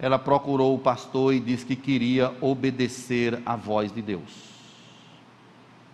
ela 0.00 0.18
procurou 0.18 0.74
o 0.74 0.78
pastor 0.78 1.34
e 1.34 1.40
disse 1.40 1.66
que 1.66 1.76
queria 1.76 2.34
obedecer 2.40 3.38
à 3.44 3.54
voz 3.54 3.92
de 3.92 4.00
Deus. 4.00 4.48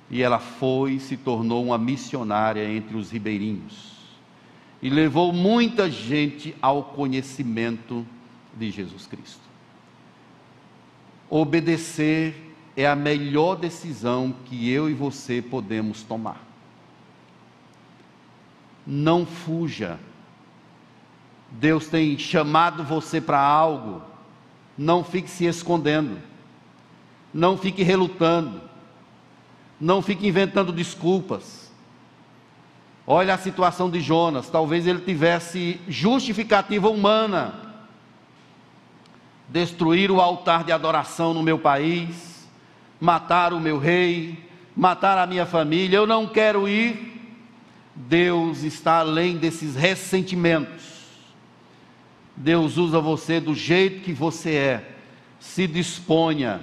E 0.08 0.22
ela 0.22 0.38
foi 0.38 0.92
e 0.92 1.00
se 1.00 1.16
tornou 1.16 1.64
uma 1.64 1.76
missionária 1.76 2.64
entre 2.70 2.96
os 2.96 3.10
ribeirinhos. 3.10 3.96
E 4.80 4.88
levou 4.88 5.32
muita 5.32 5.90
gente 5.90 6.54
ao 6.62 6.84
conhecimento 6.84 8.06
de 8.56 8.70
Jesus 8.70 9.08
Cristo. 9.08 9.42
Obedecer 11.28 12.54
é 12.76 12.86
a 12.86 12.94
melhor 12.94 13.56
decisão 13.56 14.32
que 14.44 14.70
eu 14.70 14.88
e 14.88 14.94
você 14.94 15.42
podemos 15.42 16.04
tomar. 16.04 16.46
Não 18.86 19.26
fuja 19.26 19.98
Deus 21.50 21.86
tem 21.86 22.18
chamado 22.18 22.84
você 22.84 23.20
para 23.20 23.40
algo, 23.40 24.02
não 24.76 25.02
fique 25.04 25.30
se 25.30 25.46
escondendo, 25.46 26.18
não 27.32 27.56
fique 27.56 27.82
relutando, 27.82 28.60
não 29.80 30.02
fique 30.02 30.26
inventando 30.26 30.72
desculpas. 30.72 31.72
Olha 33.06 33.34
a 33.34 33.38
situação 33.38 33.88
de 33.88 34.00
Jonas, 34.00 34.50
talvez 34.50 34.86
ele 34.86 35.00
tivesse 35.00 35.80
justificativa 35.86 36.88
humana. 36.88 37.54
Destruir 39.48 40.10
o 40.10 40.20
altar 40.20 40.64
de 40.64 40.72
adoração 40.72 41.32
no 41.32 41.40
meu 41.40 41.56
país, 41.56 42.48
matar 43.00 43.52
o 43.52 43.60
meu 43.60 43.78
rei, 43.78 44.50
matar 44.76 45.18
a 45.18 45.26
minha 45.26 45.46
família, 45.46 45.96
eu 45.96 46.06
não 46.06 46.26
quero 46.26 46.68
ir. 46.68 47.14
Deus 47.94 48.64
está 48.64 48.98
além 48.98 49.36
desses 49.36 49.76
ressentimentos. 49.76 50.95
Deus 52.36 52.76
usa 52.76 53.00
você 53.00 53.40
do 53.40 53.54
jeito 53.54 54.02
que 54.02 54.12
você 54.12 54.54
é. 54.54 54.92
Se 55.40 55.66
disponha, 55.66 56.60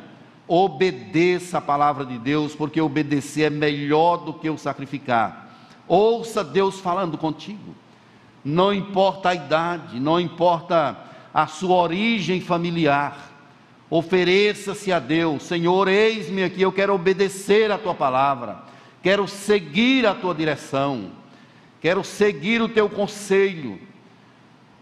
obedeça 0.48 1.58
a 1.58 1.62
palavra 1.62 2.06
de 2.06 2.18
Deus, 2.18 2.54
porque 2.56 2.80
obedecer 2.80 3.44
é 3.44 3.50
melhor 3.50 4.18
do 4.18 4.34
que 4.34 4.50
o 4.50 4.58
sacrificar. 4.58 5.50
Ouça 5.88 6.44
Deus 6.44 6.80
falando 6.80 7.18
contigo. 7.18 7.76
Não 8.44 8.74
importa 8.74 9.30
a 9.30 9.36
idade, 9.36 10.00
não 10.00 10.20
importa 10.20 10.98
a 11.34 11.48
sua 11.48 11.76
origem 11.78 12.42
familiar. 12.42 13.32
Ofereça-se 13.90 14.92
a 14.92 15.00
Deus, 15.00 15.44
Senhor, 15.44 15.88
eis-me 15.88 16.44
aqui, 16.44 16.62
eu 16.62 16.72
quero 16.72 16.94
obedecer 16.94 17.72
a 17.72 17.78
tua 17.78 17.94
palavra, 17.94 18.64
quero 19.04 19.28
seguir 19.28 20.08
a 20.08 20.16
tua 20.16 20.34
direção, 20.34 21.12
quero 21.80 22.04
seguir 22.04 22.62
o 22.62 22.70
teu 22.70 22.90
conselho. 22.90 23.80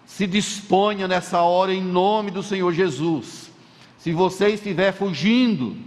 Se 0.05 0.27
disponha 0.27 1.07
nessa 1.07 1.41
hora 1.41 1.73
em 1.73 1.81
nome 1.81 2.31
do 2.31 2.43
Senhor 2.43 2.73
Jesus. 2.73 3.51
Se 3.97 4.11
você 4.11 4.49
estiver 4.49 4.91
fugindo, 4.91 5.77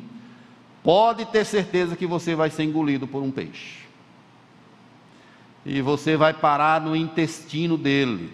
pode 0.82 1.24
ter 1.26 1.44
certeza 1.44 1.96
que 1.96 2.06
você 2.06 2.34
vai 2.34 2.50
ser 2.50 2.64
engolido 2.64 3.06
por 3.06 3.22
um 3.22 3.30
peixe. 3.30 3.84
E 5.66 5.80
você 5.80 6.16
vai 6.16 6.32
parar 6.32 6.80
no 6.80 6.94
intestino 6.94 7.76
dele. 7.76 8.32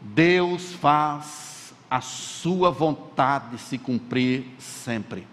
Deus 0.00 0.72
faz 0.74 1.72
a 1.90 2.00
sua 2.00 2.70
vontade 2.70 3.58
se 3.58 3.78
cumprir 3.78 4.44
sempre. 4.58 5.26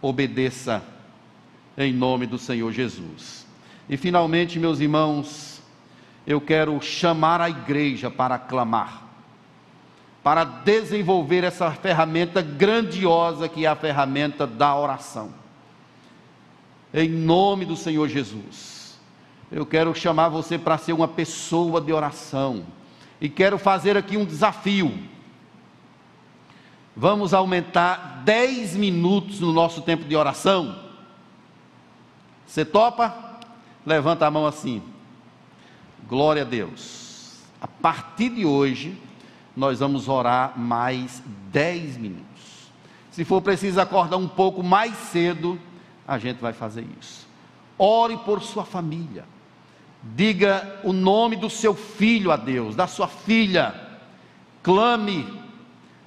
Obedeça 0.00 0.82
em 1.76 1.92
nome 1.92 2.26
do 2.26 2.38
Senhor 2.38 2.72
Jesus. 2.72 3.46
E 3.88 3.96
finalmente, 3.96 4.58
meus 4.58 4.80
irmãos, 4.80 5.57
eu 6.28 6.40
quero 6.40 6.78
chamar 6.80 7.40
a 7.40 7.50
igreja 7.50 8.10
para 8.10 8.38
clamar 8.38 9.08
para 10.22 10.44
desenvolver 10.44 11.42
essa 11.42 11.70
ferramenta 11.70 12.42
grandiosa 12.42 13.48
que 13.48 13.64
é 13.64 13.68
a 13.68 13.74
ferramenta 13.74 14.46
da 14.46 14.76
oração. 14.76 15.32
Em 16.92 17.08
nome 17.08 17.64
do 17.64 17.74
Senhor 17.74 18.06
Jesus, 18.08 19.00
eu 19.50 19.64
quero 19.64 19.94
chamar 19.94 20.28
você 20.28 20.58
para 20.58 20.76
ser 20.76 20.92
uma 20.92 21.08
pessoa 21.08 21.80
de 21.80 21.94
oração 21.94 22.66
e 23.18 23.30
quero 23.30 23.56
fazer 23.56 23.96
aqui 23.96 24.18
um 24.18 24.26
desafio. 24.26 24.98
Vamos 26.94 27.32
aumentar 27.32 28.20
10 28.26 28.76
minutos 28.76 29.40
no 29.40 29.50
nosso 29.50 29.80
tempo 29.80 30.04
de 30.04 30.14
oração. 30.14 30.78
Você 32.46 32.66
topa? 32.66 33.14
Levanta 33.86 34.26
a 34.26 34.30
mão 34.30 34.46
assim. 34.46 34.82
Glória 36.08 36.42
a 36.42 36.44
Deus. 36.44 37.42
A 37.60 37.66
partir 37.66 38.30
de 38.30 38.46
hoje, 38.46 38.96
nós 39.54 39.80
vamos 39.80 40.08
orar 40.08 40.58
mais 40.58 41.22
10 41.52 41.98
minutos. 41.98 42.24
Se 43.10 43.24
for 43.24 43.42
preciso 43.42 43.80
acordar 43.80 44.16
um 44.16 44.28
pouco 44.28 44.62
mais 44.62 44.96
cedo, 44.96 45.58
a 46.06 46.16
gente 46.18 46.38
vai 46.38 46.52
fazer 46.52 46.86
isso. 46.98 47.28
Ore 47.76 48.16
por 48.18 48.40
sua 48.42 48.64
família. 48.64 49.24
Diga 50.02 50.80
o 50.82 50.92
nome 50.92 51.36
do 51.36 51.50
seu 51.50 51.74
filho 51.74 52.30
a 52.30 52.36
Deus, 52.36 52.74
da 52.74 52.86
sua 52.86 53.08
filha. 53.08 53.74
Clame. 54.62 55.26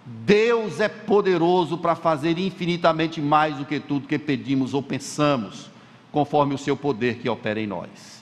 Deus 0.03 0.79
é 0.79 0.89
poderoso 0.89 1.77
para 1.77 1.93
fazer 1.93 2.39
infinitamente 2.39 3.21
mais 3.21 3.55
do 3.57 3.65
que 3.65 3.79
tudo 3.79 4.07
que 4.07 4.17
pedimos 4.17 4.73
ou 4.73 4.81
pensamos, 4.81 5.69
conforme 6.11 6.55
o 6.55 6.57
seu 6.57 6.75
poder 6.75 7.19
que 7.19 7.29
opera 7.29 7.61
em 7.61 7.67
nós. 7.67 8.20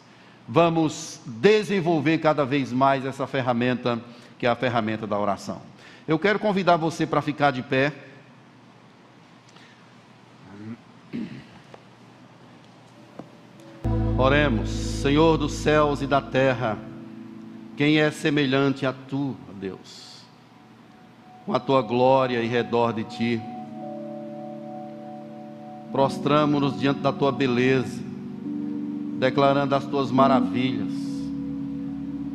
Vamos 0.51 1.21
desenvolver 1.27 2.17
cada 2.17 2.43
vez 2.43 2.73
mais 2.73 3.05
essa 3.05 3.27
ferramenta 3.27 4.01
que 4.39 4.47
é 4.47 4.49
a 4.49 4.55
ferramenta 4.55 5.05
da 5.05 5.15
oração. 5.15 5.61
Eu 6.07 6.17
quero 6.17 6.39
convidar 6.39 6.75
você 6.75 7.05
para 7.05 7.21
ficar 7.21 7.51
de 7.51 7.61
pé. 7.61 7.93
Oremos, 14.17 14.71
Senhor 14.71 15.37
dos 15.37 15.53
céus 15.53 16.01
e 16.01 16.07
da 16.07 16.19
terra, 16.19 16.79
quem 17.77 17.99
é 17.99 18.09
semelhante 18.09 18.87
a 18.87 18.91
tu, 18.91 19.37
Deus, 19.53 20.23
com 21.45 21.53
a 21.53 21.59
tua 21.59 21.83
glória 21.83 22.43
em 22.43 22.47
redor 22.47 22.91
de 22.91 23.03
ti. 23.03 23.41
Prostramos-nos 25.91 26.79
diante 26.79 27.01
da 27.01 27.13
tua 27.13 27.31
beleza, 27.31 28.08
declarando 29.19 29.75
as 29.75 29.85
tuas 29.85 30.09
maravilhas 30.09 31.09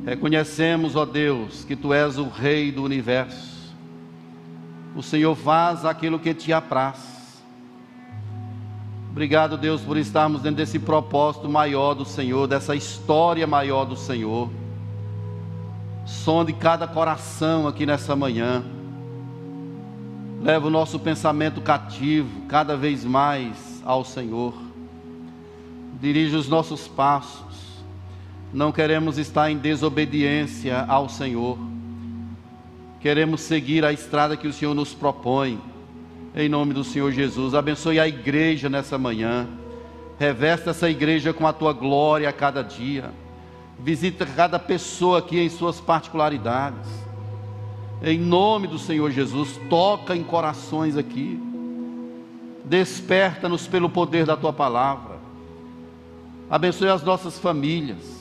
Reconhecemos, 0.05 0.97
ó 0.97 1.07
Deus, 1.07 1.65
que 1.65 1.75
tu 1.75 1.95
és 1.95 2.19
o 2.19 2.29
Rei 2.29 2.71
do 2.71 2.83
universo. 2.83 3.75
O 4.95 5.03
Senhor 5.03 5.35
faz 5.35 5.87
aquilo 5.87 6.19
que 6.19 6.35
te 6.35 6.53
apraz. 6.53 7.43
Obrigado, 9.11 9.57
Deus, 9.57 9.81
por 9.81 9.97
estarmos 9.97 10.43
dentro 10.43 10.59
desse 10.59 10.79
propósito 10.79 11.49
maior 11.49 11.95
do 11.95 12.05
Senhor, 12.05 12.47
dessa 12.47 12.77
história 12.77 13.47
maior 13.47 13.87
do 13.87 13.97
Senhor. 13.97 14.51
Sonde 16.05 16.53
cada 16.53 16.87
coração 16.87 17.67
aqui 17.67 17.87
nessa 17.87 18.15
manhã. 18.15 18.63
Leva 20.43 20.67
o 20.67 20.71
nosso 20.71 20.99
pensamento 20.99 21.63
cativo 21.63 22.43
cada 22.47 22.77
vez 22.77 23.05
mais 23.05 23.83
ao 23.87 24.05
Senhor. 24.05 24.64
Dirige 26.05 26.37
os 26.37 26.49
nossos 26.51 26.87
passos 26.87 27.55
não 28.53 28.71
queremos 28.71 29.17
estar 29.17 29.51
em 29.51 29.57
desobediência 29.57 30.85
ao 30.87 31.09
Senhor. 31.09 31.57
Queremos 33.01 33.41
seguir 33.41 33.87
a 33.87 33.91
estrada 33.91 34.37
que 34.37 34.47
o 34.47 34.53
Senhor 34.53 34.75
nos 34.75 34.93
propõe. 34.93 35.59
Em 36.37 36.47
nome 36.47 36.75
do 36.75 36.85
Senhor 36.85 37.11
Jesus, 37.11 37.55
abençoe 37.55 37.99
a 37.99 38.07
igreja 38.07 38.69
nessa 38.69 38.99
manhã. 38.99 39.49
Revesta 40.19 40.73
essa 40.73 40.91
igreja 40.91 41.33
com 41.33 41.47
a 41.47 41.55
tua 41.55 41.73
glória 41.73 42.29
a 42.29 42.33
cada 42.35 42.61
dia. 42.61 43.11
Visita 43.81 44.27
cada 44.27 44.59
pessoa 44.59 45.21
aqui 45.21 45.41
em 45.41 45.49
suas 45.49 45.81
particularidades. 45.81 46.91
Em 48.03 48.19
nome 48.19 48.69
do 48.69 48.79
Senhor 48.79 49.11
Jesus, 49.11 49.59
toca 49.71 50.15
em 50.15 50.23
corações 50.23 50.99
aqui. 50.99 51.41
Desperta-nos 52.63 53.67
pelo 53.67 53.89
poder 53.89 54.27
da 54.27 54.37
tua 54.37 54.53
palavra. 54.53 55.14
Abençoe 56.55 56.89
as 56.89 57.03
nossas 57.03 57.39
famílias 57.39 58.15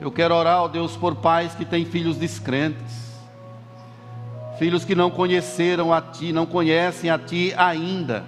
eu 0.00 0.10
quero 0.10 0.34
orar, 0.34 0.62
ó 0.62 0.68
Deus, 0.68 0.96
por 0.96 1.16
pais 1.16 1.54
que 1.54 1.64
têm 1.64 1.84
filhos 1.84 2.16
descrentes, 2.16 3.18
filhos 4.58 4.82
que 4.82 4.94
não 4.94 5.10
conheceram 5.10 5.92
a 5.92 6.00
Ti, 6.00 6.32
não 6.32 6.46
conhecem 6.46 7.10
a 7.10 7.18
Ti 7.18 7.52
ainda. 7.54 8.24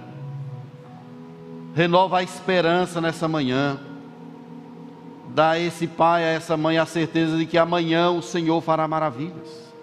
Renova 1.73 2.19
a 2.19 2.23
esperança 2.23 3.01
nessa 3.01 3.27
manhã. 3.27 3.79
Dá 5.29 5.51
a 5.51 5.59
esse 5.59 5.87
pai, 5.87 6.23
a 6.23 6.27
essa 6.27 6.55
mãe, 6.55 6.77
a 6.77 6.85
certeza 6.85 7.35
de 7.37 7.47
que 7.47 7.57
amanhã 7.57 8.11
o 8.11 8.21
Senhor 8.21 8.61
fará 8.61 8.87
maravilhas. 8.87 9.73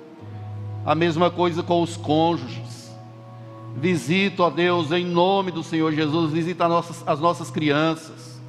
A 0.87 0.95
mesma 0.95 1.29
coisa 1.29 1.61
com 1.61 1.83
os 1.83 1.97
cônjuges. 1.97 2.95
Visita, 3.75 4.45
ó 4.45 4.51
Deus, 4.51 4.93
em 4.93 5.05
nome 5.05 5.51
do 5.51 5.65
Senhor 5.65 5.93
Jesus, 5.93 6.31
visita 6.31 6.67
as 6.67 6.71
nossas, 6.71 7.03
as 7.05 7.21
nossas 7.21 7.51
crianças, 7.51 8.40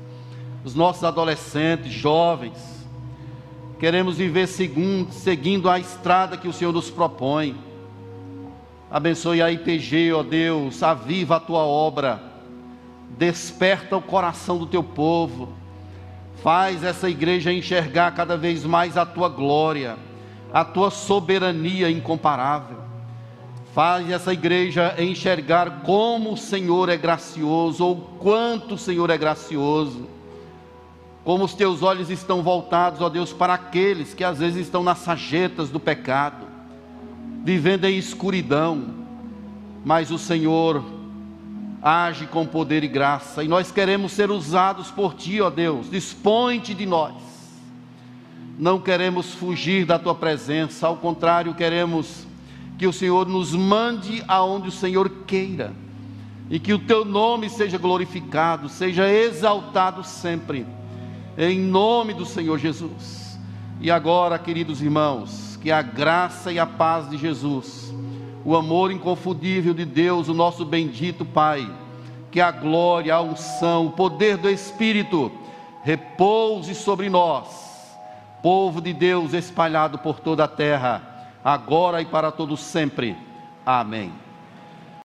os 0.64 0.76
nossos 0.76 1.04
adolescentes, 1.04 1.92
jovens 1.92 2.72
Queremos 3.82 4.16
viver 4.18 4.48
segundo, 4.48 5.12
seguindo 5.12 5.68
a 5.68 5.80
estrada 5.80 6.38
que 6.38 6.48
o 6.48 6.54
Senhor 6.54 6.72
nos 6.72 6.92
propõe. 6.92 7.56
Abençoe 8.92 9.42
a 9.42 9.52
IPG, 9.52 10.14
ó 10.14 10.22
Deus, 10.22 10.84
aviva 10.84 11.38
a 11.38 11.40
tua 11.40 11.62
obra, 11.62 12.22
desperta 13.18 13.98
o 13.98 14.02
coração 14.02 14.60
do 14.60 14.68
teu 14.68 14.84
povo, 14.84 15.50
faz 16.44 16.84
essa 16.84 17.10
igreja 17.10 17.52
enxergar 17.52 18.12
cada 18.12 18.38
vez 18.38 18.64
mais 18.64 18.98
a 18.98 19.04
tua 19.04 19.30
glória, 19.30 19.98
a 20.54 20.64
tua 20.64 20.92
soberania 20.92 21.90
incomparável. 21.90 22.78
Faz 23.74 24.12
essa 24.12 24.32
igreja 24.32 24.94
enxergar 25.00 25.82
como 25.82 26.34
o 26.34 26.38
Senhor 26.38 26.88
é 26.88 26.98
gracioso, 26.98 27.84
ou 27.84 27.96
quanto 28.20 28.76
o 28.76 28.78
Senhor 28.78 29.10
é 29.10 29.18
gracioso 29.18 30.21
como 31.24 31.44
os 31.44 31.54
teus 31.54 31.84
olhos 31.84 32.10
estão 32.10 32.42
voltados, 32.42 33.02
ó 33.02 33.10
Deus, 33.10 33.32
para 33.32 33.54
aqueles 33.54 34.14
que 34.14 34.24
às 34.24 34.40
vezes 34.40 34.66
estão 34.66 34.82
nas 34.82 35.00
sajetas 35.00 35.70
do 35.70 35.80
pecado, 35.80 36.48
vivendo 37.44 37.86
em 37.86 37.98
escuridão, 37.98 39.02
mas 39.86 40.10
o 40.10 40.18
Senhor 40.18 40.84
age 41.82 42.26
com 42.28 42.46
poder 42.46 42.84
e 42.84 42.88
graça, 42.88 43.44
e 43.44 43.48
nós 43.48 43.72
queremos 43.72 44.12
ser 44.14 44.32
usados 44.32 44.90
por 44.90 45.14
Ti, 45.14 45.42
ó 45.42 45.50
Deus, 45.50 45.90
dispõe-te 45.90 46.74
de 46.74 46.86
nós. 46.86 47.16
Não 48.58 48.80
queremos 48.80 49.34
fugir 49.34 49.86
da 49.86 49.98
Tua 49.98 50.16
presença, 50.16 50.88
ao 50.88 50.98
contrário, 50.98 51.54
queremos 51.54 52.28
que 52.78 52.88
o 52.88 52.94
Senhor 52.94 53.28
nos 53.28 53.54
mande 53.54 54.24
aonde 54.28 54.70
o 54.70 54.72
Senhor 54.72 55.08
queira, 55.28 55.72
e 56.50 56.60
que 56.60 56.74
o 56.74 56.80
Teu 56.80 57.06
nome 57.06 57.48
seja 57.48 57.78
glorificado, 57.78 58.70
seja 58.70 59.08
exaltado 59.08 60.04
sempre 60.04 60.66
em 61.50 61.60
nome 61.60 62.14
do 62.14 62.26
Senhor 62.26 62.58
Jesus. 62.58 63.40
E 63.80 63.90
agora, 63.90 64.38
queridos 64.38 64.82
irmãos, 64.82 65.58
que 65.62 65.72
a 65.72 65.82
graça 65.82 66.52
e 66.52 66.60
a 66.60 66.66
paz 66.66 67.10
de 67.10 67.18
Jesus, 67.18 67.94
o 68.46 68.56
amor 68.56 68.92
inconfundível 68.92 69.74
de 69.74 69.86
Deus, 69.86 70.28
o 70.28 70.34
nosso 70.34 70.64
bendito 70.64 71.26
Pai, 71.26 71.68
que 72.30 72.40
a 72.40 72.52
glória, 72.52 73.16
a 73.16 73.22
unção, 73.22 73.88
o 73.88 73.92
poder 73.92 74.38
do 74.38 74.50
Espírito 74.50 75.32
repouse 75.84 76.76
sobre 76.76 77.10
nós, 77.10 77.98
povo 78.42 78.80
de 78.80 78.94
Deus 78.94 79.34
espalhado 79.34 79.98
por 79.98 80.20
toda 80.20 80.44
a 80.44 80.48
terra, 80.48 81.30
agora 81.44 82.02
e 82.02 82.06
para 82.06 82.32
todo 82.32 82.56
sempre. 82.56 83.18
Amém. 83.66 84.12